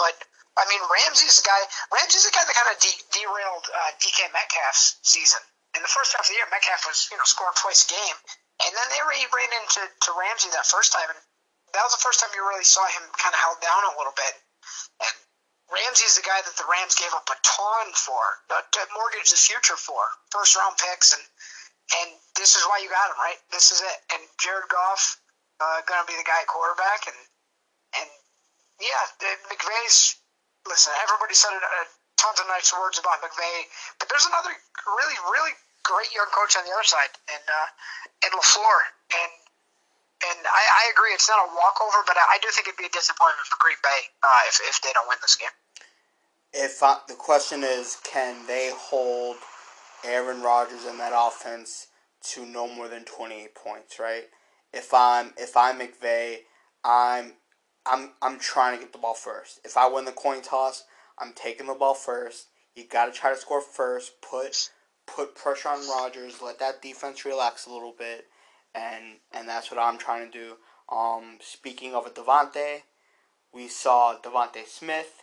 But 0.00 0.16
I 0.56 0.64
mean, 0.72 0.80
Ramsey's 0.88 1.44
the 1.44 1.44
guy. 1.44 1.60
Ramsey's 1.92 2.24
the 2.24 2.32
guy 2.32 2.48
that 2.48 2.56
kind 2.56 2.72
of 2.72 2.80
de- 2.80 3.04
derailed 3.12 3.68
uh, 3.68 3.92
DK 4.00 4.32
Metcalf's 4.32 4.96
season. 5.04 5.44
In 5.76 5.84
the 5.84 5.92
first 5.92 6.16
half 6.16 6.24
of 6.24 6.32
the 6.32 6.40
year, 6.40 6.48
Metcalf 6.48 6.88
was 6.88 7.04
you 7.12 7.20
know 7.20 7.28
scoring 7.28 7.52
twice 7.60 7.84
a 7.84 7.92
game, 7.92 8.16
and 8.64 8.72
then 8.72 8.88
they 8.96 9.02
ran, 9.04 9.52
into 9.60 9.84
to 9.84 10.10
Ramsey 10.16 10.48
that 10.56 10.64
first 10.64 10.96
time, 10.96 11.12
and 11.12 11.20
that 11.76 11.84
was 11.84 11.92
the 11.92 12.00
first 12.00 12.24
time 12.24 12.32
you 12.32 12.48
really 12.48 12.64
saw 12.64 12.80
him 12.88 13.04
kind 13.20 13.36
of 13.36 13.40
held 13.44 13.60
down 13.60 13.92
a 13.92 13.96
little 14.00 14.16
bit. 14.16 14.40
And 15.04 15.16
Ramsey's 15.72 16.20
the 16.20 16.26
guy 16.26 16.36
that 16.44 16.56
the 16.60 16.68
Rams 16.68 16.94
gave 16.94 17.12
up 17.16 17.24
a 17.32 17.38
ton 17.40 17.86
for, 17.96 18.20
uh, 18.52 18.60
to 18.60 18.80
mortgage 18.92 19.32
the 19.32 19.40
future 19.40 19.76
for, 19.80 20.04
first 20.28 20.52
round 20.52 20.76
picks, 20.76 21.16
and 21.16 21.24
and 21.92 22.08
this 22.36 22.56
is 22.56 22.62
why 22.68 22.80
you 22.80 22.88
got 22.88 23.10
him, 23.12 23.18
right? 23.20 23.40
This 23.52 23.72
is 23.72 23.80
it. 23.80 23.98
And 24.16 24.22
Jared 24.40 24.68
Goff 24.68 25.20
uh, 25.60 25.84
going 25.84 26.00
to 26.00 26.08
be 26.08 26.16
the 26.16 26.24
guy 26.24 26.44
quarterback, 26.48 27.08
and 27.08 27.18
and 28.00 28.08
yeah, 28.80 29.02
McVay's. 29.48 30.16
Listen, 30.62 30.94
everybody 31.02 31.34
said 31.34 31.50
it, 31.58 31.64
uh, 31.64 31.90
tons 32.14 32.38
of 32.38 32.46
nice 32.46 32.70
words 32.70 32.94
about 33.02 33.18
McVay, 33.18 33.66
but 33.98 34.06
there's 34.06 34.30
another 34.30 34.54
really, 34.86 35.18
really 35.34 35.50
great 35.82 36.06
young 36.14 36.30
coach 36.30 36.54
on 36.54 36.62
the 36.62 36.70
other 36.70 36.86
side, 36.86 37.10
and 37.26 37.44
uh, 37.50 37.68
and 38.22 38.30
LaFleur, 38.30 38.78
and 39.10 39.32
and 40.30 40.38
I, 40.46 40.62
I 40.62 40.82
agree. 40.94 41.10
It's 41.18 41.26
not 41.26 41.42
a 41.42 41.50
walkover, 41.50 42.06
but 42.06 42.14
I, 42.14 42.36
I 42.36 42.38
do 42.38 42.48
think 42.54 42.70
it'd 42.70 42.78
be 42.78 42.86
a 42.86 42.94
disappointment 42.94 43.42
for 43.50 43.58
Green 43.58 43.80
Bay 43.82 44.00
uh, 44.22 44.42
if 44.46 44.62
if 44.70 44.78
they 44.86 44.94
don't 44.94 45.10
win 45.10 45.18
this 45.18 45.34
game. 45.34 45.50
If 46.55 46.82
I, 46.82 46.98
the 47.09 47.14
question 47.14 47.62
is, 47.64 47.98
can 48.05 48.46
they 48.46 48.70
hold 48.74 49.36
Aaron 50.05 50.42
Rodgers 50.42 50.84
and 50.84 50.98
that 51.00 51.12
offense 51.14 51.88
to 52.24 52.44
no 52.46 52.68
more 52.68 52.88
than 52.88 53.05
twenty 53.05 53.42
eight 53.42 53.55
points? 53.55 53.98
Right. 53.98 54.24
If 54.72 54.92
I'm 54.92 55.32
if 55.36 55.57
I'm 55.57 55.78
McVay, 55.78 56.38
I'm 56.84 57.32
I'm 57.86 58.11
I'm 58.20 58.38
trying 58.38 58.76
to 58.76 58.82
get 58.82 58.92
the 58.92 58.98
ball 58.98 59.14
first. 59.14 59.61
If 59.64 59.76
I 59.76 59.88
win 59.88 60.05
the 60.05 60.12
coin 60.12 60.42
toss, 60.42 60.84
I'm 61.18 61.32
taking 61.34 61.66
the 61.66 61.74
ball 61.74 61.94
first. 61.94 62.48
You 62.74 62.84
got 62.86 63.07
to 63.07 63.12
try 63.12 63.30
to 63.30 63.36
score 63.36 63.61
first. 63.61 64.20
Put 64.22 64.70
put 65.07 65.34
pressure 65.34 65.68
on 65.68 65.88
Rodgers. 65.88 66.40
Let 66.42 66.59
that 66.59 66.82
defense 66.82 67.24
relax 67.24 67.66
a 67.66 67.72
little 67.72 67.94
bit, 67.98 68.26
and 68.74 69.16
and 69.32 69.48
that's 69.48 69.70
what 69.70 69.80
I'm 69.80 69.98
trying 69.98 70.30
to 70.30 70.38
do. 70.38 70.57
Um, 70.94 71.38
speaking 71.40 71.94
of 71.94 72.07
a 72.07 72.11
Davante, 72.11 72.82
we 73.55 73.68
saw 73.68 74.16
DeVonta 74.22 74.66
Smith 74.66 75.21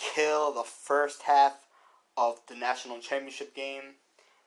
kill 0.00 0.52
the 0.52 0.64
first 0.64 1.22
half 1.22 1.66
of 2.16 2.40
the 2.48 2.54
national 2.54 2.98
championship 2.98 3.54
game, 3.54 3.94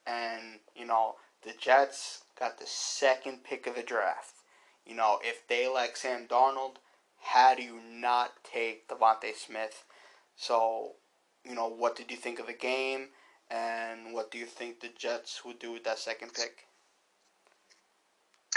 and 0.06 0.60
you 0.76 0.86
know 0.86 1.16
the 1.43 1.54
Jets 1.60 2.24
got 2.38 2.60
the 2.60 2.66
second 2.66 3.43
pick 3.43 3.68
of 3.68 3.76
the 3.76 3.84
draft. 3.84 4.34
You 4.86 4.95
know 4.95 5.20
if 5.24 5.47
they 5.47 5.68
like 5.68 5.95
Sam 5.95 6.28
Darnold, 6.28 6.78
how 7.22 7.56
do 7.56 7.64
you 7.64 7.80
not 7.89 8.32
take 8.43 8.88
DeVonta 8.88 9.36
Smith? 9.36 9.86
So, 10.36 10.93
you 11.45 11.56
know, 11.56 11.68
what 11.68 11.95
did 11.95 12.12
you 12.12 12.18
think 12.18 12.39
of 12.39 12.47
the 12.47 12.54
game? 12.54 13.10
And 13.49 14.14
what 14.14 14.32
do 14.32 14.38
you 14.38 14.45
think 14.45 14.80
the 14.80 14.89
Jets 14.97 15.45
would 15.45 15.60
do 15.60 15.72
with 15.72 15.84
that 15.86 15.99
second 15.99 16.34
pick? 16.34 16.68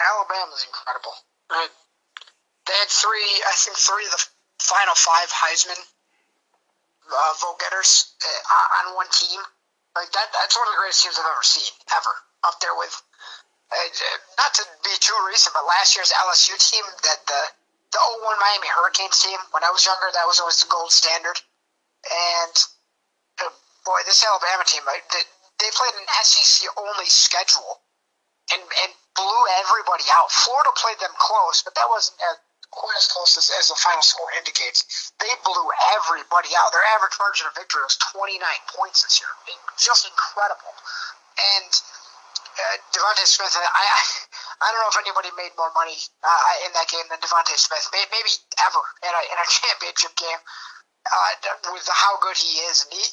Alabama's 0.01 0.67
incredible. 0.67 1.13
They 1.51 2.73
had 2.73 2.89
three, 2.89 3.31
I 3.47 3.53
think, 3.57 3.77
three 3.77 4.05
of 4.05 4.11
the 4.13 4.25
final 4.59 4.95
five 4.95 5.31
Heisman 5.31 5.79
uh, 7.11 7.33
vote 7.41 7.59
getters 7.61 8.15
uh, 8.23 8.83
on 8.83 8.95
one 8.97 9.11
team. 9.11 9.41
Like 9.95 10.13
that, 10.13 10.29
that's 10.35 10.55
one 10.57 10.69
of 10.69 10.77
the 10.77 10.81
greatest 10.81 11.03
teams 11.03 11.17
I've 11.17 11.31
ever 11.31 11.47
seen, 11.47 11.73
ever. 11.97 12.13
Up 12.45 12.61
there 12.61 12.77
with, 12.77 12.95
uh, 13.73 13.91
not 14.39 14.53
to 14.55 14.63
be 14.85 14.93
too 15.01 15.17
recent, 15.27 15.57
but 15.57 15.65
last 15.67 15.97
year's 15.97 16.13
LSU 16.13 16.55
team, 16.61 16.85
that 17.03 17.25
the 17.27 17.43
the 17.97 18.01
01 18.21 18.29
Miami 18.37 18.69
Hurricanes 18.69 19.17
team, 19.23 19.39
when 19.57 19.65
I 19.65 19.71
was 19.73 19.87
younger, 19.87 20.11
that 20.13 20.27
was 20.29 20.37
always 20.37 20.61
the 20.61 20.69
gold 20.69 20.93
standard. 20.93 21.39
And 22.05 22.55
uh, 23.41 23.53
boy, 23.89 23.99
this 24.05 24.21
Alabama 24.21 24.69
team, 24.69 24.83
they, 24.85 25.25
they 25.63 25.71
played 25.73 25.97
an 25.97 26.09
SEC 26.23 26.69
only 26.77 27.09
schedule 27.09 27.81
and, 28.53 28.61
and 28.61 28.91
blew 29.17 29.43
everybody 29.65 30.05
out. 30.13 30.29
Florida 30.31 30.71
played 30.77 31.01
them 31.01 31.15
close, 31.17 31.63
but 31.63 31.75
that 31.75 31.89
wasn't 31.89 32.21
as, 32.21 32.37
quite 32.71 32.97
as 32.99 33.07
close 33.09 33.37
as, 33.39 33.51
as 33.59 33.69
the 33.69 33.79
final 33.79 34.03
score 34.03 34.29
indicates. 34.37 35.13
They 35.21 35.33
blew 35.45 35.67
everybody 35.97 36.53
out. 36.59 36.73
Their 36.73 36.85
average 36.99 37.17
margin 37.19 37.47
of 37.49 37.55
victory 37.57 37.83
was 37.83 37.97
29 38.13 38.41
points 38.77 39.03
this 39.07 39.21
year. 39.21 39.31
Just 39.79 40.05
incredible. 40.05 40.75
And 41.37 41.71
uh, 42.57 42.77
DeVonta 42.93 43.25
Smith, 43.29 43.53
I, 43.53 43.65
I, 43.65 44.03
I 44.65 44.67
don't 44.73 44.81
know 44.81 44.93
if 44.93 45.01
anybody 45.05 45.29
made 45.37 45.53
more 45.61 45.73
money 45.77 45.97
uh, 46.25 46.67
in 46.69 46.73
that 46.73 46.89
game 46.89 47.05
than 47.13 47.21
DeVonta 47.21 47.57
Smith, 47.57 47.85
maybe 47.93 48.33
ever 48.65 48.83
in 49.05 49.13
a, 49.13 49.23
in 49.29 49.37
a 49.37 49.47
championship 49.61 50.17
game 50.17 50.41
uh, 51.05 51.73
with 51.77 51.85
how 51.93 52.17
good 52.25 52.37
he 52.37 52.65
is. 52.69 52.89
And 52.89 52.97
he 52.97 53.05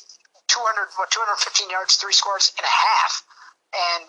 200, 0.48 0.94
what, 0.96 1.10
215 1.12 1.70
yards, 1.70 1.98
three 1.98 2.14
scores 2.14 2.54
and 2.58 2.66
a 2.66 2.76
half. 2.76 3.24
And 3.74 4.08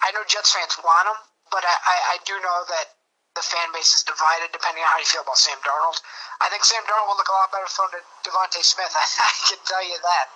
I 0.00 0.14
know 0.14 0.22
Jets 0.28 0.54
fans 0.54 0.78
want 0.84 1.08
him, 1.08 1.18
but 1.50 1.64
I, 1.66 1.74
I, 1.74 1.96
I 2.14 2.16
do 2.24 2.34
know 2.38 2.58
that 2.68 2.86
the 3.34 3.42
fan 3.42 3.68
base 3.72 3.94
is 3.96 4.02
divided 4.04 4.52
depending 4.52 4.84
on 4.84 4.90
how 4.92 4.98
you 4.98 5.08
feel 5.08 5.22
about 5.22 5.38
Sam 5.38 5.56
Darnold. 5.64 6.00
I 6.40 6.48
think 6.52 6.64
Sam 6.64 6.82
Darnold 6.84 7.08
will 7.08 7.16
look 7.16 7.32
a 7.32 7.36
lot 7.36 7.52
better 7.52 7.68
thrown 7.68 7.88
to 7.96 8.00
DeVonta 8.28 8.60
Smith. 8.60 8.92
I, 8.92 9.04
I 9.28 9.32
can 9.48 9.60
tell 9.64 9.84
you 9.84 9.98
that. 10.02 10.26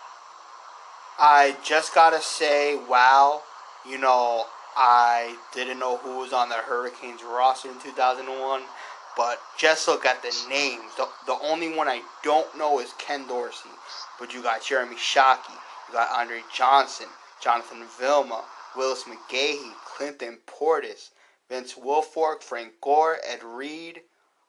I 1.19 1.57
just 1.65 1.95
gotta 1.95 2.21
say, 2.21 2.77
wow. 2.89 3.43
You 3.89 3.99
know, 3.99 4.47
I 4.77 5.37
didn't 5.55 5.79
know 5.79 5.97
who 5.99 6.19
was 6.19 6.33
on 6.33 6.49
the 6.49 6.57
Hurricanes 6.57 7.23
roster 7.23 7.71
in 7.71 7.79
2001. 7.79 8.63
But 9.17 9.41
just 9.57 9.89
look 9.89 10.05
at 10.05 10.21
the 10.23 10.33
names. 10.51 10.93
The, 10.99 11.09
the 11.27 11.39
only 11.43 11.75
one 11.75 11.89
I 11.89 12.03
don't 12.23 12.47
know 12.59 12.81
is 12.81 12.93
Ken 12.99 13.27
Dorsey. 13.27 13.71
But 14.21 14.35
you 14.35 14.43
got 14.43 14.63
Jeremy 14.63 14.97
Shockey. 14.97 15.57
You 15.89 15.95
got 15.95 16.11
Andre 16.19 16.43
Johnson, 16.55 17.07
Jonathan 17.43 17.85
Vilma, 17.99 18.45
Willis 18.77 19.05
McGahee, 19.05 19.73
Clinton 19.87 20.39
Portis, 20.47 21.11
Vince 21.49 21.75
Wilfork, 21.75 22.43
Frank 22.43 22.73
Gore, 22.81 23.19
Ed 23.25 23.43
Reed, 23.43 24.03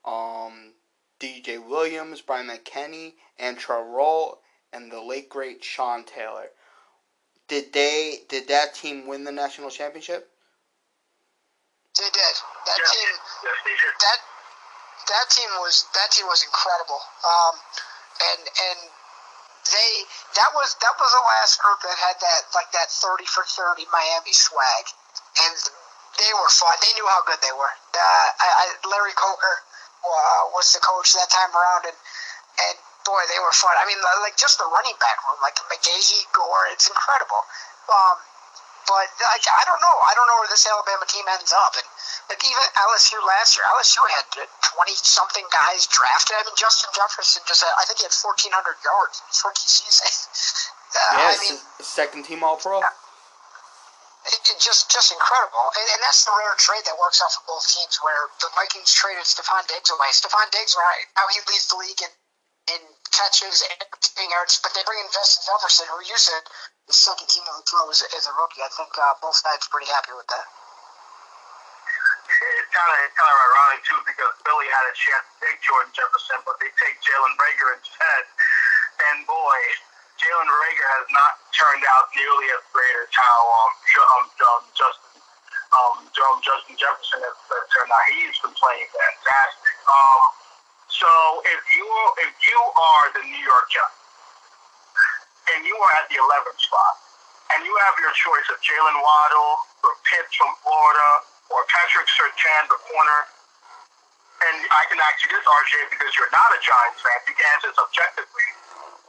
um, 0.04 0.72
DJ 1.20 1.64
Williams, 1.64 2.20
Bryant 2.20 2.50
McKinnie, 2.50 3.14
Antrel 3.40 3.92
Rolle, 3.92 4.40
and 4.72 4.90
the 4.90 5.00
late 5.00 5.28
great 5.28 5.62
Sean 5.62 6.04
Taylor. 6.04 6.50
Did 7.48 7.72
they? 7.72 8.20
Did 8.28 8.48
that 8.48 8.74
team 8.74 9.06
win 9.06 9.24
the 9.24 9.32
national 9.32 9.70
championship? 9.70 10.28
They 11.96 12.10
did. 12.12 12.34
That 12.66 12.78
yes. 12.78 12.90
team. 12.92 13.10
Yes, 13.42 13.56
they 13.64 13.72
did. 13.72 13.94
That 14.00 14.18
that 15.08 15.26
team 15.30 15.48
was 15.64 15.88
that 15.94 16.12
team 16.12 16.26
was 16.26 16.44
incredible. 16.44 17.00
Um, 17.24 17.54
and 18.20 18.42
and 18.44 18.78
they 19.64 19.90
that 20.36 20.52
was 20.52 20.76
that 20.84 20.94
was 21.00 21.10
the 21.10 21.24
last 21.24 21.56
group 21.64 21.80
that 21.82 21.96
had 21.96 22.20
that 22.20 22.42
like 22.54 22.70
that 22.76 22.92
thirty 22.92 23.24
for 23.24 23.44
thirty 23.48 23.88
Miami 23.88 24.36
swag, 24.36 24.84
and 25.48 25.56
they 26.18 26.32
were 26.34 26.50
fun. 26.50 26.74
They 26.82 26.92
knew 26.98 27.06
how 27.06 27.22
good 27.24 27.38
they 27.40 27.54
were. 27.54 27.74
Uh, 27.94 28.28
I, 28.42 28.48
I, 28.50 28.64
Larry 28.90 29.14
Coker 29.14 29.54
uh, 30.02 30.42
was 30.54 30.74
the 30.74 30.82
coach 30.82 31.14
that 31.14 31.30
time 31.30 31.50
around, 31.54 31.86
and 31.86 31.98
and 32.58 32.76
boy, 33.06 33.22
they 33.30 33.40
were 33.40 33.54
fun. 33.54 33.72
I 33.78 33.86
mean, 33.86 33.98
like 34.26 34.34
just 34.36 34.58
the 34.58 34.66
running 34.66 34.98
back 34.98 35.16
room, 35.24 35.38
like 35.40 35.56
McGahee, 35.70 36.26
Gore, 36.34 36.66
it's 36.74 36.90
incredible. 36.90 37.42
Um, 37.88 38.18
but 38.90 39.08
like, 39.20 39.44
I 39.46 39.62
don't 39.68 39.80
know. 39.84 39.96
I 40.02 40.12
don't 40.16 40.26
know 40.26 40.38
where 40.42 40.50
this 40.50 40.64
Alabama 40.66 41.04
team 41.06 41.24
ends 41.28 41.52
up. 41.52 41.76
And 41.76 41.86
like 42.32 42.42
even 42.42 42.66
LSU 42.74 43.20
last 43.22 43.54
year, 43.54 43.64
LSU 43.78 44.02
had 44.16 44.26
twenty 44.64 44.96
something 44.98 45.44
guys 45.54 45.86
drafted. 45.86 46.34
I 46.34 46.42
mean, 46.48 46.56
Justin 46.58 46.90
Jefferson 46.96 47.44
just 47.46 47.62
had, 47.62 47.72
I 47.78 47.84
think 47.86 48.02
he 48.02 48.04
had 48.08 48.16
fourteen 48.16 48.50
hundred 48.50 48.80
yards 48.82 49.22
in 49.22 49.26
his 49.30 49.40
rookie 49.44 49.70
season. 49.70 50.08
uh, 50.08 51.20
yeah, 51.20 51.30
I 51.30 51.36
mean, 51.46 51.56
second 51.84 52.26
team 52.26 52.42
All 52.42 52.56
Pro. 52.56 52.80
It, 54.28 54.40
it 54.44 54.58
just 54.60 54.92
just 54.92 55.08
incredible, 55.08 55.72
and, 55.72 55.86
and 55.96 56.00
that's 56.04 56.28
the 56.28 56.34
rare 56.36 56.52
trade 56.60 56.84
that 56.84 56.96
works 57.00 57.24
out 57.24 57.32
for 57.32 57.44
both 57.48 57.64
teams. 57.64 57.96
Where 58.04 58.28
the 58.44 58.52
Vikings 58.52 58.92
traded 58.92 59.24
Stefon 59.24 59.64
Diggs 59.64 59.88
away. 59.88 60.12
Stefon 60.12 60.48
Diggs, 60.52 60.76
right 60.76 61.08
now, 61.16 61.24
he 61.32 61.40
leads 61.48 61.66
the 61.72 61.80
league 61.80 62.02
in 62.04 62.12
in 62.76 62.82
catches 63.16 63.64
and 63.64 64.28
yards, 64.28 64.60
but 64.60 64.76
they 64.76 64.84
bring 64.84 65.00
in 65.00 65.08
Justin 65.10 65.48
Jefferson, 65.48 65.88
who 65.88 66.04
you 66.04 66.18
said 66.20 66.44
the 66.86 66.92
second 66.92 67.28
team 67.28 67.44
of 67.48 67.60
the 67.60 67.66
pro 67.68 67.88
as, 67.88 68.04
a 68.04 68.32
rookie. 68.36 68.60
I 68.60 68.68
think 68.72 68.92
uh, 68.96 69.16
both 69.24 69.36
sides 69.36 69.64
are 69.64 69.72
pretty 69.72 69.88
happy 69.88 70.12
with 70.12 70.28
that. 70.28 70.46
It's 72.28 72.70
kind 72.76 72.92
of 72.92 73.00
kind 73.16 73.32
of 73.32 73.38
ironic 73.40 73.80
too 73.88 74.00
because 74.04 74.32
Philly 74.44 74.68
had 74.68 74.84
a 74.84 74.94
chance 74.94 75.24
to 75.24 75.34
take 75.48 75.58
Jordan 75.64 75.92
Jefferson, 75.96 76.44
but 76.44 76.60
they 76.60 76.68
take 76.76 77.00
Jalen 77.00 77.32
Reagor 77.40 77.72
instead. 77.80 78.22
And 79.08 79.24
boy, 79.24 79.58
Jalen 80.18 80.50
Reagor 80.50 80.88
has 80.98 81.06
not 81.14 81.32
turned 81.54 81.84
out 81.94 82.10
nearly 82.10 82.46
as 82.50 82.62
great 82.74 82.94
as 83.02 83.10
how 83.14 83.38
um, 83.38 83.72
um, 84.02 84.24
um 84.26 84.62
Justin 84.74 85.18
um, 85.68 85.96
Justin 86.42 86.74
Jefferson 86.74 87.20
has, 87.22 87.38
turned 87.70 87.92
out. 87.92 88.04
He's 88.10 88.38
been 88.40 88.56
playing 88.56 88.88
fantastic. 88.90 89.72
Um, 89.86 90.22
so 90.88 91.10
if 91.44 91.62
you 91.76 91.86
if 92.24 92.32
you 92.50 92.58
are 92.58 93.04
the 93.14 93.22
New 93.22 93.42
York 93.44 93.66
Giants 93.70 93.98
and 95.54 95.64
you 95.64 95.76
are 95.76 95.92
at 96.02 96.08
the 96.12 96.18
11th 96.20 96.60
spot, 96.60 96.94
and 97.54 97.64
you 97.64 97.72
have 97.88 97.96
your 97.96 98.12
choice 98.12 98.48
of 98.52 98.60
Jaylen 98.60 98.98
Waddle 99.00 99.52
or 99.86 99.92
Pitts 100.04 100.34
from 100.36 100.52
Florida 100.60 101.08
or 101.48 101.64
Patrick 101.72 102.08
Surtain, 102.12 102.68
the 102.68 102.76
corner, 102.92 103.20
and 104.44 104.56
I 104.70 104.82
can 104.92 105.00
ask 105.00 105.24
you 105.24 105.32
this, 105.32 105.42
RJ, 105.42 105.72
because 105.96 106.12
you're 106.20 106.30
not 106.30 106.52
a 106.52 106.60
Giants 106.60 107.00
fan, 107.00 107.18
you 107.26 107.34
can 107.34 107.46
answer 107.56 107.72
this 107.72 107.80
objectively. 107.80 108.48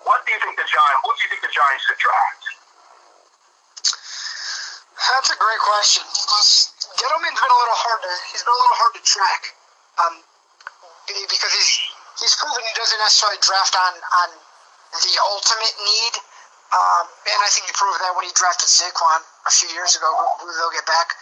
What 0.04 0.26
do 0.26 0.32
you 0.32 0.40
think 0.40 0.56
the 0.56 0.68
Giants? 0.68 1.02
What 1.04 1.14
do 1.18 1.22
you 1.26 1.30
think 1.34 1.44
the 1.44 1.54
Giants 1.54 1.84
should 1.88 2.00
draft? 2.00 2.44
That's 5.00 5.32
a 5.32 5.38
great 5.40 5.62
question 5.64 6.04
Gettleman's 7.00 7.40
been 7.40 7.54
a 7.54 7.60
little 7.64 7.80
hard 7.80 8.00
to 8.04 8.12
he's 8.32 8.44
been 8.44 8.52
a 8.52 8.62
little 8.62 8.80
hard 8.84 8.94
to 9.00 9.04
track, 9.08 9.42
um, 10.04 10.16
because 11.08 11.52
he's 11.56 11.72
he's 12.20 12.36
proven 12.36 12.60
he 12.60 12.74
doesn't 12.76 13.00
necessarily 13.00 13.40
draft 13.40 13.74
on 13.80 13.94
on 13.96 14.30
the 15.00 15.14
ultimate 15.32 15.76
need 15.80 16.14
um, 16.70 17.06
and 17.26 17.40
I 17.42 17.50
think 17.50 17.66
he 17.66 17.74
proved 17.74 17.98
that 17.98 18.14
when 18.14 18.30
he 18.30 18.34
drafted 18.38 18.70
Saquon 18.70 19.26
a 19.50 19.54
few 19.54 19.70
years 19.74 19.98
ago, 19.98 20.06
they'll 20.46 20.76
get 20.76 20.86
back. 20.86 21.18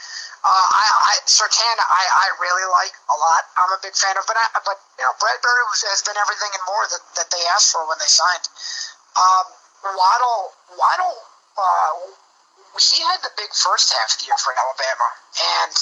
Uh, 0.46 0.68
I, 0.70 0.86
I 0.86 1.14
Surtain, 1.28 1.78
I, 1.82 2.04
I 2.08 2.28
really 2.40 2.68
like 2.72 2.96
a 3.10 3.18
lot. 3.20 3.44
I'm 3.58 3.72
a 3.74 3.82
big 3.84 3.98
fan 3.98 4.16
of, 4.16 4.24
but 4.30 4.38
I, 4.38 4.46
but 4.64 4.78
you 4.96 5.04
know, 5.04 5.12
Bradberry 5.20 5.66
has 5.92 6.02
been 6.06 6.16
everything 6.16 6.52
and 6.54 6.64
more 6.70 6.86
that, 6.88 7.04
that 7.20 7.28
they 7.34 7.42
asked 7.52 7.74
for 7.74 7.84
when 7.90 7.98
they 8.00 8.08
signed. 8.08 8.48
Um, 9.18 9.46
Waddle, 9.84 10.54
Waddle, 10.78 11.18
uh, 11.58 11.92
he 12.78 13.02
had 13.02 13.20
the 13.26 13.34
big 13.36 13.50
first 13.52 13.92
half 13.92 14.14
of 14.14 14.18
the 14.22 14.26
year 14.30 14.40
for 14.40 14.54
Alabama, 14.54 15.10
and 15.66 15.74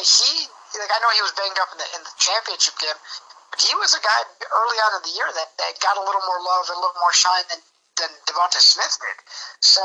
he 0.00 0.48
like 0.80 0.88
I 0.88 0.98
know 1.04 1.12
he 1.12 1.20
was 1.20 1.36
banged 1.36 1.60
up 1.60 1.68
in 1.72 1.78
the 1.78 1.88
in 1.92 2.00
the 2.00 2.14
championship 2.16 2.76
game, 2.80 2.96
but 3.52 3.60
he 3.60 3.72
was 3.76 3.92
a 3.92 4.00
guy 4.00 4.20
early 4.40 4.78
on 4.88 4.90
in 4.96 5.02
the 5.04 5.14
year 5.14 5.28
that, 5.28 5.52
that 5.60 5.72
got 5.84 6.00
a 6.00 6.04
little 6.04 6.24
more 6.24 6.40
love 6.40 6.72
and 6.72 6.76
a 6.76 6.80
little 6.80 7.00
more 7.00 7.12
shine 7.12 7.44
than 7.52 7.60
than 8.00 8.10
Devonta 8.24 8.60
Smith 8.60 8.96
did. 8.96 9.18
So 9.60 9.84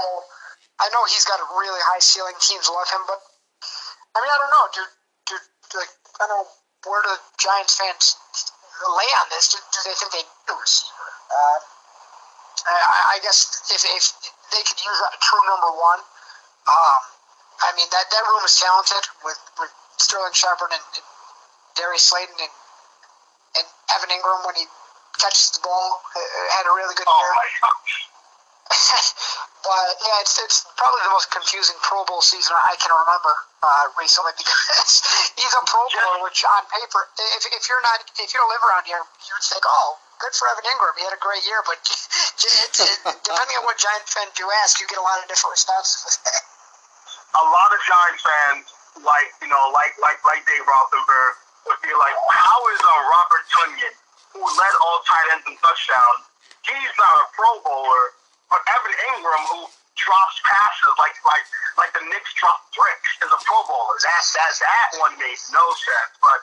I 0.79 0.87
know 0.95 1.03
he's 1.11 1.27
got 1.27 1.43
a 1.43 1.47
really 1.59 1.83
high 1.83 1.99
ceiling. 1.99 2.39
Teams 2.39 2.71
love 2.71 2.87
him, 2.87 3.03
but 3.03 3.19
I 4.17 4.21
mean 4.25 4.33
I 4.33 4.37
don't 4.41 4.53
know. 4.57 4.65
Do 4.73 4.81
do 5.29 5.35
like 5.77 5.93
I 6.17 6.25
don't 6.25 6.41
know 6.41 6.49
where 6.89 7.05
do 7.05 7.13
Giants 7.37 7.77
fans 7.77 8.17
lay 8.81 9.09
on 9.21 9.27
this? 9.29 9.53
Do, 9.53 9.61
do 9.61 9.79
they 9.85 9.93
think 9.93 10.09
they 10.09 10.25
need 10.25 10.49
a 10.49 10.57
receiver? 10.57 11.09
Uh, 11.29 11.59
I, 12.67 12.97
I 13.13 13.17
guess 13.21 13.45
if, 13.69 13.85
if 13.85 14.05
they 14.49 14.63
could 14.65 14.81
use 14.81 14.99
a 15.05 15.09
true 15.21 15.43
number 15.45 15.69
one. 15.77 16.01
Um, 16.67 17.01
I 17.63 17.69
mean 17.77 17.87
that 17.93 18.09
that 18.09 18.23
room 18.25 18.43
is 18.45 18.57
talented 18.57 19.05
with, 19.23 19.39
with 19.57 19.71
Sterling 19.97 20.33
Shepard 20.33 20.73
and, 20.73 20.83
and 20.97 21.05
Darius 21.77 22.09
Slayton 22.09 22.37
and 22.37 22.53
and 23.61 23.65
Evan 23.93 24.09
Engram 24.13 24.45
when 24.45 24.57
he 24.57 24.65
catches 25.17 25.53
the 25.57 25.61
ball 25.63 26.01
uh, 26.13 26.19
had 26.53 26.65
a 26.69 26.73
really 26.73 26.93
good 26.93 27.07
Oh 27.07 27.17
year. 27.17 27.33
but 29.63 29.87
yeah, 30.05 30.21
it's 30.21 30.37
it's 30.43 30.65
probably 30.75 31.01
the 31.07 31.13
most 31.13 31.31
confusing 31.31 31.77
Pro 31.81 32.03
Bowl 32.05 32.21
season 32.21 32.53
I 32.53 32.75
can 32.77 32.91
remember 32.91 33.33
uh, 33.63 33.85
recently 33.97 34.33
because 34.41 35.01
he's 35.33 35.53
a 35.53 35.63
Pro 35.65 35.81
Bowler, 35.89 36.21
which 36.25 36.45
on 36.45 36.63
paper, 36.69 37.01
if, 37.37 37.43
if 37.49 37.63
you're 37.69 37.81
not 37.81 37.99
if 38.21 38.29
you 38.29 38.37
don't 38.37 38.51
live 38.51 38.63
around 38.65 38.85
here, 38.85 39.01
you 39.01 39.31
would 39.33 39.45
think, 39.45 39.63
oh, 39.65 39.89
good 40.21 40.33
for 40.37 40.49
Evan 40.49 40.65
Engram, 40.69 40.93
he 40.97 41.03
had 41.05 41.15
a 41.15 41.21
great 41.21 41.41
year. 41.45 41.61
But 41.65 41.79
it, 41.87 42.73
it, 42.77 42.97
depending 43.25 43.57
on 43.57 43.63
what 43.65 43.77
Giant 43.81 44.05
fan 44.09 44.29
you 44.37 44.47
ask, 44.65 44.77
you 44.81 44.85
get 44.89 45.01
a 45.01 45.05
lot 45.05 45.21
of 45.21 45.25
different 45.29 45.57
responses 45.57 45.99
with 46.05 46.17
that. 46.25 46.41
a 47.41 47.45
lot 47.49 47.69
of 47.73 47.79
Giants 47.85 48.21
fans, 48.21 48.65
like 49.01 49.29
you 49.41 49.49
know, 49.49 49.63
like 49.73 49.97
like 50.01 50.21
like 50.25 50.41
Dave 50.45 50.65
Rothenberg, 50.65 51.33
would 51.69 51.81
be 51.81 51.93
like, 51.97 52.15
"How 52.33 52.59
is 52.73 52.81
uh, 52.81 52.89
Robert 53.09 53.43
Tonyan, 53.49 53.95
who 54.33 54.41
led 54.45 54.73
all 54.85 55.01
tight 55.05 55.27
ends 55.33 55.45
in 55.49 55.55
touchdowns, 55.59 56.23
he's 56.65 56.93
not 56.97 57.13
a 57.17 57.25
Pro 57.33 57.51
Bowler, 57.63 58.05
but 58.49 58.61
Evan 58.65 58.93
Engram, 59.11 59.43
who 59.51 59.59
drops 59.97 60.37
passes 60.45 60.93
like 61.01 61.17
like 61.25 61.45
like 61.77 61.91
the 61.93 62.03
Knicks 62.09 62.33
drop 62.37 62.61
bricks, 62.73 63.11
is 63.21 63.29
a 63.29 63.39
Pro 63.41 63.59
Bowler? 63.65 63.97
That 64.01 64.23
that 64.37 64.51
that 64.61 64.89
one 65.01 65.13
made 65.17 65.37
no 65.53 65.65
sense. 65.77 66.13
But 66.21 66.39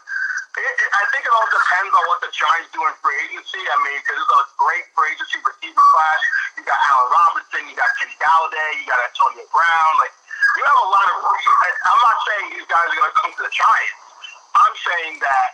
it, 0.55 0.63
it, 0.63 0.91
I 0.95 1.05
think 1.11 1.27
it 1.27 1.33
all 1.35 1.51
depends 1.51 1.91
on 1.91 2.05
what 2.07 2.23
the 2.23 2.31
Giants 2.31 2.71
do 2.71 2.79
in 2.87 2.95
free 3.03 3.19
agency. 3.27 3.59
I 3.59 3.77
mean, 3.83 3.99
because 3.99 4.19
it's 4.23 4.35
a 4.35 4.43
great 4.55 4.87
free 4.95 5.11
agency 5.15 5.43
receiver 5.43 5.83
class. 5.83 6.21
You 6.55 6.63
got 6.63 6.79
Allen 6.79 7.11
Robinson, 7.11 7.63
you 7.67 7.75
got 7.75 7.91
Kenny 7.99 8.15
Golladay, 8.23 8.71
you 8.79 8.87
got 8.87 9.03
Antonio 9.03 9.47
Brown, 9.51 9.93
like 9.99 10.15
you 10.55 10.63
have 10.63 10.81
a 10.87 10.89
lot 10.95 11.07
of. 11.11 11.15
I'm 11.27 12.03
not 12.03 12.19
saying 12.23 12.45
these 12.55 12.69
guys 12.71 12.87
are 12.87 12.99
going 12.99 13.11
to 13.11 13.19
come 13.19 13.33
to 13.35 13.43
the 13.43 13.55
Giants. 13.55 13.99
I'm 14.55 14.77
saying 14.79 15.19
that 15.19 15.49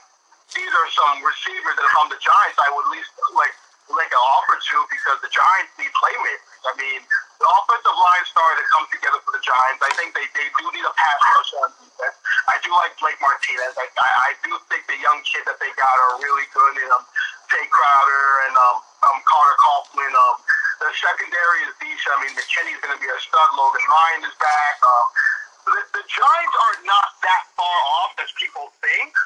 these 0.53 0.69
are 0.69 0.89
some 0.93 1.25
receivers 1.25 1.75
that 1.81 1.87
if 1.89 1.93
from 1.97 2.13
the 2.13 2.21
Giants 2.21 2.59
I 2.61 2.69
would 2.69 2.85
at 2.85 2.93
least 2.93 3.11
like 3.33 3.55
like 3.89 4.13
an 4.13 4.23
offer 4.37 4.57
to 4.61 4.77
because 4.93 5.19
the 5.25 5.33
Giants 5.33 5.73
need 5.81 5.91
playmakers. 5.97 6.63
I 6.69 6.73
mean, 6.77 7.01
the 7.41 7.49
offensive 7.49 7.97
line 7.97 8.25
started 8.29 8.61
to 8.61 8.67
come 8.69 8.85
together 8.93 9.21
for 9.25 9.33
the 9.33 9.41
Giants. 9.41 9.81
I 9.81 9.93
think 9.97 10.13
they, 10.13 10.29
they 10.37 10.49
do 10.61 10.65
need 10.77 10.85
a 10.85 10.93
pass 10.93 11.21
rush 11.25 11.53
on 11.65 11.69
defense. 11.81 12.17
I 12.53 12.61
do 12.61 12.69
like 12.77 12.93
Blake 13.01 13.17
Martinez. 13.17 13.75
I, 13.81 13.89
I, 13.97 14.09
I 14.29 14.31
do 14.45 14.53
think 14.69 14.85
the 14.85 15.01
young 15.01 15.25
kids 15.25 15.49
that 15.49 15.57
they 15.57 15.73
got 15.73 15.97
are 16.05 16.21
really 16.21 16.45
good. 16.53 16.75
And 16.85 16.93
um, 16.93 17.05
Tae 17.49 17.65
Crowder 17.73 18.29
and 18.45 18.55
um, 18.61 18.77
um 19.09 19.19
Carter 19.25 19.57
Coughlin. 19.57 20.13
Um, 20.13 20.37
the 20.85 20.93
secondary 21.01 21.61
is 21.65 21.73
decent. 21.81 22.13
I 22.13 22.19
mean, 22.25 22.33
McKinney's 22.37 22.81
going 22.85 22.93
to 22.93 23.01
be 23.01 23.09
a 23.09 23.19
stud. 23.25 23.51
Logan 23.57 23.85
Ryan 23.89 24.21
is 24.29 24.37
back. 24.37 24.77
Um, 24.85 25.07
the, 25.65 25.81
the 25.97 26.05
Giants 26.13 26.57
are 26.69 26.77
not 26.85 27.09
that 27.25 27.43
far 27.57 27.79
off 28.05 28.21
as 28.21 28.29
people 28.37 28.69
think, 28.85 29.17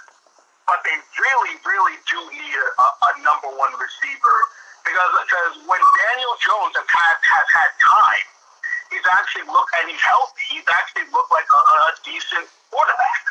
but 0.71 0.83
they 0.87 0.95
really, 1.19 1.55
really 1.67 1.99
do 2.07 2.19
need 2.31 2.55
a, 2.63 2.87
a 3.11 3.13
number 3.27 3.51
one 3.59 3.75
receiver 3.75 4.39
because 4.85 5.11
because 5.25 5.53
when 5.65 5.81
Daniel 5.81 6.35
Jones 6.45 6.77
has 6.77 6.89
had 6.89 7.17
has 7.19 7.49
had 7.51 7.71
time, 7.81 8.27
he's 8.93 9.07
actually 9.17 9.49
looked 9.49 9.73
and 9.81 9.89
he's 9.89 10.05
healthy. 10.05 10.45
He's 10.53 10.69
actually 10.69 11.09
looked 11.11 11.33
like 11.33 11.49
a, 11.49 11.61
a 11.61 11.81
decent 12.05 12.47
quarterback. 12.69 13.25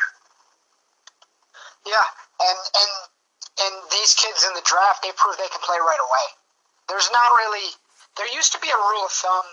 Yeah, 1.86 2.06
and 2.42 2.58
and 2.74 2.92
and 3.54 3.74
these 3.94 4.18
kids 4.18 4.42
in 4.42 4.52
the 4.58 4.66
draft, 4.66 5.06
they 5.06 5.14
prove 5.14 5.38
they 5.38 5.48
can 5.48 5.62
play 5.62 5.78
right 5.78 6.02
away. 6.02 6.26
There's 6.90 7.08
not 7.14 7.28
really. 7.38 7.70
There 8.18 8.30
used 8.30 8.54
to 8.54 8.60
be 8.62 8.70
a 8.70 8.78
rule 8.78 9.06
of 9.06 9.10
thumb 9.10 9.46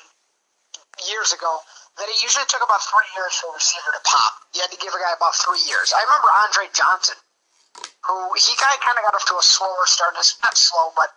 years 1.10 1.34
ago 1.34 1.62
that 1.98 2.06
it 2.10 2.18
usually 2.22 2.46
took 2.46 2.62
about 2.62 2.82
three 2.82 3.10
years 3.18 3.34
for 3.42 3.50
a 3.50 3.58
receiver 3.58 3.92
to 3.94 4.02
pop. 4.06 4.34
You 4.54 4.62
had 4.62 4.70
to 4.74 4.78
give 4.78 4.94
a 4.94 5.02
guy 5.02 5.14
about 5.18 5.34
three 5.34 5.62
years. 5.66 5.94
I 5.94 6.02
remember 6.06 6.30
Andre 6.46 6.66
Johnson, 6.74 7.18
who 8.06 8.18
he 8.38 8.54
kind 8.58 8.98
of 8.98 9.02
got 9.02 9.18
off 9.18 9.26
to 9.34 9.38
a 9.38 9.46
slower 9.46 9.86
start. 9.90 10.14
It's 10.22 10.38
not 10.46 10.54
slow, 10.58 10.94
but 10.94 11.10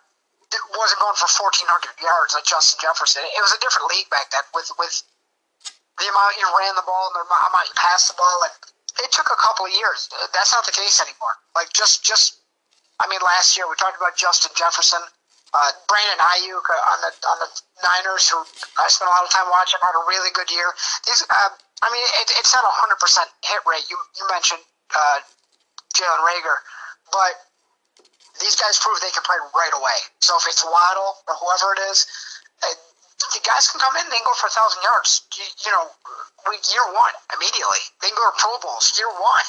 wasn't 0.77 1.01
going 1.01 1.17
for 1.17 1.29
1,400 1.29 1.97
yards 2.01 2.37
like 2.37 2.45
Justin 2.45 2.77
Jefferson. 2.81 3.23
It 3.25 3.41
was 3.41 3.53
a 3.55 3.61
different 3.61 3.89
league 3.91 4.09
back 4.13 4.29
then 4.29 4.45
with 4.53 4.69
with 4.77 4.93
the 5.97 6.07
amount 6.11 6.35
you 6.37 6.47
ran 6.59 6.75
the 6.75 6.85
ball 6.85 7.11
and 7.11 7.23
the 7.23 7.25
amount 7.25 7.65
you 7.71 7.75
passed 7.79 8.11
the 8.11 8.17
ball. 8.19 8.39
And 8.45 8.53
it 9.03 9.11
took 9.11 9.27
a 9.31 9.39
couple 9.39 9.65
of 9.67 9.73
years. 9.73 10.07
That's 10.35 10.51
not 10.51 10.63
the 10.67 10.75
case 10.75 10.99
anymore. 10.99 11.35
Like 11.55 11.71
just 11.71 12.03
just, 12.03 12.39
I 12.99 13.07
mean, 13.07 13.19
last 13.23 13.55
year 13.55 13.67
we 13.67 13.75
talked 13.79 13.97
about 13.97 14.15
Justin 14.15 14.51
Jefferson. 14.55 15.01
Uh, 15.55 15.71
Brandon 15.87 16.19
Aiyuk 16.19 16.67
uh, 16.67 16.91
on 16.91 16.99
the 16.99 17.11
on 17.31 17.37
the 17.39 17.49
Niners, 17.79 18.27
who 18.27 18.43
I 18.75 18.91
spent 18.91 19.07
a 19.07 19.13
lot 19.15 19.23
of 19.23 19.31
time 19.31 19.47
watching, 19.47 19.79
had 19.79 19.95
a 19.95 20.03
really 20.03 20.27
good 20.35 20.51
year. 20.51 20.67
These, 21.07 21.23
uh, 21.31 21.51
I 21.79 21.87
mean, 21.95 22.03
it, 22.19 22.27
it's 22.43 22.51
not 22.51 22.67
a 22.67 22.75
hundred 22.75 22.99
percent 22.99 23.31
hit 23.39 23.63
rate. 23.63 23.87
You 23.87 23.95
you 24.19 24.27
mentioned 24.27 24.59
uh, 24.91 25.23
Jalen 25.95 26.21
Reagor, 26.27 26.59
but 27.07 27.44
these 28.39 28.55
guys 28.55 28.79
prove 28.79 28.99
they 28.99 29.13
can 29.13 29.23
play 29.23 29.39
right 29.55 29.75
away. 29.75 29.99
So 30.19 30.35
if 30.37 30.45
it's 30.47 30.63
Waddle 30.63 31.23
or 31.27 31.33
whoever 31.39 31.75
it 31.77 31.81
is, 31.91 32.07
the 33.33 33.41
guys 33.43 33.71
can 33.71 33.79
come 33.79 33.95
in. 33.95 34.05
They 34.11 34.19
can 34.19 34.27
go 34.27 34.35
for 34.35 34.51
a 34.51 34.55
thousand 34.55 34.83
yards. 34.83 35.23
You, 35.35 35.45
you 35.65 35.71
know, 35.71 35.87
we, 36.47 36.59
year 36.71 36.85
one 36.91 37.15
immediately. 37.31 37.83
They 38.03 38.11
can 38.11 38.19
go 38.19 38.27
to 38.27 38.37
Pro 38.37 38.53
Bowls 38.59 38.91
year 38.99 39.09
one, 39.09 39.47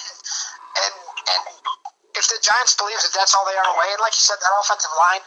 and 0.87 0.95
and 1.35 1.43
if 2.15 2.25
the 2.31 2.39
Giants 2.41 2.79
believe 2.79 2.99
that 3.03 3.13
that's 3.13 3.35
all 3.35 3.45
they 3.45 3.59
are 3.59 3.71
away, 3.75 3.89
and 3.91 4.01
like 4.01 4.15
you 4.15 4.25
said, 4.25 4.39
that 4.41 4.55
offensive 4.63 4.93
line. 4.97 5.23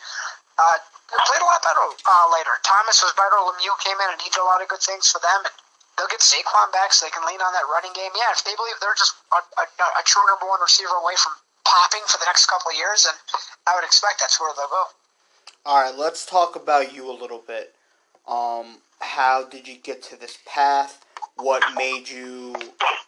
Uh, 0.59 0.75
played 1.23 1.39
a 1.39 1.47
lot 1.47 1.63
better 1.63 1.79
uh, 1.79 2.27
later. 2.35 2.51
Thomas 2.67 2.99
was 2.99 3.15
better. 3.15 3.39
Lemieux 3.39 3.79
came 3.79 3.95
in 3.95 4.09
and 4.11 4.19
he 4.19 4.27
did 4.27 4.43
a 4.43 4.49
lot 4.49 4.59
of 4.59 4.67
good 4.67 4.83
things 4.83 5.07
for 5.07 5.23
them. 5.23 5.47
And 5.47 5.55
they'll 5.95 6.11
get 6.11 6.19
Saquon 6.19 6.67
back 6.75 6.91
so 6.91 7.07
they 7.07 7.15
can 7.15 7.23
lean 7.23 7.39
on 7.39 7.55
that 7.55 7.63
running 7.71 7.95
game. 7.95 8.11
Yeah, 8.11 8.35
if 8.35 8.43
they 8.43 8.51
believe 8.59 8.75
they're 8.83 8.99
just 8.99 9.15
a, 9.31 9.39
a, 9.39 9.63
a 9.63 10.03
true 10.03 10.21
number 10.27 10.51
one 10.51 10.59
receiver 10.59 10.99
away 10.99 11.15
from 11.15 11.38
popping 11.65 12.01
for 12.07 12.17
the 12.19 12.25
next 12.25 12.45
couple 12.47 12.71
of 12.71 12.77
years, 12.77 13.07
and 13.07 13.17
I 13.67 13.75
would 13.75 13.85
expect 13.85 14.19
that's 14.19 14.39
where 14.39 14.51
they'll 14.55 14.67
go. 14.67 14.83
All 15.65 15.81
right, 15.81 15.95
let's 15.95 16.25
talk 16.25 16.55
about 16.55 16.93
you 16.93 17.09
a 17.09 17.13
little 17.13 17.43
bit. 17.45 17.73
Um, 18.27 18.77
how 18.99 19.45
did 19.45 19.67
you 19.67 19.75
get 19.77 20.01
to 20.03 20.19
this 20.19 20.37
path? 20.45 21.05
What 21.35 21.63
made 21.75 22.09
you 22.09 22.55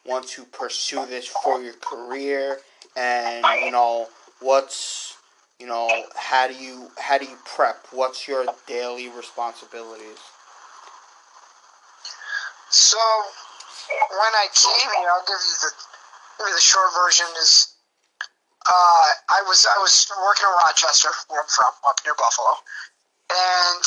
want 0.05 0.27
to 0.29 0.43
pursue 0.45 1.05
this 1.05 1.27
for 1.27 1.61
your 1.61 1.73
career? 1.73 2.59
And 2.95 3.45
you 3.63 3.71
know, 3.71 4.07
what's 4.41 5.17
you 5.59 5.67
know, 5.67 5.89
how 6.15 6.47
do 6.47 6.55
you 6.55 6.89
how 6.97 7.17
do 7.17 7.25
you 7.25 7.37
prep? 7.45 7.85
What's 7.91 8.27
your 8.27 8.45
daily 8.67 9.09
responsibilities? 9.09 10.17
So 12.69 12.97
when 14.09 14.33
I 14.33 14.47
came 14.53 14.89
here, 14.97 15.09
I'll 15.13 15.25
give 15.27 15.37
you 15.37 15.57
the 15.61 15.71
give 16.39 16.47
you 16.47 16.55
the 16.55 16.61
short 16.61 16.89
version 16.95 17.27
is 17.41 17.75
uh, 18.69 19.07
I 19.33 19.41
was 19.49 19.65
I 19.65 19.77
was 19.81 20.05
working 20.21 20.45
in 20.45 20.53
Rochester, 20.61 21.09
where 21.29 21.41
I'm 21.41 21.49
from, 21.49 21.73
up 21.87 21.97
near 22.05 22.13
Buffalo, 22.13 22.53
and 23.33 23.83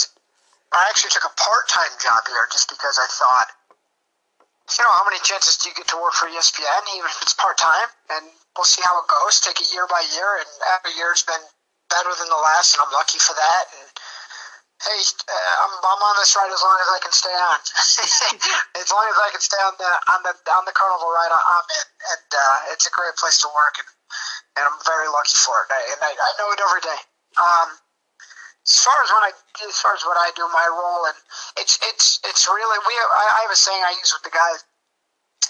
I 0.74 0.82
actually 0.90 1.14
took 1.14 1.22
a 1.22 1.34
part 1.38 1.70
time 1.70 1.94
job 2.02 2.26
here 2.26 2.42
just 2.50 2.66
because 2.66 2.98
I 2.98 3.06
thought, 3.06 3.48
you 4.74 4.82
know, 4.82 4.90
how 4.90 5.06
many 5.06 5.22
chances 5.22 5.54
do 5.62 5.70
you 5.70 5.76
get 5.78 5.86
to 5.94 5.98
work 6.02 6.18
for 6.18 6.26
ESPN, 6.26 6.82
even 6.98 7.06
if 7.06 7.22
it's 7.22 7.38
part 7.38 7.54
time, 7.54 7.86
and 8.18 8.26
we'll 8.58 8.66
see 8.66 8.82
how 8.82 8.98
it 8.98 9.06
goes. 9.06 9.38
Take 9.38 9.62
it 9.62 9.70
year 9.70 9.86
by 9.86 10.02
year, 10.10 10.42
and 10.42 10.50
every 10.74 10.98
year's 10.98 11.22
been 11.22 11.44
better 11.86 12.10
than 12.18 12.26
the 12.26 12.42
last, 12.42 12.74
and 12.74 12.82
I'm 12.82 12.90
lucky 12.90 13.22
for 13.22 13.38
that. 13.38 13.64
And 13.78 13.88
hey, 14.82 14.98
uh, 14.98 15.54
I'm, 15.62 15.72
I'm 15.86 16.02
on 16.02 16.14
this 16.18 16.34
ride 16.34 16.50
as 16.50 16.62
long 16.66 16.78
as 16.82 16.90
I 16.90 16.98
can 16.98 17.14
stay 17.14 17.36
on. 17.36 17.58
as 18.82 18.90
long 18.90 19.06
as 19.06 19.18
I 19.22 19.28
can 19.30 19.42
stay 19.44 19.62
on 19.62 19.78
the 19.78 19.90
on 20.10 20.20
the 20.26 20.34
on 20.50 20.66
the 20.66 20.74
carnival 20.74 21.14
ride, 21.14 21.30
I'm 21.30 21.68
in, 21.78 21.86
and 22.10 22.28
uh, 22.34 22.74
it's 22.74 22.90
a 22.90 22.92
great 22.92 23.14
place 23.14 23.38
to 23.46 23.48
work, 23.54 23.78
and, 23.78 23.88
and 24.57 24.62
I'm 24.62 24.80
very 24.86 25.09
lucky 25.11 25.38
for 25.38 25.55
it. 25.66 25.68
And 25.70 26.00
I, 26.02 26.12
I 26.14 26.30
know 26.38 26.48
it 26.55 26.61
every 26.62 26.82
day. 26.82 27.00
Um, 27.38 27.68
as 28.64 28.80
far 28.80 28.96
as 29.05 29.11
when 29.12 29.24
I 29.28 29.32
as 29.68 29.76
far 29.76 29.92
as 29.92 30.02
what 30.09 30.16
I 30.16 30.32
do, 30.32 30.48
my 30.48 30.66
role, 30.72 31.05
and 31.05 31.18
it's 31.61 31.76
it's 31.84 32.20
it's 32.24 32.48
really 32.48 32.78
we 32.88 32.94
have, 32.96 33.11
I, 33.12 33.24
I 33.28 33.40
have 33.44 33.52
a 33.52 33.61
saying 33.61 33.82
I 33.84 33.92
use 34.00 34.14
with 34.16 34.24
the 34.24 34.32
guys, 34.32 34.64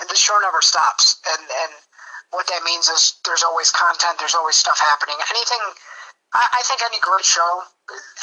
and 0.03 0.11
the 0.11 0.19
show 0.19 0.35
never 0.43 0.59
stops, 0.59 1.23
and 1.23 1.43
and 1.47 1.73
what 2.35 2.51
that 2.51 2.67
means 2.67 2.91
is 2.91 3.15
there's 3.23 3.47
always 3.47 3.71
content, 3.71 4.19
there's 4.19 4.35
always 4.35 4.59
stuff 4.59 4.83
happening. 4.83 5.15
Anything, 5.31 5.63
I, 6.35 6.59
I 6.59 6.61
think 6.67 6.83
any 6.83 6.99
great 6.99 7.23
show, 7.23 7.63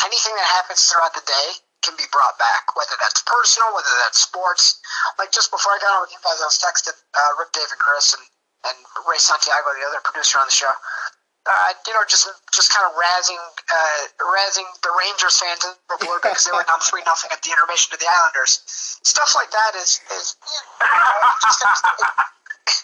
anything 0.04 0.36
that 0.36 0.50
happens 0.60 0.84
throughout 0.92 1.16
the 1.16 1.24
day 1.24 1.48
can 1.88 1.96
be 1.96 2.06
brought 2.12 2.36
back, 2.38 2.76
whether 2.76 3.00
that's 3.00 3.24
personal, 3.24 3.72
whether 3.72 3.96
that's 4.04 4.20
sports. 4.20 4.78
Like 5.18 5.32
just 5.32 5.56
before 5.56 5.72
I 5.72 5.80
got 5.80 5.96
on 5.96 6.02
with 6.04 6.12
you 6.12 6.20
guys, 6.20 6.44
I 6.44 6.52
was 6.52 6.60
texting 6.60 7.00
uh, 7.16 7.32
Rick, 7.40 7.56
Dave, 7.56 7.72
and 7.72 7.80
Chris, 7.80 8.12
and 8.14 8.22
and 8.68 8.78
Ray 9.10 9.18
Santiago, 9.18 9.74
the 9.74 9.86
other 9.88 10.02
producer 10.04 10.38
on 10.38 10.46
the 10.46 10.54
show. 10.54 10.72
Uh, 11.42 11.74
you 11.90 11.94
know, 11.98 12.06
just 12.06 12.30
just 12.54 12.70
kind 12.70 12.86
of 12.86 12.94
razzing 12.94 13.42
uh, 13.42 14.02
razzing 14.22 14.70
the 14.86 14.94
Rangers 14.94 15.42
fans 15.42 15.66
in 15.66 15.74
the 15.90 15.98
bit 15.98 16.14
because 16.22 16.46
they 16.46 16.54
were 16.54 16.62
down 16.70 16.78
three 16.86 17.02
nothing 17.10 17.34
at 17.34 17.42
the 17.42 17.50
intermission 17.50 17.90
to 17.90 17.98
the 17.98 18.06
Islanders. 18.06 18.62
Stuff 19.02 19.34
like 19.34 19.50
that 19.50 19.74
is 19.74 19.98
is 20.14 20.38
you 20.38 20.86
know, 20.86 21.34
just, 21.42 21.62
it, 21.66 22.78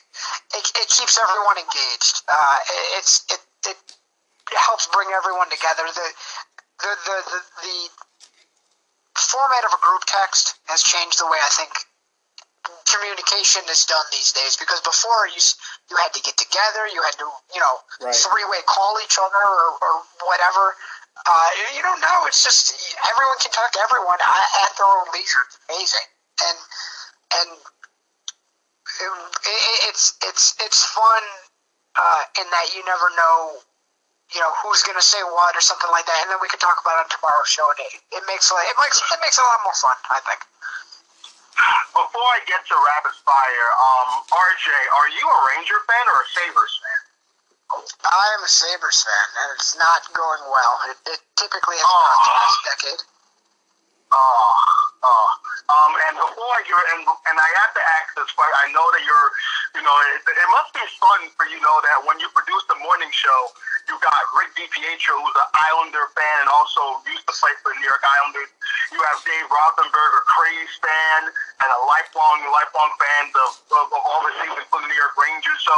it, 0.58 0.66
it 0.74 0.88
keeps 0.90 1.22
everyone 1.22 1.62
engaged. 1.62 2.26
Uh, 2.26 2.58
it's 2.98 3.30
it, 3.30 3.42
it 3.70 3.78
helps 4.58 4.90
bring 4.90 5.14
everyone 5.14 5.54
together. 5.54 5.86
The 5.94 6.08
the 6.82 6.92
the 7.06 7.18
the, 7.30 7.42
the 7.62 7.78
format 9.22 9.70
of 9.70 9.78
a 9.78 9.82
group 9.86 10.02
text 10.10 10.58
has 10.66 10.82
changed 10.82 11.22
the 11.22 11.30
way 11.30 11.38
I 11.38 11.54
think 11.54 11.70
communication 12.88 13.62
is 13.70 13.86
done 13.86 14.04
these 14.12 14.32
days 14.32 14.58
because 14.58 14.82
before 14.82 15.28
you 15.28 15.40
you 15.90 15.96
had 15.98 16.12
to 16.14 16.22
get 16.22 16.36
together, 16.38 16.88
you 16.92 17.02
had 17.04 17.16
to 17.20 17.28
you 17.56 17.62
know 17.62 17.76
Right. 18.02 18.14
three 18.14 18.46
way 18.46 18.62
call 18.68 19.00
each 19.04 19.18
other 19.18 19.42
or, 19.42 19.68
or 19.82 19.94
whatever. 20.28 20.76
Uh, 21.26 21.50
you 21.76 21.82
don't 21.82 22.00
know. 22.00 22.28
It's 22.30 22.44
just 22.44 22.78
everyone 23.10 23.38
can 23.42 23.52
talk 23.52 23.72
to 23.74 23.82
everyone 23.90 24.20
at 24.22 24.72
their 24.78 24.86
own 24.86 25.08
leisure. 25.12 25.44
It's 25.50 25.58
amazing, 25.68 26.08
and 26.46 26.58
and 27.42 27.50
it, 29.02 29.12
it, 29.12 29.90
it's 29.90 30.14
it's 30.24 30.56
it's 30.62 30.86
fun 30.86 31.24
uh, 31.98 32.22
in 32.40 32.48
that 32.52 32.68
you 32.76 32.86
never 32.86 33.10
know. 33.18 33.60
You 34.36 34.44
know 34.44 34.52
who's 34.60 34.84
going 34.84 35.00
to 35.00 35.04
say 35.04 35.24
what 35.24 35.56
or 35.56 35.64
something 35.64 35.90
like 35.90 36.06
that, 36.06 36.20
and 36.28 36.32
then 36.32 36.40
we 36.44 36.52
can 36.52 36.60
talk 36.60 36.78
about 36.84 37.00
it 37.00 37.08
on 37.08 37.10
tomorrow's 37.10 37.48
show. 37.48 37.64
And 37.72 37.80
it, 37.80 38.22
it 38.22 38.24
makes 38.28 38.52
it 38.52 38.76
makes 38.78 39.00
it 39.00 39.20
makes 39.24 39.40
it 39.40 39.44
a 39.44 39.48
lot 39.48 39.64
more 39.64 39.78
fun, 39.80 39.96
I 40.12 40.20
think. 40.22 40.44
Before 41.94 42.30
I 42.38 42.40
get 42.46 42.62
to 42.70 42.76
rapid 42.78 43.16
fire, 43.26 43.70
um, 43.74 44.10
RJ, 44.30 44.68
are 45.02 45.10
you 45.10 45.26
a 45.26 45.40
Ranger 45.54 45.80
fan 45.90 46.06
or 46.14 46.18
a 46.22 46.28
Sabres 46.38 46.76
fan? 46.78 47.02
I 48.06 48.26
am 48.38 48.42
a 48.46 48.48
Sabres 48.48 49.04
fan, 49.04 49.28
and 49.44 49.48
it's 49.58 49.76
not 49.76 50.06
going 50.14 50.44
well. 50.48 50.74
It, 50.88 50.98
it 51.18 51.22
typically 51.36 51.76
has 51.82 51.90
Oh. 51.90 52.06
not 52.06 52.20
the 52.24 52.34
last 52.38 52.60
ah. 52.62 52.70
decade. 52.72 53.02
Oh, 54.14 54.54
oh. 55.04 55.28
Um, 55.68 55.92
and 56.08 56.16
before 56.16 56.58
hear, 56.64 56.80
and, 56.96 57.04
and 57.04 57.36
I 57.36 57.50
have 57.60 57.76
to 57.76 57.84
ask 58.00 58.16
this, 58.16 58.32
but 58.40 58.48
I 58.48 58.72
know 58.72 58.88
that 58.96 59.04
you're, 59.04 59.30
you 59.76 59.84
know, 59.84 59.96
it, 60.16 60.24
it 60.24 60.50
must 60.56 60.72
be 60.72 60.80
fun 60.96 61.28
for 61.36 61.44
you 61.52 61.60
know 61.60 61.78
that 61.84 62.08
when 62.08 62.16
you 62.24 62.32
produce 62.32 62.64
the 62.72 62.80
morning 62.80 63.12
show, 63.12 63.40
you 63.92 64.00
got 64.00 64.16
Rick 64.40 64.56
DiPietro, 64.56 65.16
who's 65.20 65.36
an 65.36 65.50
Islander 65.60 66.08
fan 66.16 66.36
and 66.44 66.48
also 66.48 67.04
used 67.04 67.28
to 67.28 67.36
play 67.36 67.52
for 67.60 67.76
the 67.76 67.84
New 67.84 67.88
York 67.88 68.00
Islanders. 68.00 68.48
You 68.96 69.00
have 69.12 69.20
Dave 69.28 69.48
Rothenberg, 69.52 70.12
a 70.16 70.24
Craze 70.24 70.76
fan 70.80 71.22
and 71.36 71.70
a 71.72 71.80
lifelong, 71.84 72.48
lifelong 72.48 72.92
fan 72.96 73.24
of, 73.36 73.52
of, 73.68 73.86
of 73.92 74.02
all 74.08 74.24
the 74.24 74.32
teams, 74.40 74.56
including 74.56 74.88
the 74.88 74.96
New 74.96 75.02
York 75.04 75.16
Rangers. 75.20 75.60
So 75.68 75.76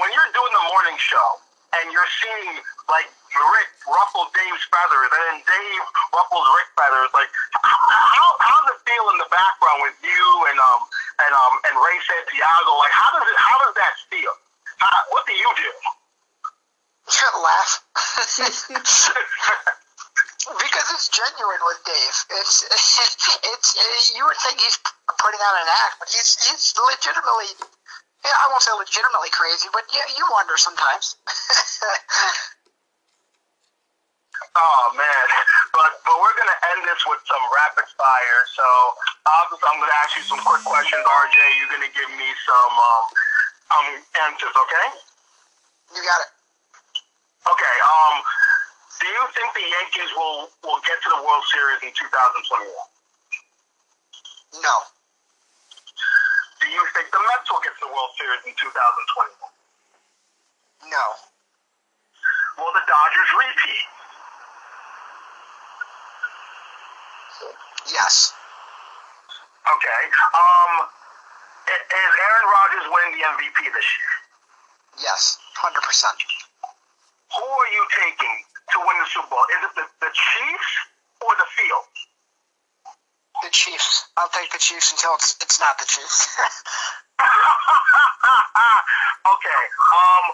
when 0.00 0.08
you're 0.16 0.32
doing 0.32 0.52
the 0.52 0.64
morning 0.72 0.96
show 0.96 1.44
and 1.82 1.92
you're 1.92 2.12
seeing 2.22 2.60
like 2.88 3.08
Rick 3.36 3.70
ruffle 3.84 4.26
Dave's 4.32 4.64
feathers, 4.72 5.10
and 5.12 5.22
then 5.28 5.38
Dave 5.44 5.84
ruffles 6.14 6.46
Rick 6.56 6.68
feathers. 6.78 7.10
Like, 7.12 7.30
how 7.60 8.28
how 8.40 8.56
does 8.64 8.76
it 8.76 8.80
feel 8.88 9.04
in 9.12 9.18
the 9.20 9.28
background 9.28 9.84
with 9.84 9.98
you 10.00 10.24
and 10.52 10.58
um 10.60 10.82
and 11.26 11.32
um 11.36 11.54
and 11.68 11.74
Ray 11.76 11.98
Santiago? 12.00 12.70
Like, 12.80 12.94
how 12.94 13.10
does 13.12 13.26
it 13.28 13.38
how 13.38 13.56
does 13.60 13.74
that 13.76 13.94
feel? 14.08 14.34
How, 14.80 14.92
what 15.12 15.26
do 15.28 15.34
you 15.36 15.50
do? 15.56 15.70
Laugh. 17.36 17.84
because 20.46 20.86
it's 20.94 21.08
genuine 21.10 21.62
with 21.66 21.80
Dave. 21.86 22.16
It's 22.38 23.74
it's 23.76 24.14
you 24.14 24.24
would 24.24 24.36
think 24.38 24.60
he's 24.60 24.78
putting 25.18 25.40
on 25.40 25.54
an 25.62 25.68
act, 25.86 25.98
but 25.98 26.08
he's 26.10 26.38
he's 26.38 26.74
legitimately. 26.78 27.75
I 28.34 28.46
won't 28.50 28.62
say 28.62 28.72
legitimately 28.74 29.30
crazy, 29.30 29.68
but 29.72 29.84
yeah, 29.94 30.06
you 30.16 30.24
wonder 30.32 30.56
sometimes. 30.56 31.16
Oh 34.56 34.88
man, 34.96 35.26
but 35.72 36.00
but 36.04 36.16
we're 36.16 36.36
gonna 36.36 36.60
end 36.72 36.84
this 36.88 37.00
with 37.08 37.20
some 37.28 37.44
rapid 37.56 37.88
fire. 37.96 38.40
So 38.56 38.64
obviously, 39.28 39.68
I'm 39.68 39.80
gonna 39.80 40.00
ask 40.00 40.16
you 40.16 40.24
some 40.24 40.40
quick 40.44 40.64
questions, 40.64 41.04
RJ. 41.04 41.36
You're 41.60 41.72
gonna 41.72 41.92
give 41.92 42.08
me 42.16 42.28
some 42.44 42.72
um 42.72 43.04
um 43.76 43.88
answers, 44.28 44.52
okay? 44.56 44.86
you 45.94 46.02
got 46.02 46.20
it. 46.24 46.30
Okay. 47.46 47.76
Um, 47.84 48.14
do 49.00 49.06
you 49.06 49.22
think 49.36 49.48
the 49.54 49.64
Yankees 49.64 50.10
will 50.16 50.48
will 50.64 50.80
get 50.84 50.98
to 51.04 51.08
the 51.16 51.20
World 51.20 51.44
Series 51.52 51.80
in 51.84 51.92
2021? 51.92 52.68
No, 54.64 54.74
Do 56.66 56.74
you 56.74 56.82
think 56.98 57.06
the 57.14 57.22
Mets 57.22 57.46
will 57.46 57.62
get 57.62 57.78
to 57.78 57.86
the 57.86 57.92
World 57.94 58.10
Series 58.18 58.42
in 58.42 58.50
2021? 58.58 59.38
no, 60.90 61.06
Will 62.58 62.72
the 62.74 62.82
Dodgers 62.90 63.30
repeat? 63.38 63.86
yes, 67.86 68.34
Okay. 69.66 70.02
Um, 70.34 70.72
is 71.70 72.12
Aaron 72.18 72.46
Rodgers 72.50 72.86
winning 72.90 73.14
the 73.18 73.24
MVP 73.30 73.58
this 73.70 73.88
year? 73.98 74.12
yes, 75.06 75.38
hundred 75.58 75.82
percent. 75.86 76.18
Who 77.34 77.46
are 77.46 77.70
you 77.74 77.82
taking 77.98 78.34
to 78.74 78.76
win 78.86 78.96
the 79.02 79.06
Super 79.10 79.26
Bowl? 79.30 79.42
Is 79.58 79.60
it 79.70 79.72
the, 79.74 79.86
the 80.06 80.10
Chiefs 80.14 80.72
or 81.22 81.30
the 81.38 81.46
field? 81.58 81.95
The 83.42 83.50
Chiefs. 83.52 84.08
I'll 84.16 84.32
take 84.32 84.50
the 84.52 84.58
Chiefs 84.58 84.92
until 84.92 85.14
it's 85.16 85.36
it's 85.42 85.60
not 85.60 85.76
the 85.78 85.84
Chiefs. 85.84 86.28
okay. 89.36 89.62
Um, 89.92 90.24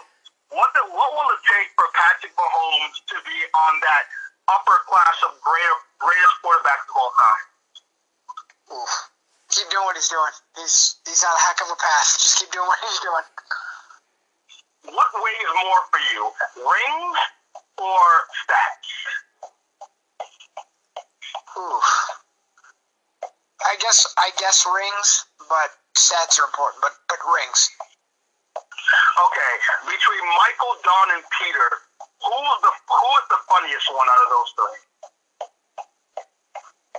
what 0.53 0.69
the, 0.71 0.83
what 0.87 1.09
will 1.11 1.29
it 1.35 1.41
take 1.43 1.67
for 1.75 1.89
Patrick 1.91 2.31
Mahomes 2.37 2.95
to 3.11 3.17
be 3.27 3.37
on 3.67 3.73
that 3.81 4.03
upper 4.47 4.77
class 4.87 5.17
of 5.27 5.35
greater, 5.41 5.77
greatest 5.99 6.35
quarterbacks 6.39 6.87
of 6.87 6.95
all 6.95 7.11
time? 7.17 7.45
Oof. 8.77 8.93
Keep 9.51 9.69
doing 9.69 9.85
what 9.85 9.95
he's 9.95 10.09
doing. 10.09 10.33
He's 10.57 10.95
he's 11.05 11.23
on 11.23 11.33
a 11.35 11.41
heck 11.43 11.61
of 11.61 11.69
a 11.69 11.77
path. 11.77 12.17
Just 12.17 12.39
keep 12.39 12.51
doing 12.51 12.65
what 12.65 12.79
he's 12.81 12.99
doing. 13.03 13.25
What 14.95 15.11
weighs 15.15 15.51
more 15.59 15.83
for 15.91 16.01
you, 16.11 16.23
rings 16.55 17.19
or 17.77 18.05
stats? 18.41 18.89
Oof. 21.57 22.22
I 23.65 23.75
guess 23.79 24.05
I 24.17 24.29
guess 24.39 24.65
rings, 24.67 25.09
but 25.49 25.71
stats 25.95 26.39
are 26.39 26.47
important. 26.47 26.83
But 26.83 26.93
but 27.07 27.19
rings. 27.23 27.69
Okay, 28.83 29.53
between 29.87 30.23
Michael, 30.35 30.75
Don, 30.83 31.07
and 31.15 31.23
Peter, 31.39 31.69
who's 32.19 32.59
the 32.59 32.71
who 32.71 33.09
is 33.19 33.25
the 33.31 33.39
funniest 33.47 33.87
one 33.95 34.07
out 34.07 34.21
of 34.23 34.29
those 34.29 34.51
three? 34.59 34.81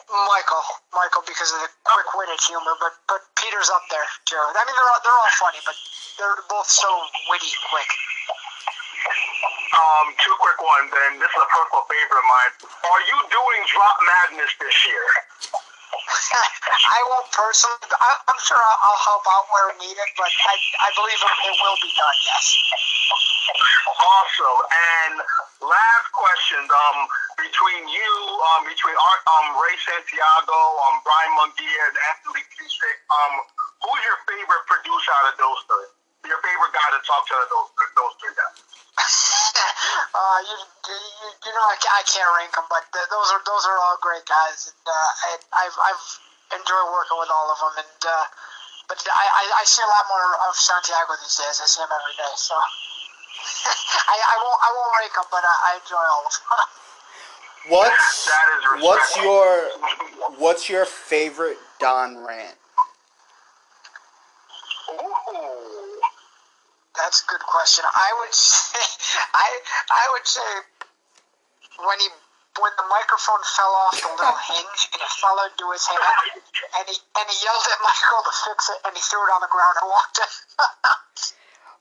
Michael, 0.04 0.64
Michael, 0.92 1.24
because 1.26 1.50
of 1.52 1.64
the 1.64 1.70
quick-witted 1.84 2.40
humor, 2.44 2.76
but 2.80 2.94
but 3.08 3.20
Peter's 3.36 3.68
up 3.68 3.84
there 3.90 4.04
too. 4.24 4.36
I 4.38 4.62
mean, 4.64 4.76
they're 4.76 4.90
all, 4.94 5.00
they're 5.04 5.16
all 5.16 5.34
funny, 5.40 5.60
but 5.64 5.76
they're 6.16 6.40
both 6.48 6.68
so 6.68 6.88
witty 7.28 7.50
and 7.50 7.64
quick. 7.72 7.90
Um, 9.74 10.06
two 10.22 10.34
quick 10.40 10.60
ones, 10.62 10.90
and 10.92 11.20
this 11.20 11.28
is 11.28 11.40
a 11.42 11.50
personal 11.50 11.84
favorite 11.90 12.20
of 12.20 12.28
mine. 12.30 12.52
Are 12.88 13.02
you 13.10 13.18
doing 13.28 13.60
Drop 13.68 13.96
Madness 14.06 14.52
this 14.60 14.76
year? 14.86 15.06
I 16.32 17.00
won't 17.12 17.28
personally. 17.32 17.84
I, 18.00 18.10
I'm 18.28 18.40
sure 18.40 18.56
I'll, 18.56 18.80
I'll 18.80 19.02
help 19.04 19.24
out 19.28 19.44
where 19.52 19.76
needed, 19.76 20.10
but 20.16 20.30
I 20.30 20.54
I 20.80 20.88
believe 20.96 21.20
it, 21.20 21.32
will 21.60 21.80
be 21.84 21.92
done. 21.92 22.18
Yes. 22.24 22.44
Awesome. 23.92 24.60
And 24.64 25.14
last 25.68 26.06
question, 26.16 26.64
um, 26.64 26.98
between 27.36 27.82
you, 27.92 28.12
um, 28.54 28.64
between 28.64 28.96
Art, 28.96 29.22
um, 29.28 29.46
Ray 29.60 29.76
Santiago, 29.84 30.58
um, 30.88 30.96
Brian 31.04 31.32
Mungia, 31.36 31.82
and 31.92 31.96
Anthony 32.14 32.42
Cusick, 32.56 32.98
um, 33.12 33.32
who's 33.84 34.02
your 34.04 34.18
favorite 34.24 34.64
producer 34.68 35.12
out 35.22 35.34
of 35.34 35.36
those 35.36 35.60
three? 35.68 35.90
Your 36.30 36.40
favorite 36.40 36.72
guy 36.72 36.88
to 36.96 37.00
talk 37.04 37.22
to 37.28 37.32
out 37.36 37.44
of 37.44 37.50
those 37.52 37.68
those 37.96 38.14
three 38.22 38.34
guys? 38.34 38.53
uh, 40.18 40.38
you, 40.44 40.56
you, 40.58 41.28
you 41.46 41.52
know 41.52 41.66
I, 41.66 41.76
I 41.76 42.02
can't 42.06 42.30
rank 42.36 42.52
them, 42.54 42.66
but 42.68 42.84
th- 42.92 43.08
those 43.10 43.28
are 43.34 43.42
those 43.44 43.64
are 43.66 43.78
all 43.80 43.98
great 44.00 44.24
guys, 44.26 44.70
and 44.70 44.84
uh, 44.86 44.92
I, 44.92 45.30
I've 45.64 45.76
I've 45.78 46.04
enjoyed 46.58 46.88
working 46.92 47.18
with 47.18 47.32
all 47.32 47.48
of 47.50 47.58
them, 47.60 47.74
and 47.84 48.00
uh, 48.04 48.26
but 48.88 49.00
I, 49.08 49.24
I, 49.24 49.44
I 49.60 49.64
see 49.64 49.82
a 49.82 49.90
lot 49.90 50.04
more 50.08 50.28
of 50.48 50.52
Santiago 50.56 51.16
these 51.22 51.36
days. 51.40 51.56
I 51.62 51.66
see 51.66 51.82
him 51.82 51.92
every 51.92 52.16
day, 52.20 52.34
so 52.36 52.54
I, 54.12 54.16
I 54.16 54.36
won't 54.42 54.58
I 54.60 54.68
won't 54.72 54.92
rank 55.00 55.12
them, 55.16 55.28
but 55.32 55.44
I, 55.44 55.54
I 55.54 55.70
enjoy 55.80 56.04
all 56.04 56.24
of 56.28 56.34
them. 56.34 56.68
What's 57.68 58.28
That 58.28 58.76
is 58.76 58.84
what's 58.84 59.16
your 59.16 59.70
what's 60.36 60.68
your 60.68 60.84
favorite 60.84 61.56
Don 61.80 62.18
rant? 62.24 62.56
That's 67.04 67.20
a 67.20 67.26
good 67.28 67.44
question. 67.44 67.84
I 67.84 68.16
would 68.20 68.32
say 68.34 68.80
I 69.34 69.48
I 69.92 70.04
would 70.16 70.26
say 70.26 70.48
when 71.84 72.00
he 72.00 72.08
when 72.56 72.72
the 72.80 72.88
microphone 72.88 73.44
fell 73.44 73.74
off 73.84 74.00
the 74.00 74.08
little 74.08 74.40
hinge 74.48 74.82
and 74.88 75.02
it 75.04 75.12
fell 75.20 75.36
into 75.44 75.68
his 75.68 75.84
hand 75.84 76.00
and 76.80 76.84
he 76.88 76.96
and 76.96 77.26
he 77.28 77.36
yelled 77.44 77.66
at 77.68 77.80
Michael 77.84 78.24
to 78.24 78.32
fix 78.48 78.70
it 78.72 78.80
and 78.88 78.96
he 78.96 79.02
threw 79.04 79.20
it 79.20 79.32
on 79.36 79.44
the 79.44 79.52
ground 79.52 79.76
and 79.84 79.88
walked 79.92 80.16
in. 80.16 80.32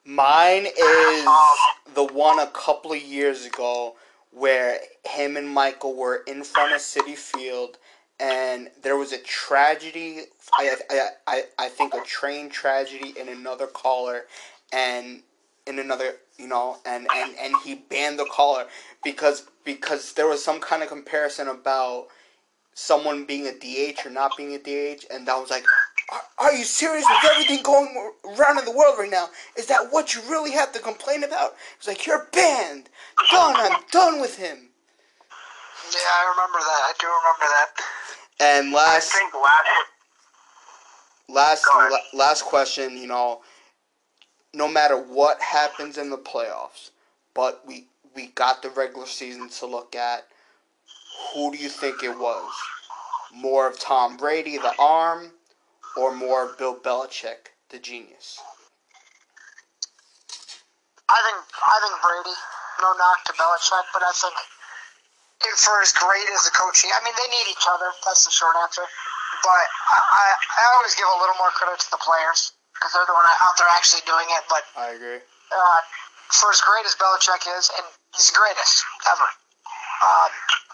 Mine 0.15 0.65
is 0.65 1.25
um, 1.25 1.95
the 1.95 2.03
one 2.03 2.39
a 2.39 2.47
couple 2.47 2.91
of 2.91 3.01
years 3.01 3.45
ago 3.45 3.95
where 4.31 4.79
him 5.05 5.37
and 5.37 5.47
Michael 5.47 5.95
were 5.95 6.23
in 6.27 6.43
front 6.43 6.73
of 6.73 6.81
Citi 6.81 7.15
Field 7.15 7.77
and 8.19 8.69
there 8.81 8.97
was 8.97 9.11
a 9.11 9.17
tragedy. 9.19 10.21
I, 10.57 10.75
I, 10.89 11.07
I, 11.27 11.43
I 11.59 11.69
think 11.69 11.93
a 11.93 12.01
train 12.01 12.49
tragedy 12.49 13.13
in 13.19 13.29
another 13.29 13.67
caller 13.67 14.25
and 14.73 15.21
in 15.67 15.79
another 15.79 16.15
you 16.37 16.47
know 16.47 16.77
and, 16.85 17.07
and, 17.15 17.35
and 17.39 17.53
he 17.63 17.75
banned 17.75 18.19
the 18.19 18.25
caller 18.25 18.65
because 19.03 19.47
because 19.63 20.13
there 20.13 20.27
was 20.27 20.43
some 20.43 20.59
kind 20.59 20.83
of 20.83 20.89
comparison 20.89 21.47
about 21.47 22.07
someone 22.73 23.25
being 23.25 23.47
a 23.47 23.53
DH 23.53 24.05
or 24.05 24.09
not 24.09 24.35
being 24.35 24.53
a 24.53 24.57
DH 24.57 25.05
and 25.11 25.27
that 25.27 25.37
was 25.39 25.49
like 25.49 25.65
are, 26.11 26.21
are 26.39 26.53
you 26.53 26.63
serious 26.63 27.05
with 27.07 27.31
everything 27.31 27.63
going 27.63 28.11
around 28.25 28.59
in 28.59 28.65
the 28.65 28.71
world 28.71 28.95
right 28.99 29.09
now? 29.09 29.29
Is 29.57 29.67
that 29.67 29.87
what 29.91 30.13
you 30.13 30.21
really 30.29 30.51
have 30.51 30.71
to 30.73 30.79
complain 30.79 31.23
about? 31.23 31.55
It's 31.77 31.87
like 31.87 32.05
you're 32.05 32.27
banned. 32.33 32.89
Done. 33.31 33.55
I'm 33.57 33.81
done 33.91 34.19
with 34.19 34.37
him. 34.37 34.69
Yeah, 35.91 35.99
I 35.99 36.31
remember 36.31 36.59
that. 36.59 36.81
I 36.83 36.93
do 36.99 37.07
remember 37.07 37.47
that. 37.53 37.69
And 38.39 38.73
last, 38.73 39.11
I 39.13 39.19
think 39.19 39.33
last. 41.29 41.63
last, 41.63 41.65
la- 41.91 42.19
last 42.19 42.43
question. 42.43 42.97
You 42.97 43.07
know, 43.07 43.41
no 44.53 44.67
matter 44.67 44.97
what 44.97 45.41
happens 45.41 45.97
in 45.97 46.09
the 46.09 46.17
playoffs, 46.17 46.91
but 47.33 47.65
we 47.65 47.87
we 48.15 48.27
got 48.27 48.61
the 48.61 48.69
regular 48.69 49.07
season 49.07 49.49
to 49.49 49.65
look 49.65 49.95
at. 49.95 50.27
Who 51.33 51.51
do 51.51 51.57
you 51.57 51.69
think 51.69 52.03
it 52.03 52.17
was? 52.17 52.51
More 53.33 53.67
of 53.67 53.79
Tom 53.79 54.17
Brady, 54.17 54.57
the 54.57 54.73
arm, 54.77 55.31
or 55.97 56.13
more 56.13 56.45
of 56.45 56.57
Bill 56.57 56.77
Belichick, 56.77 57.49
the 57.69 57.79
genius? 57.79 58.39
I 61.09 61.17
think 61.25 61.37
I 61.57 61.75
think 61.81 62.01
Brady. 62.01 62.37
No 62.81 62.93
knock 62.97 63.23
to 63.25 63.33
Belichick, 63.33 63.85
but 63.93 64.03
I 64.03 64.11
think 64.13 64.33
if 65.45 65.59
for 65.59 65.81
as 65.81 65.93
great 65.93 66.29
as 66.33 66.45
the 66.45 66.53
coaching, 66.53 66.89
I 66.93 67.03
mean 67.03 67.13
they 67.17 67.29
need 67.33 67.49
each 67.49 67.65
other. 67.69 67.89
That's 68.05 68.25
the 68.25 68.31
short 68.31 68.55
answer. 68.61 68.85
But 69.41 69.65
I, 69.91 69.97
I, 69.97 70.25
I 70.29 70.63
always 70.77 70.93
give 70.95 71.09
a 71.09 71.19
little 71.19 71.35
more 71.41 71.49
credit 71.57 71.79
to 71.81 71.89
the 71.91 71.97
players 71.97 72.53
because 72.83 72.91
they're 72.99 73.07
the 73.07 73.15
one 73.15 73.23
out 73.23 73.55
there 73.55 73.71
actually 73.71 74.03
doing 74.03 74.27
it. 74.27 74.43
But 74.51 74.67
I 74.75 74.91
agree. 74.99 75.23
uh, 75.23 75.79
for 76.35 76.51
as 76.51 76.59
great 76.59 76.83
as 76.83 76.99
Belichick 76.99 77.47
is, 77.47 77.71
and 77.79 77.87
he's 78.11 78.27
the 78.27 78.35
greatest 78.35 78.83
ever. 79.07 79.23
Um, 80.03 80.31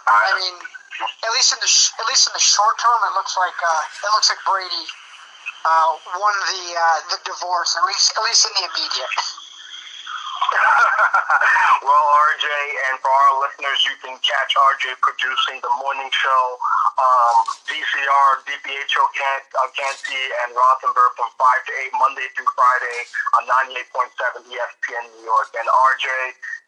I 0.10 0.34
mean, 0.42 0.58
at 1.06 1.32
least 1.38 1.54
in 1.54 1.62
the 1.62 1.70
sh- 1.70 1.94
at 2.02 2.10
least 2.10 2.26
in 2.26 2.34
the 2.34 2.42
short 2.42 2.82
term, 2.82 2.98
it 3.06 3.14
looks 3.14 3.38
like 3.38 3.54
uh, 3.62 4.10
it 4.10 4.10
looks 4.10 4.34
like 4.34 4.42
Brady 4.42 4.86
uh, 5.70 5.90
won 6.18 6.34
the 6.50 6.64
uh, 6.74 6.98
the 7.14 7.20
divorce. 7.30 7.78
At 7.78 7.86
least 7.86 8.10
at 8.18 8.26
least 8.26 8.50
in 8.50 8.58
the 8.58 8.66
immediate. 8.66 9.14
well, 11.86 12.06
RJ, 12.26 12.48
and 12.90 12.98
for 13.06 13.12
our 13.14 13.34
listeners, 13.46 13.86
you 13.86 13.94
can 14.02 14.18
catch 14.26 14.52
RJ 14.58 14.98
producing 14.98 15.62
the 15.62 15.70
morning 15.78 16.10
show, 16.10 16.42
um, 17.00 17.36
DCR, 17.64 18.30
DPHO 18.44 19.04
Canty, 19.16 20.24
and 20.44 20.52
Rothenberg 20.52 21.12
from 21.16 21.32
5 21.32 21.40
to 21.40 21.72
8, 21.96 22.04
Monday 22.04 22.28
through 22.36 22.52
Friday 22.52 23.00
on 23.40 23.48
98.7 23.72 24.44
ESPN 24.52 25.04
New 25.16 25.24
York. 25.24 25.50
And 25.56 25.64
RJ, 25.64 26.08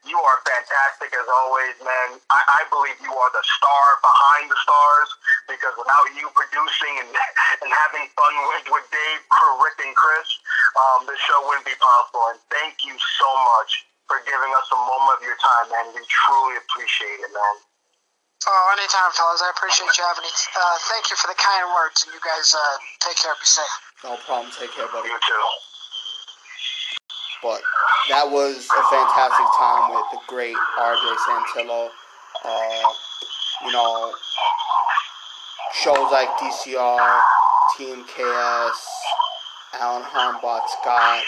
you 0.07 0.17
are 0.17 0.39
fantastic 0.47 1.11
as 1.11 1.27
always, 1.27 1.75
man. 1.84 2.17
I, 2.32 2.39
I 2.39 2.61
believe 2.71 2.95
you 3.03 3.11
are 3.11 3.32
the 3.36 3.43
star 3.59 3.86
behind 3.99 4.47
the 4.47 4.59
stars 4.63 5.09
because 5.51 5.75
without 5.75 6.07
you 6.15 6.32
producing 6.32 6.93
and, 7.03 7.11
and 7.61 7.69
having 7.69 8.07
fun 8.15 8.34
with, 8.55 8.65
with 8.71 8.88
Dave, 8.88 9.21
Rick, 9.59 9.77
and 9.84 9.93
Chris, 9.93 10.29
um, 10.79 11.05
the 11.11 11.17
show 11.27 11.39
wouldn't 11.45 11.67
be 11.67 11.75
possible. 11.77 12.32
And 12.32 12.39
thank 12.47 12.88
you 12.88 12.95
so 13.19 13.29
much 13.59 13.84
for 14.07 14.23
giving 14.23 14.51
us 14.55 14.67
a 14.71 14.79
moment 14.79 15.19
of 15.19 15.23
your 15.27 15.39
time, 15.39 15.67
man. 15.69 15.86
We 15.91 16.01
truly 16.07 16.55
appreciate 16.55 17.19
it, 17.21 17.32
man. 17.36 17.70
Oh, 18.48 18.74
anytime, 18.74 19.12
fellas. 19.14 19.42
I 19.46 19.54
appreciate 19.54 19.94
you 19.98 20.04
having 20.04 20.26
me. 20.26 20.34
Uh, 20.34 20.78
thank 20.89 21.14
you 21.14 21.16
for 21.16 21.30
the 21.30 21.38
kind 21.38 21.62
words, 21.78 22.02
and 22.06 22.14
you 22.14 22.22
guys 22.26 22.50
uh, 22.58 22.76
take 22.98 23.18
care. 23.22 23.38
Be 23.38 23.46
safe. 23.46 23.76
No 24.04 24.18
problem. 24.26 24.50
Take 24.58 24.74
care, 24.74 24.89
buddy. 24.89 25.10
You 25.10 25.20
too. 25.22 25.46
But 27.44 27.62
that 28.10 28.26
was 28.26 28.66
a 28.66 28.84
fantastic 28.89 29.46
time 29.58 29.94
with 29.94 30.06
the 30.14 30.20
great 30.26 30.58
RJ 30.58 31.06
Santillo. 31.22 31.89
Uh, 32.44 32.89
you 33.66 33.72
know, 33.72 34.14
shows 35.74 36.10
like 36.12 36.30
DCR, 36.42 37.22
Team 37.78 38.04
KS, 38.06 38.80
Alan 39.78 40.02
Hornbot, 40.02 40.66
Scott. 40.82 41.24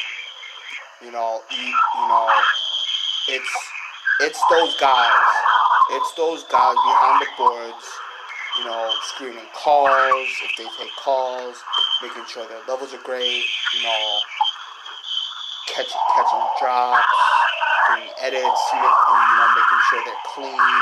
You 1.01 1.11
know, 1.11 1.41
you, 1.51 1.66
you 1.68 2.07
know, 2.07 2.30
it's 3.30 3.72
it's 4.22 4.41
those 4.49 4.78
guys. 4.80 5.26
It's 5.91 6.14
those 6.14 6.43
guys 6.45 6.76
behind 6.76 7.22
the 7.22 7.28
boards. 7.38 7.86
You 8.59 8.66
know, 8.66 8.91
screening 9.16 9.49
calls 9.55 10.30
if 10.45 10.51
they 10.57 10.66
take 10.78 10.95
calls, 11.03 11.57
making 12.01 12.24
sure 12.28 12.47
their 12.47 12.61
levels 12.68 12.93
are 12.93 13.01
great. 13.01 13.43
You 13.74 13.84
know, 13.84 14.20
catching 15.68 16.05
catching 16.14 16.45
drops, 16.61 17.07
doing 17.89 18.09
edits, 18.22 18.61
you 18.74 18.80
know, 18.80 19.45
making 19.57 19.82
sure 19.89 20.01
they're 20.05 20.26
clean 20.36 20.80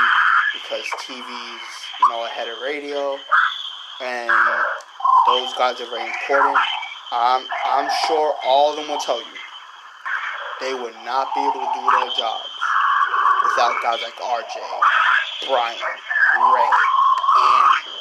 because 0.52 0.84
TV's 1.00 1.72
you 2.00 2.08
know 2.10 2.26
ahead 2.26 2.48
of 2.48 2.60
radio, 2.62 3.16
and 4.02 4.30
those 5.28 5.54
guys 5.56 5.80
are 5.80 5.88
very 5.88 6.04
important. 6.04 6.58
I'm 7.10 7.46
I'm 7.64 7.88
sure 8.06 8.34
all 8.44 8.70
of 8.70 8.76
them 8.76 8.88
will 8.88 9.00
tell 9.00 9.20
you 9.20 9.38
they 10.60 10.74
would 10.74 10.94
not 11.04 11.28
be 11.34 11.40
able 11.40 11.64
to 11.64 11.72
do 11.74 11.80
their 11.98 12.10
jobs 12.18 12.51
without 13.52 13.82
guys 13.82 14.00
like 14.02 14.16
RJ, 14.16 14.56
Brian, 15.46 15.76
Ray, 15.76 16.70
Andrew, 17.36 18.00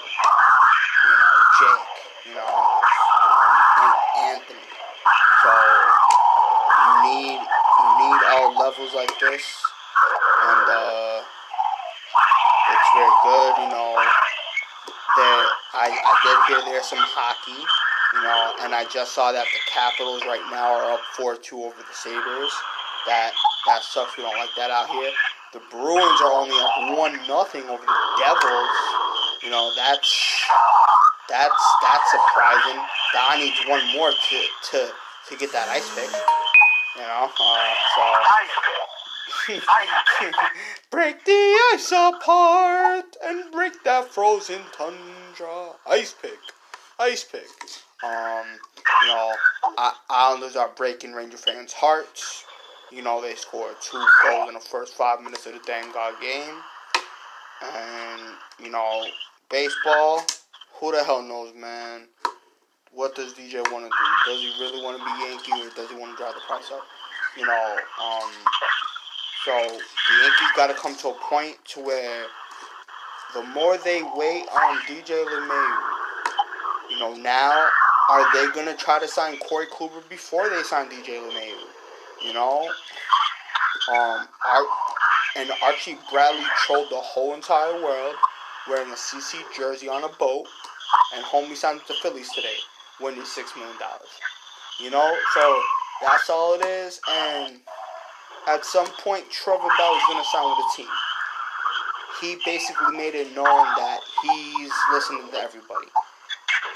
you 1.03 1.11
know, 1.11 1.35
Jake, 1.59 1.91
you 2.27 2.35
know, 2.35 2.47
um, 2.47 3.83
and 3.83 3.95
Anthony. 4.31 4.67
So 5.43 5.51
you 6.79 6.93
need 7.03 7.39
you 7.43 7.89
need 7.99 8.19
all 8.31 8.55
levels 8.59 8.95
like 8.95 9.11
this, 9.19 9.43
and 9.43 10.65
uh, 10.71 11.19
it's 12.71 12.89
very 12.95 13.15
good. 13.23 13.51
You 13.59 13.69
know, 13.75 13.91
there 15.17 15.45
I 15.75 15.91
I 15.91 16.13
did 16.23 16.37
hear 16.47 16.71
there's 16.71 16.85
some 16.85 16.99
hockey. 17.01 17.59
You 18.13 18.21
know, 18.23 18.53
and 18.63 18.75
I 18.75 18.83
just 18.91 19.13
saw 19.13 19.31
that 19.31 19.45
the 19.45 19.71
Capitals 19.71 20.21
right 20.27 20.43
now 20.51 20.67
are 20.75 20.91
up 20.93 21.01
four 21.15 21.35
two 21.35 21.63
over 21.63 21.75
the 21.77 21.93
Sabres. 21.93 22.53
That 23.07 23.31
that 23.67 23.83
sucks. 23.83 24.15
We 24.17 24.23
don't 24.23 24.37
like 24.37 24.53
that 24.57 24.69
out 24.69 24.89
here. 24.89 25.11
The 25.53 25.61
Bruins 25.69 26.21
are 26.21 26.31
only 26.31 26.55
up 26.57 26.97
one 26.97 27.19
nothing 27.27 27.63
over 27.63 27.83
the 27.83 27.99
Devils. 28.19 28.69
You 29.43 29.49
know, 29.49 29.71
that's 29.75 30.45
that's 31.27 31.63
that's 31.81 32.11
surprising. 32.11 32.79
Don 33.13 33.39
needs 33.39 33.59
one 33.67 33.85
more 33.93 34.11
to 34.11 34.45
to 34.71 34.91
to 35.27 35.37
get 35.37 35.51
that 35.51 35.67
ice 35.67 35.93
pick. 35.93 36.09
You 36.95 37.01
know, 37.01 37.29
uh, 37.37 37.73
so 39.47 39.59
break 40.91 41.25
the 41.25 41.59
ice 41.73 41.91
apart 41.91 43.17
and 43.23 43.51
break 43.51 43.83
that 43.83 44.07
frozen 44.07 44.61
tundra. 44.71 45.71
Ice 45.89 46.15
pick, 46.21 46.39
ice 46.97 47.25
pick. 47.25 47.47
Um, 48.03 48.45
you 49.01 49.07
know, 49.07 49.33
I- 49.77 49.95
Islanders 50.09 50.55
are 50.55 50.69
breaking 50.69 51.11
Ranger 51.13 51.37
fans' 51.37 51.73
hearts. 51.73 52.45
You 52.91 53.01
know, 53.01 53.21
they 53.21 53.35
scored 53.35 53.75
two 53.81 54.05
goals 54.23 54.49
in 54.49 54.53
the 54.53 54.59
first 54.59 54.95
five 54.95 55.21
minutes 55.21 55.45
of 55.45 55.53
the 55.53 55.59
dang 55.65 55.91
god 55.93 56.15
game. 56.21 56.55
And, 57.63 58.21
you 58.61 58.69
know, 58.69 59.05
baseball, 59.49 60.23
who 60.73 60.91
the 60.91 61.03
hell 61.03 61.21
knows, 61.21 61.53
man? 61.55 62.07
What 62.91 63.15
does 63.15 63.33
DJ 63.33 63.63
want 63.71 63.85
to 63.85 63.89
do? 63.89 64.33
Does 64.33 64.41
he 64.41 64.51
really 64.59 64.83
want 64.83 64.97
to 64.97 65.03
be 65.03 65.11
Yankee 65.25 65.65
or 65.65 65.73
does 65.73 65.89
he 65.89 65.95
want 65.95 66.17
to 66.17 66.17
drive 66.17 66.33
the 66.33 66.41
price 66.41 66.69
up? 66.73 66.83
You 67.37 67.45
know, 67.45 67.77
um, 68.03 68.29
so 69.45 69.53
the 69.53 70.21
Yankees 70.21 70.51
got 70.57 70.67
to 70.67 70.73
come 70.73 70.95
to 70.97 71.09
a 71.09 71.13
point 71.29 71.57
to 71.69 71.79
where 71.79 72.25
the 73.33 73.43
more 73.43 73.77
they 73.77 74.01
wait 74.15 74.43
on 74.49 74.77
DJ 74.79 75.23
LeMahieu, 75.25 75.77
you 76.89 76.99
know, 76.99 77.15
now 77.15 77.69
are 78.09 78.33
they 78.33 78.51
gonna 78.53 78.75
try 78.75 78.99
to 78.99 79.07
sign 79.07 79.37
Corey 79.37 79.67
Kluber 79.67 80.07
before 80.09 80.49
they 80.49 80.61
sign 80.63 80.89
DJ 80.89 81.21
LeMahieu? 81.21 81.80
You 82.25 82.33
know, 82.33 82.69
um, 83.89 84.27
Ar- 84.45 84.65
and 85.35 85.51
Archie 85.63 85.97
Bradley 86.11 86.45
trolled 86.65 86.89
the 86.89 86.97
whole 86.97 87.33
entire 87.33 87.81
world 87.81 88.15
wearing 88.69 88.91
a 88.91 88.95
CC 88.95 89.41
jersey 89.55 89.89
on 89.89 90.03
a 90.03 90.09
boat, 90.09 90.47
and 91.15 91.23
homie 91.25 91.55
signed 91.55 91.79
with 91.79 91.87
the 91.87 91.95
Phillies 91.95 92.31
today, 92.33 92.57
winning 92.99 93.25
six 93.25 93.55
million 93.55 93.77
dollars. 93.79 94.09
You 94.79 94.91
know, 94.91 95.15
so 95.33 95.61
that's 96.01 96.29
all 96.29 96.53
it 96.53 96.65
is, 96.65 96.99
and 97.09 97.59
at 98.47 98.65
some 98.65 98.87
point 99.03 99.29
Trevor 99.31 99.67
Bauer 99.77 99.97
is 99.97 100.03
gonna 100.07 100.23
sign 100.31 100.49
with 100.49 100.57
the 100.57 100.83
team. 100.83 100.91
He 102.21 102.37
basically 102.45 102.95
made 102.95 103.15
it 103.15 103.35
known 103.35 103.45
that 103.45 103.99
he's 104.21 104.71
listening 104.91 105.27
to 105.31 105.37
everybody. 105.39 105.87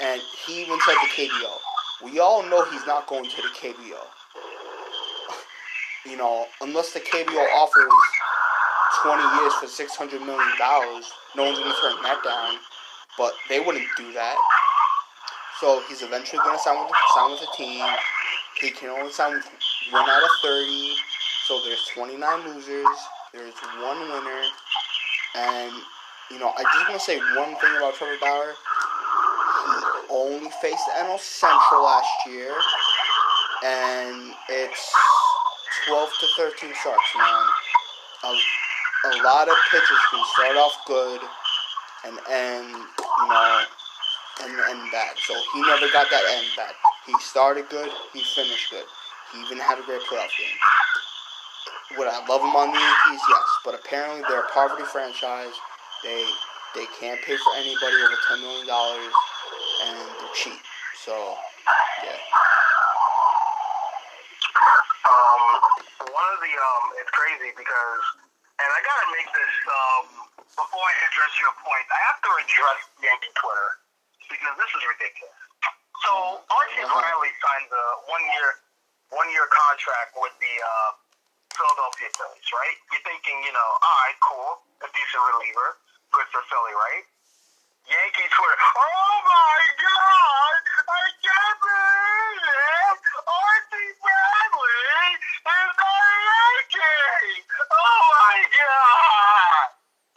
And 0.02 0.20
he 0.44 0.62
even 0.62 0.78
said 0.80 0.94
to 0.94 1.08
KBO, 1.08 1.52
we 2.04 2.18
all 2.18 2.42
know 2.42 2.64
he's 2.64 2.86
not 2.86 3.06
going 3.06 3.24
to 3.24 3.36
the 3.36 3.48
KBO. 3.48 4.02
You 6.08 6.16
know, 6.16 6.46
unless 6.60 6.92
the 6.92 7.00
KBO 7.00 7.46
offers 7.54 7.92
20 9.02 9.22
years 9.22 9.52
for 9.54 9.66
$600 9.66 10.24
million, 10.24 10.48
no 11.36 11.44
one's 11.44 11.58
going 11.58 11.72
to 11.72 11.80
turn 11.80 12.02
that 12.02 12.20
down. 12.24 12.58
But 13.18 13.32
they 13.48 13.60
wouldn't 13.60 13.86
do 13.96 14.12
that. 14.12 14.36
So 15.60 15.82
he's 15.88 16.02
eventually 16.02 16.40
going 16.44 16.56
to 16.56 16.62
sign 16.62 16.78
with, 16.78 16.92
sign 17.14 17.30
with 17.30 17.40
the 17.40 17.48
team. 17.56 17.84
He 18.60 18.70
can 18.70 18.90
only 18.90 19.12
sign 19.12 19.34
with 19.34 19.48
one 19.90 20.08
out 20.08 20.22
of 20.22 20.30
30. 20.42 20.94
So 21.46 21.60
there's 21.64 21.84
29 21.94 22.54
losers. 22.54 22.86
There's 23.32 23.54
one 23.80 24.00
winner. 24.00 24.42
And, 25.34 25.72
you 26.30 26.38
know, 26.38 26.52
I 26.56 26.62
just 26.62 26.88
want 26.88 27.00
to 27.00 27.06
say 27.06 27.18
one 27.36 27.54
thing 27.56 27.76
about 27.76 27.94
Trevor 27.94 28.16
Bauer. 28.20 28.52
He 29.64 30.14
only 30.14 30.50
faced 30.62 30.84
the 30.86 31.04
NL 31.04 31.18
Central 31.18 31.84
last 31.84 32.08
year. 32.26 32.52
And 33.64 34.32
it's 34.50 34.92
12 35.86 36.10
to 36.20 36.26
13 36.36 36.74
starts, 36.80 37.10
man. 37.16 37.46
A, 38.24 38.32
a 39.06 39.22
lot 39.22 39.48
of 39.48 39.54
pitchers 39.70 40.02
can 40.10 40.24
start 40.34 40.56
off 40.56 40.74
good 40.86 41.20
and 42.06 42.18
end, 42.30 42.68
you 42.74 43.28
know, 43.28 43.62
and 44.42 44.50
end 44.52 44.90
bad. 44.90 45.14
So 45.16 45.34
he 45.54 45.62
never 45.62 45.86
got 45.92 46.10
that 46.10 46.24
end 46.36 46.46
bad. 46.56 46.74
He 47.06 47.14
started 47.20 47.68
good, 47.68 47.88
he 48.12 48.22
finished 48.34 48.70
good. 48.70 48.84
He 49.32 49.40
even 49.42 49.58
had 49.58 49.78
a 49.78 49.82
great 49.82 50.00
playoff 50.02 50.30
game. 50.38 50.58
Would 51.98 52.08
I 52.08 52.18
love 52.26 52.40
him 52.40 52.56
on 52.56 52.72
the 52.72 52.78
Yankees? 52.78 53.22
Yes, 53.28 53.48
but 53.64 53.74
apparently 53.74 54.22
they're 54.28 54.42
a 54.42 54.50
poverty 54.50 54.84
franchise. 54.84 55.54
They 56.02 56.24
they 56.74 56.84
can't 56.98 57.20
pay 57.22 57.36
for 57.36 57.52
anybody 57.56 57.96
over 58.02 58.18
ten 58.28 58.40
million 58.40 58.66
dollars, 58.66 59.12
and 59.86 59.98
they're 59.98 60.34
cheap. 60.34 60.58
So 61.04 61.36
yeah. 62.02 62.18
Um, 65.06 65.60
one 66.12 66.28
of 66.34 66.40
the 66.42 66.52
um, 66.54 66.84
it's 67.00 67.12
crazy 67.12 67.50
because, 67.56 68.04
and 68.60 68.68
I 68.70 68.80
gotta 68.84 69.08
make 69.14 69.28
this 69.34 69.54
um 69.66 70.04
before 70.54 70.84
I 70.84 70.94
address 71.10 71.32
your 71.42 71.54
point. 71.62 71.86
I 71.90 72.00
have 72.12 72.20
to 72.22 72.30
address 72.42 72.80
Yankee 73.02 73.34
Twitter 73.36 73.70
because 74.30 74.54
this 74.58 74.70
is 74.74 74.82
ridiculous. 74.86 75.40
So 76.06 76.12
Archie 76.50 76.86
Bradley 76.86 77.32
signed 77.42 77.70
a 77.72 77.84
one 78.10 78.24
year 78.36 78.50
one 79.10 79.28
year 79.32 79.46
contract 79.50 80.14
with 80.18 80.34
the 80.42 80.54
uh, 80.62 80.90
Philadelphia 81.54 82.10
Phillies, 82.18 82.48
right? 82.52 82.76
You're 82.92 83.06
thinking, 83.06 83.38
you 83.46 83.52
know, 83.54 83.68
all 83.82 83.98
right, 84.06 84.18
cool, 84.22 84.52
a 84.82 84.88
decent 84.90 85.22
reliever, 85.34 85.78
good 86.12 86.28
for 86.34 86.42
Philly, 86.50 86.74
right? 86.74 87.04
Yankee 87.86 88.28
Twitter. 88.34 88.58
Oh 88.76 89.14
my 89.26 89.60
God! 89.78 90.54
I 90.90 91.06
can't 91.22 91.58
believe 91.62 92.44
it! 92.44 92.98
Archie 93.14 93.92
Bradley 94.02 94.82
is 95.14 95.22
not 95.46 95.70
a 95.70 95.94
Yankee! 96.26 97.46
Oh 97.70 98.00
my 98.10 98.38
God! 98.50 99.66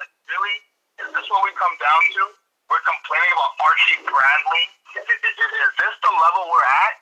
Like, 0.02 0.14
really? 0.34 0.58
Is 1.06 1.10
this 1.14 1.28
what 1.30 1.42
we 1.46 1.49
come 1.60 1.76
down 1.76 2.04
to? 2.16 2.24
We're 2.72 2.86
complaining 2.88 3.34
about 3.36 3.54
Archie 3.60 4.00
Bradley? 4.08 4.66
Is, 4.96 5.04
is, 5.04 5.36
is 5.36 5.72
this 5.76 5.96
the 6.00 6.14
level 6.16 6.48
we're 6.48 6.70
at? 6.88 6.96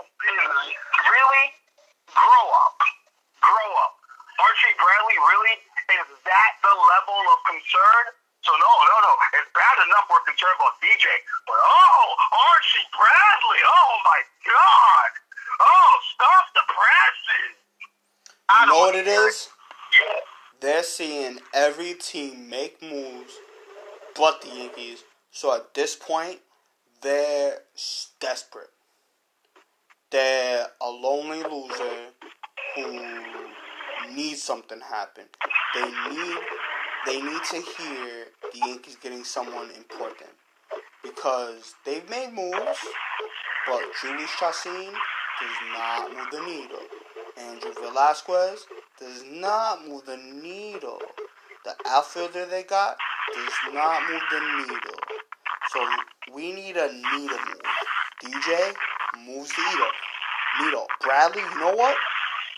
Really? 0.00 1.44
Grow 2.16 2.44
up. 2.64 2.78
Grow 3.44 3.70
up. 3.84 3.92
Archie 4.40 4.72
Bradley, 4.80 5.18
really? 5.20 5.54
Is 6.00 6.08
that 6.24 6.52
the 6.64 6.72
level 6.72 7.20
of 7.28 7.38
concern? 7.44 8.04
So 8.46 8.54
no, 8.56 8.72
no, 8.88 8.96
no. 9.04 9.12
It's 9.36 9.50
bad 9.52 9.76
enough 9.84 10.08
we're 10.08 10.24
concerned 10.24 10.56
about 10.56 10.78
DJ, 10.80 11.04
but 11.44 11.58
oh, 11.58 12.04
Archie 12.54 12.86
Bradley. 12.94 13.60
Oh 13.66 13.92
my 14.06 14.20
God. 14.48 15.10
Oh, 15.60 15.92
stop 16.16 16.44
the 16.56 16.64
presses. 16.72 17.52
You 18.48 18.64
know 18.70 18.78
what 18.88 18.94
it 18.94 19.10
is? 19.10 19.50
Yeah. 19.92 20.24
They're 20.60 20.82
seeing 20.82 21.38
every 21.54 21.94
team 21.94 22.48
make 22.48 22.77
but 24.18 24.42
the 24.42 24.48
Yankees. 24.48 25.04
So 25.30 25.54
at 25.54 25.72
this 25.74 25.94
point, 25.94 26.40
they're 27.00 27.58
desperate. 28.20 28.70
They're 30.10 30.66
a 30.80 30.88
lonely 30.90 31.42
loser 31.44 32.08
who 32.74 33.00
needs 34.14 34.42
something 34.42 34.80
happen. 34.80 35.24
They 35.74 35.84
need 35.84 36.38
they 37.06 37.22
need 37.22 37.42
to 37.50 37.56
hear 37.56 38.26
the 38.52 38.58
Yankees 38.58 38.96
getting 39.00 39.22
someone 39.24 39.70
important 39.76 40.30
because 41.02 41.74
they've 41.86 42.08
made 42.10 42.32
moves, 42.32 42.78
but 43.66 43.82
Jhoulys 44.02 44.26
Chacín 44.38 44.92
does 45.40 45.58
not 45.72 46.10
move 46.12 46.26
the 46.32 46.40
needle. 46.40 46.82
Andrew 47.38 47.72
Velazquez 47.80 48.66
does 48.98 49.24
not 49.30 49.86
move 49.86 50.04
the 50.06 50.16
needle. 50.16 50.98
The 51.64 51.76
outfielder 51.86 52.46
they 52.46 52.64
got 52.64 52.96
does 53.44 53.74
not 53.74 54.02
move 54.10 54.22
the 54.30 54.40
needle. 54.40 54.98
So 55.70 55.86
we 56.34 56.52
need 56.52 56.76
a 56.76 56.92
needle 56.92 57.38
move. 57.38 57.62
DJ 58.24 58.74
moves 59.26 59.50
the 59.54 59.62
needle. 59.70 59.92
Needle. 60.62 60.86
Bradley, 61.00 61.42
you 61.42 61.60
know 61.60 61.74
what? 61.74 61.96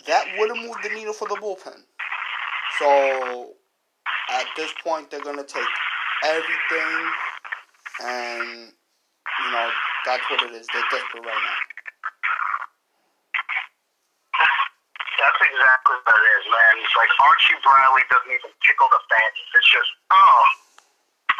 That 0.06 0.26
would 0.38 0.56
have 0.56 0.64
moved 0.64 0.82
the 0.82 0.90
needle 0.90 1.12
for 1.12 1.28
the 1.28 1.36
bullpen. 1.36 1.84
So 2.78 3.52
at 4.30 4.46
this 4.56 4.72
point, 4.82 5.10
they're 5.10 5.20
gonna 5.20 5.44
take 5.44 5.68
everything, 6.24 7.12
and 8.04 8.72
you 8.72 9.50
know 9.52 9.70
that's 10.06 10.24
what 10.30 10.42
it 10.42 10.52
is. 10.54 10.66
They're 10.72 10.82
desperate 10.90 11.24
right 11.24 11.34
now. 11.34 11.58
That's 15.20 15.40
exactly 15.44 15.96
what 16.00 16.16
it 16.16 16.26
is, 16.40 16.44
man. 16.48 16.72
It's 16.80 16.96
like 16.96 17.12
Archie 17.28 17.60
Bradley 17.60 18.04
doesn't 18.08 18.32
even 18.32 18.52
tickle 18.64 18.88
the 18.88 19.00
fancies. 19.04 19.50
It's 19.52 19.68
just, 19.68 19.90
oh, 20.16 20.40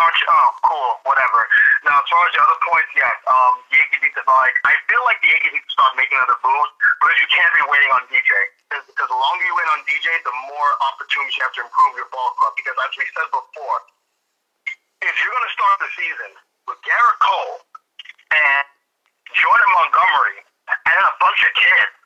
Archie, 0.01 0.25
oh, 0.33 0.49
cool, 0.65 0.91
whatever. 1.05 1.45
Now, 1.85 2.01
as 2.01 2.09
far 2.09 2.23
as 2.25 2.33
the 2.33 2.41
other 2.41 2.61
points, 2.65 2.91
yes, 2.97 3.17
um, 3.29 3.61
Yankees 3.69 4.01
need 4.01 4.17
to 4.17 4.25
like. 4.25 4.57
I 4.65 4.75
feel 4.89 5.03
like 5.05 5.21
the 5.21 5.29
Yankees 5.29 5.53
need 5.53 5.65
to 5.65 5.75
start 5.77 5.93
making 6.01 6.17
other 6.17 6.41
moves 6.41 6.73
because 7.01 7.19
you 7.21 7.29
can't 7.29 7.53
be 7.53 7.63
waiting 7.69 7.93
on 7.93 8.03
DJ. 8.09 8.33
Because 8.73 9.09
the 9.13 9.21
longer 9.21 9.45
you 9.45 9.55
wait 9.55 9.69
on 9.77 9.81
DJ, 9.85 10.09
the 10.25 10.37
more 10.49 10.71
opportunities 10.93 11.37
you 11.37 11.45
have 11.45 11.55
to 11.61 11.63
improve 11.69 11.93
your 12.01 12.09
ball 12.09 12.33
club. 12.41 12.57
Because 12.57 12.77
as 12.81 12.93
we 12.97 13.05
said 13.13 13.29
before, 13.29 13.79
if 15.05 15.15
you're 15.21 15.35
going 15.37 15.49
to 15.49 15.55
start 15.55 15.77
the 15.85 15.91
season 15.97 16.31
with 16.65 16.79
Gerrit 16.85 17.19
Cole 17.21 17.59
and 18.33 18.65
Jordan 19.37 19.71
Montgomery 19.77 20.41
and 20.71 21.03
a 21.05 21.15
bunch 21.21 21.41
of 21.45 21.53
kids 21.57 22.01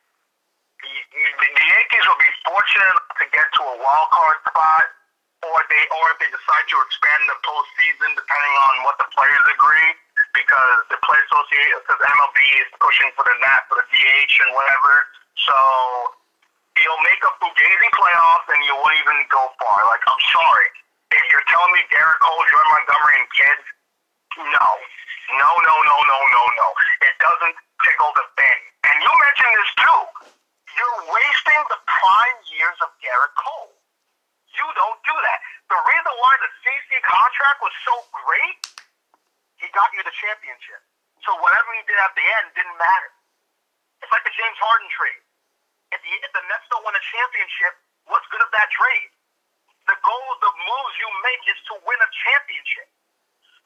the 0.85 1.63
Yankees 1.65 2.05
will 2.05 2.21
be 2.21 2.33
fortunate 2.45 2.99
to 3.17 3.25
get 3.33 3.47
to 3.57 3.63
a 3.65 3.77
wild 3.81 4.09
card 4.13 4.39
spot, 4.45 4.85
or 5.53 5.59
they 5.69 5.85
or 5.93 6.05
if 6.15 6.19
they 6.25 6.31
decide 6.33 6.67
to 6.71 6.77
expand 6.89 7.23
the 7.29 7.37
postseason, 7.45 8.09
depending 8.17 8.55
on 8.71 8.75
what 8.89 8.97
the 8.97 9.09
players 9.13 9.45
agree, 9.53 9.91
because 10.33 10.77
the 10.91 10.99
play 11.05 11.19
association, 11.29 11.79
because 11.85 12.01
MLB 12.01 12.39
is 12.65 12.71
pushing 12.81 13.11
for 13.15 13.25
the 13.29 13.37
NAT 13.45 13.61
for 13.69 13.77
the 13.79 13.87
DH 13.93 14.35
and 14.45 14.51
whatever. 14.57 14.93
So 15.39 15.57
you'll 16.81 17.05
make 17.07 17.23
a 17.23 17.33
fugazi 17.39 17.89
playoffs 17.95 18.47
and 18.51 18.61
you 18.67 18.75
won't 18.75 18.99
even 18.99 19.19
go 19.29 19.43
far. 19.61 19.79
Like 19.93 20.05
I'm 20.09 20.23
sorry, 20.33 20.69
if 21.15 21.23
you're 21.31 21.47
telling 21.47 21.73
me 21.77 21.83
Gerrit 21.93 22.19
Cole, 22.19 22.43
Jordan 22.51 22.71
Montgomery, 22.75 23.17
and 23.21 23.29
kids, 23.35 23.65
no, 24.39 24.69
no, 25.39 25.51
no, 25.51 25.75
no, 25.75 25.97
no, 26.09 26.19
no, 26.33 26.43
no. 26.59 26.69
It 27.07 27.15
doesn't 27.23 27.57
tickle 27.85 28.13
the 28.19 28.27
fanny. 28.35 28.69
And 28.91 28.97
you 28.99 29.11
mentioned 29.11 29.55
this 29.59 29.73
too. 29.79 30.03
You're 30.75 31.01
wasting 31.07 31.63
the 31.71 31.79
prime 31.87 32.39
years 32.51 32.79
of 32.83 32.91
Gerrit 32.99 33.35
Cole. 33.39 33.74
You 34.55 34.67
don't 34.79 35.01
do 35.03 35.17
that. 35.17 35.39
The 35.71 35.79
reason 35.79 36.13
why 36.23 36.33
the 36.39 36.51
CC 36.63 36.91
contract 37.03 37.59
was 37.59 37.75
so 37.83 37.95
great, 38.15 38.61
he 39.59 39.67
got 39.75 39.91
you 39.95 40.03
the 40.07 40.15
championship. 40.15 40.81
So 41.27 41.35
whatever 41.41 41.71
he 41.75 41.83
did 41.89 41.99
at 41.99 42.13
the 42.15 42.25
end 42.39 42.47
didn't 42.55 42.79
matter. 42.79 43.11
It's 44.05 44.13
like 44.13 44.23
the 44.23 44.35
James 44.37 44.59
Harden 44.61 44.89
trade. 44.93 45.23
If 45.97 46.01
the, 46.05 46.13
if 46.23 46.31
the 46.37 46.45
Nets 46.51 46.67
don't 46.69 46.85
win 46.85 46.95
a 46.95 47.05
championship, 47.05 47.73
what's 48.11 48.27
good 48.29 48.45
of 48.45 48.51
that 48.53 48.69
trade? 48.71 49.11
The 49.89 49.97
goal 50.01 50.27
of 50.33 50.39
the 50.41 50.53
moves 50.53 50.95
you 51.01 51.09
make 51.25 51.43
is 51.49 51.61
to 51.73 51.75
win 51.85 51.99
a 52.01 52.11
championship. 52.11 52.89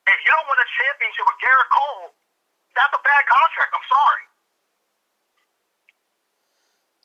If 0.08 0.18
you 0.24 0.30
don't 0.30 0.48
win 0.48 0.60
a 0.60 0.70
championship 0.72 1.24
with 1.28 1.38
Gerrit 1.42 1.70
Cole, 1.74 2.08
that's 2.74 2.94
a 2.94 3.02
bad 3.02 3.24
contract. 3.28 3.70
I'm 3.74 3.88
sorry. 3.90 4.24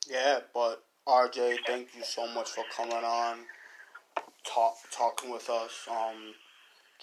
Yeah, 0.08 0.38
but 0.54 0.84
RJ, 1.08 1.66
thank 1.68 1.96
you 1.96 2.04
so 2.04 2.28
much 2.34 2.52
for 2.52 2.64
coming 2.76 3.04
on, 3.04 3.46
talk 4.46 4.76
talking 4.92 5.32
with 5.32 5.50
us. 5.50 5.88
Um, 5.90 6.36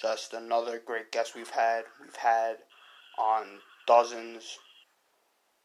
just 0.00 0.32
another 0.32 0.80
great 0.84 1.12
guest 1.12 1.34
we've 1.34 1.50
had. 1.50 1.84
We've 2.00 2.16
had 2.16 2.56
on 3.18 3.44
dozens, 3.86 4.58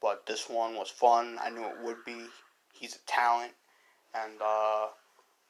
but 0.00 0.26
this 0.26 0.48
one 0.48 0.74
was 0.74 0.90
fun. 0.90 1.38
I 1.40 1.50
knew 1.50 1.64
it 1.64 1.82
would 1.82 2.04
be. 2.04 2.26
He's 2.72 2.96
a 2.96 3.06
talent, 3.06 3.52
and 4.14 4.40
uh, 4.44 4.88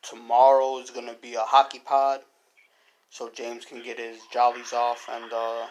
tomorrow 0.02 0.78
is 0.78 0.90
gonna 0.90 1.16
be 1.20 1.34
a 1.34 1.40
hockey 1.40 1.80
pod, 1.80 2.20
so 3.10 3.30
James 3.30 3.64
can 3.64 3.82
get 3.82 3.98
his 3.98 4.18
jollies 4.32 4.72
off, 4.72 5.08
and 5.10 5.32
uh, 5.32 5.66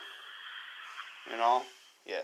you 1.31 1.37
know, 1.37 1.63
yeah. 2.05 2.23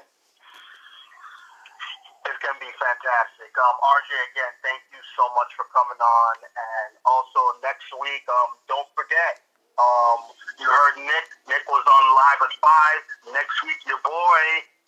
It's 2.26 2.38
gonna 2.42 2.62
be 2.62 2.70
fantastic. 2.78 3.50
Um, 3.58 3.76
RJ, 3.82 4.10
again, 4.34 4.54
thank 4.62 4.82
you 4.94 5.02
so 5.18 5.26
much 5.34 5.50
for 5.58 5.66
coming 5.74 5.98
on. 5.98 6.36
And 6.46 6.92
also 7.06 7.58
next 7.66 7.90
week, 7.98 8.22
um, 8.30 8.58
don't 8.70 8.90
forget, 8.94 9.42
um, 9.82 10.30
you 10.62 10.70
heard 10.70 11.02
Nick. 11.02 11.26
Nick 11.50 11.66
was 11.66 11.82
on 11.82 12.04
live 12.14 12.42
at 12.46 12.54
five. 12.62 13.00
Next 13.34 13.58
week, 13.66 13.82
your 13.90 13.98
boy 14.06 14.42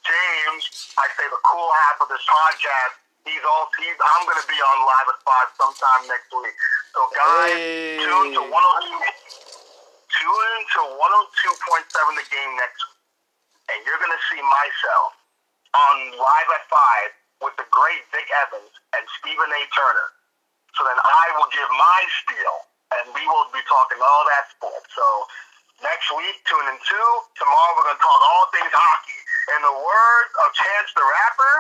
James. 0.05 0.93
I 0.99 1.07
say 1.15 1.25
the 1.31 1.39
cool 1.47 1.69
half 1.87 2.03
of 2.03 2.07
this 2.11 2.21
podcast. 2.27 3.01
He's 3.25 3.41
all. 3.47 3.71
He's. 3.79 3.95
I'm 3.97 4.23
going 4.27 4.37
to 4.37 4.49
be 4.51 4.59
on 4.59 4.77
live 4.83 5.07
at 5.15 5.19
five 5.23 5.47
sometime 5.55 6.01
next 6.11 6.29
week. 6.35 6.57
So 6.91 6.99
guys, 7.15 7.55
Hey. 7.55 8.03
tune 8.03 8.29
to 8.35 8.41
102. 8.45 8.53
Tune 10.13 10.59
to 10.77 10.81
102.7 10.93 12.19
the 12.19 12.25
game 12.29 12.51
next 12.59 12.79
week, 12.85 13.01
and 13.73 13.77
you're 13.87 13.97
going 13.97 14.13
to 14.13 14.23
see 14.29 14.41
myself 14.43 15.09
on 15.73 15.95
live 16.19 16.49
at 16.53 16.63
five 16.69 17.09
with 17.43 17.53
the 17.59 17.67
great 17.69 18.01
Vic 18.15 18.25
Evans 18.47 18.71
and 18.95 19.03
Stephen 19.19 19.51
A. 19.51 19.61
Turner. 19.75 20.09
So 20.79 20.87
then 20.87 20.97
I 20.97 21.25
will 21.37 21.51
give 21.51 21.69
my 21.75 22.01
spiel, 22.23 22.55
and 22.97 23.05
we 23.13 23.23
will 23.27 23.51
be 23.53 23.61
talking 23.67 23.99
all 24.01 24.23
that 24.31 24.49
sports. 24.55 24.89
So 24.95 25.07
next 25.83 26.07
week, 26.15 26.39
tune 26.47 26.65
in 26.71 26.79
two. 26.81 27.09
Tomorrow 27.37 27.71
we're 27.77 27.87
going 27.91 27.99
to 27.99 28.03
talk 28.03 28.21
all 28.33 28.45
things 28.55 28.73
hockey. 28.73 29.19
In 29.53 29.59
the 29.61 29.75
words 29.75 30.31
of 30.39 30.47
Chance 30.55 30.89
the 30.95 31.05
Rapper, 31.05 31.55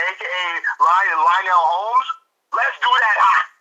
aka 0.00 0.44
Lionel 0.80 1.64
Holmes, 1.68 2.08
let's 2.56 2.76
do 2.80 2.90
that 2.90 3.16
hockey. 3.20 3.55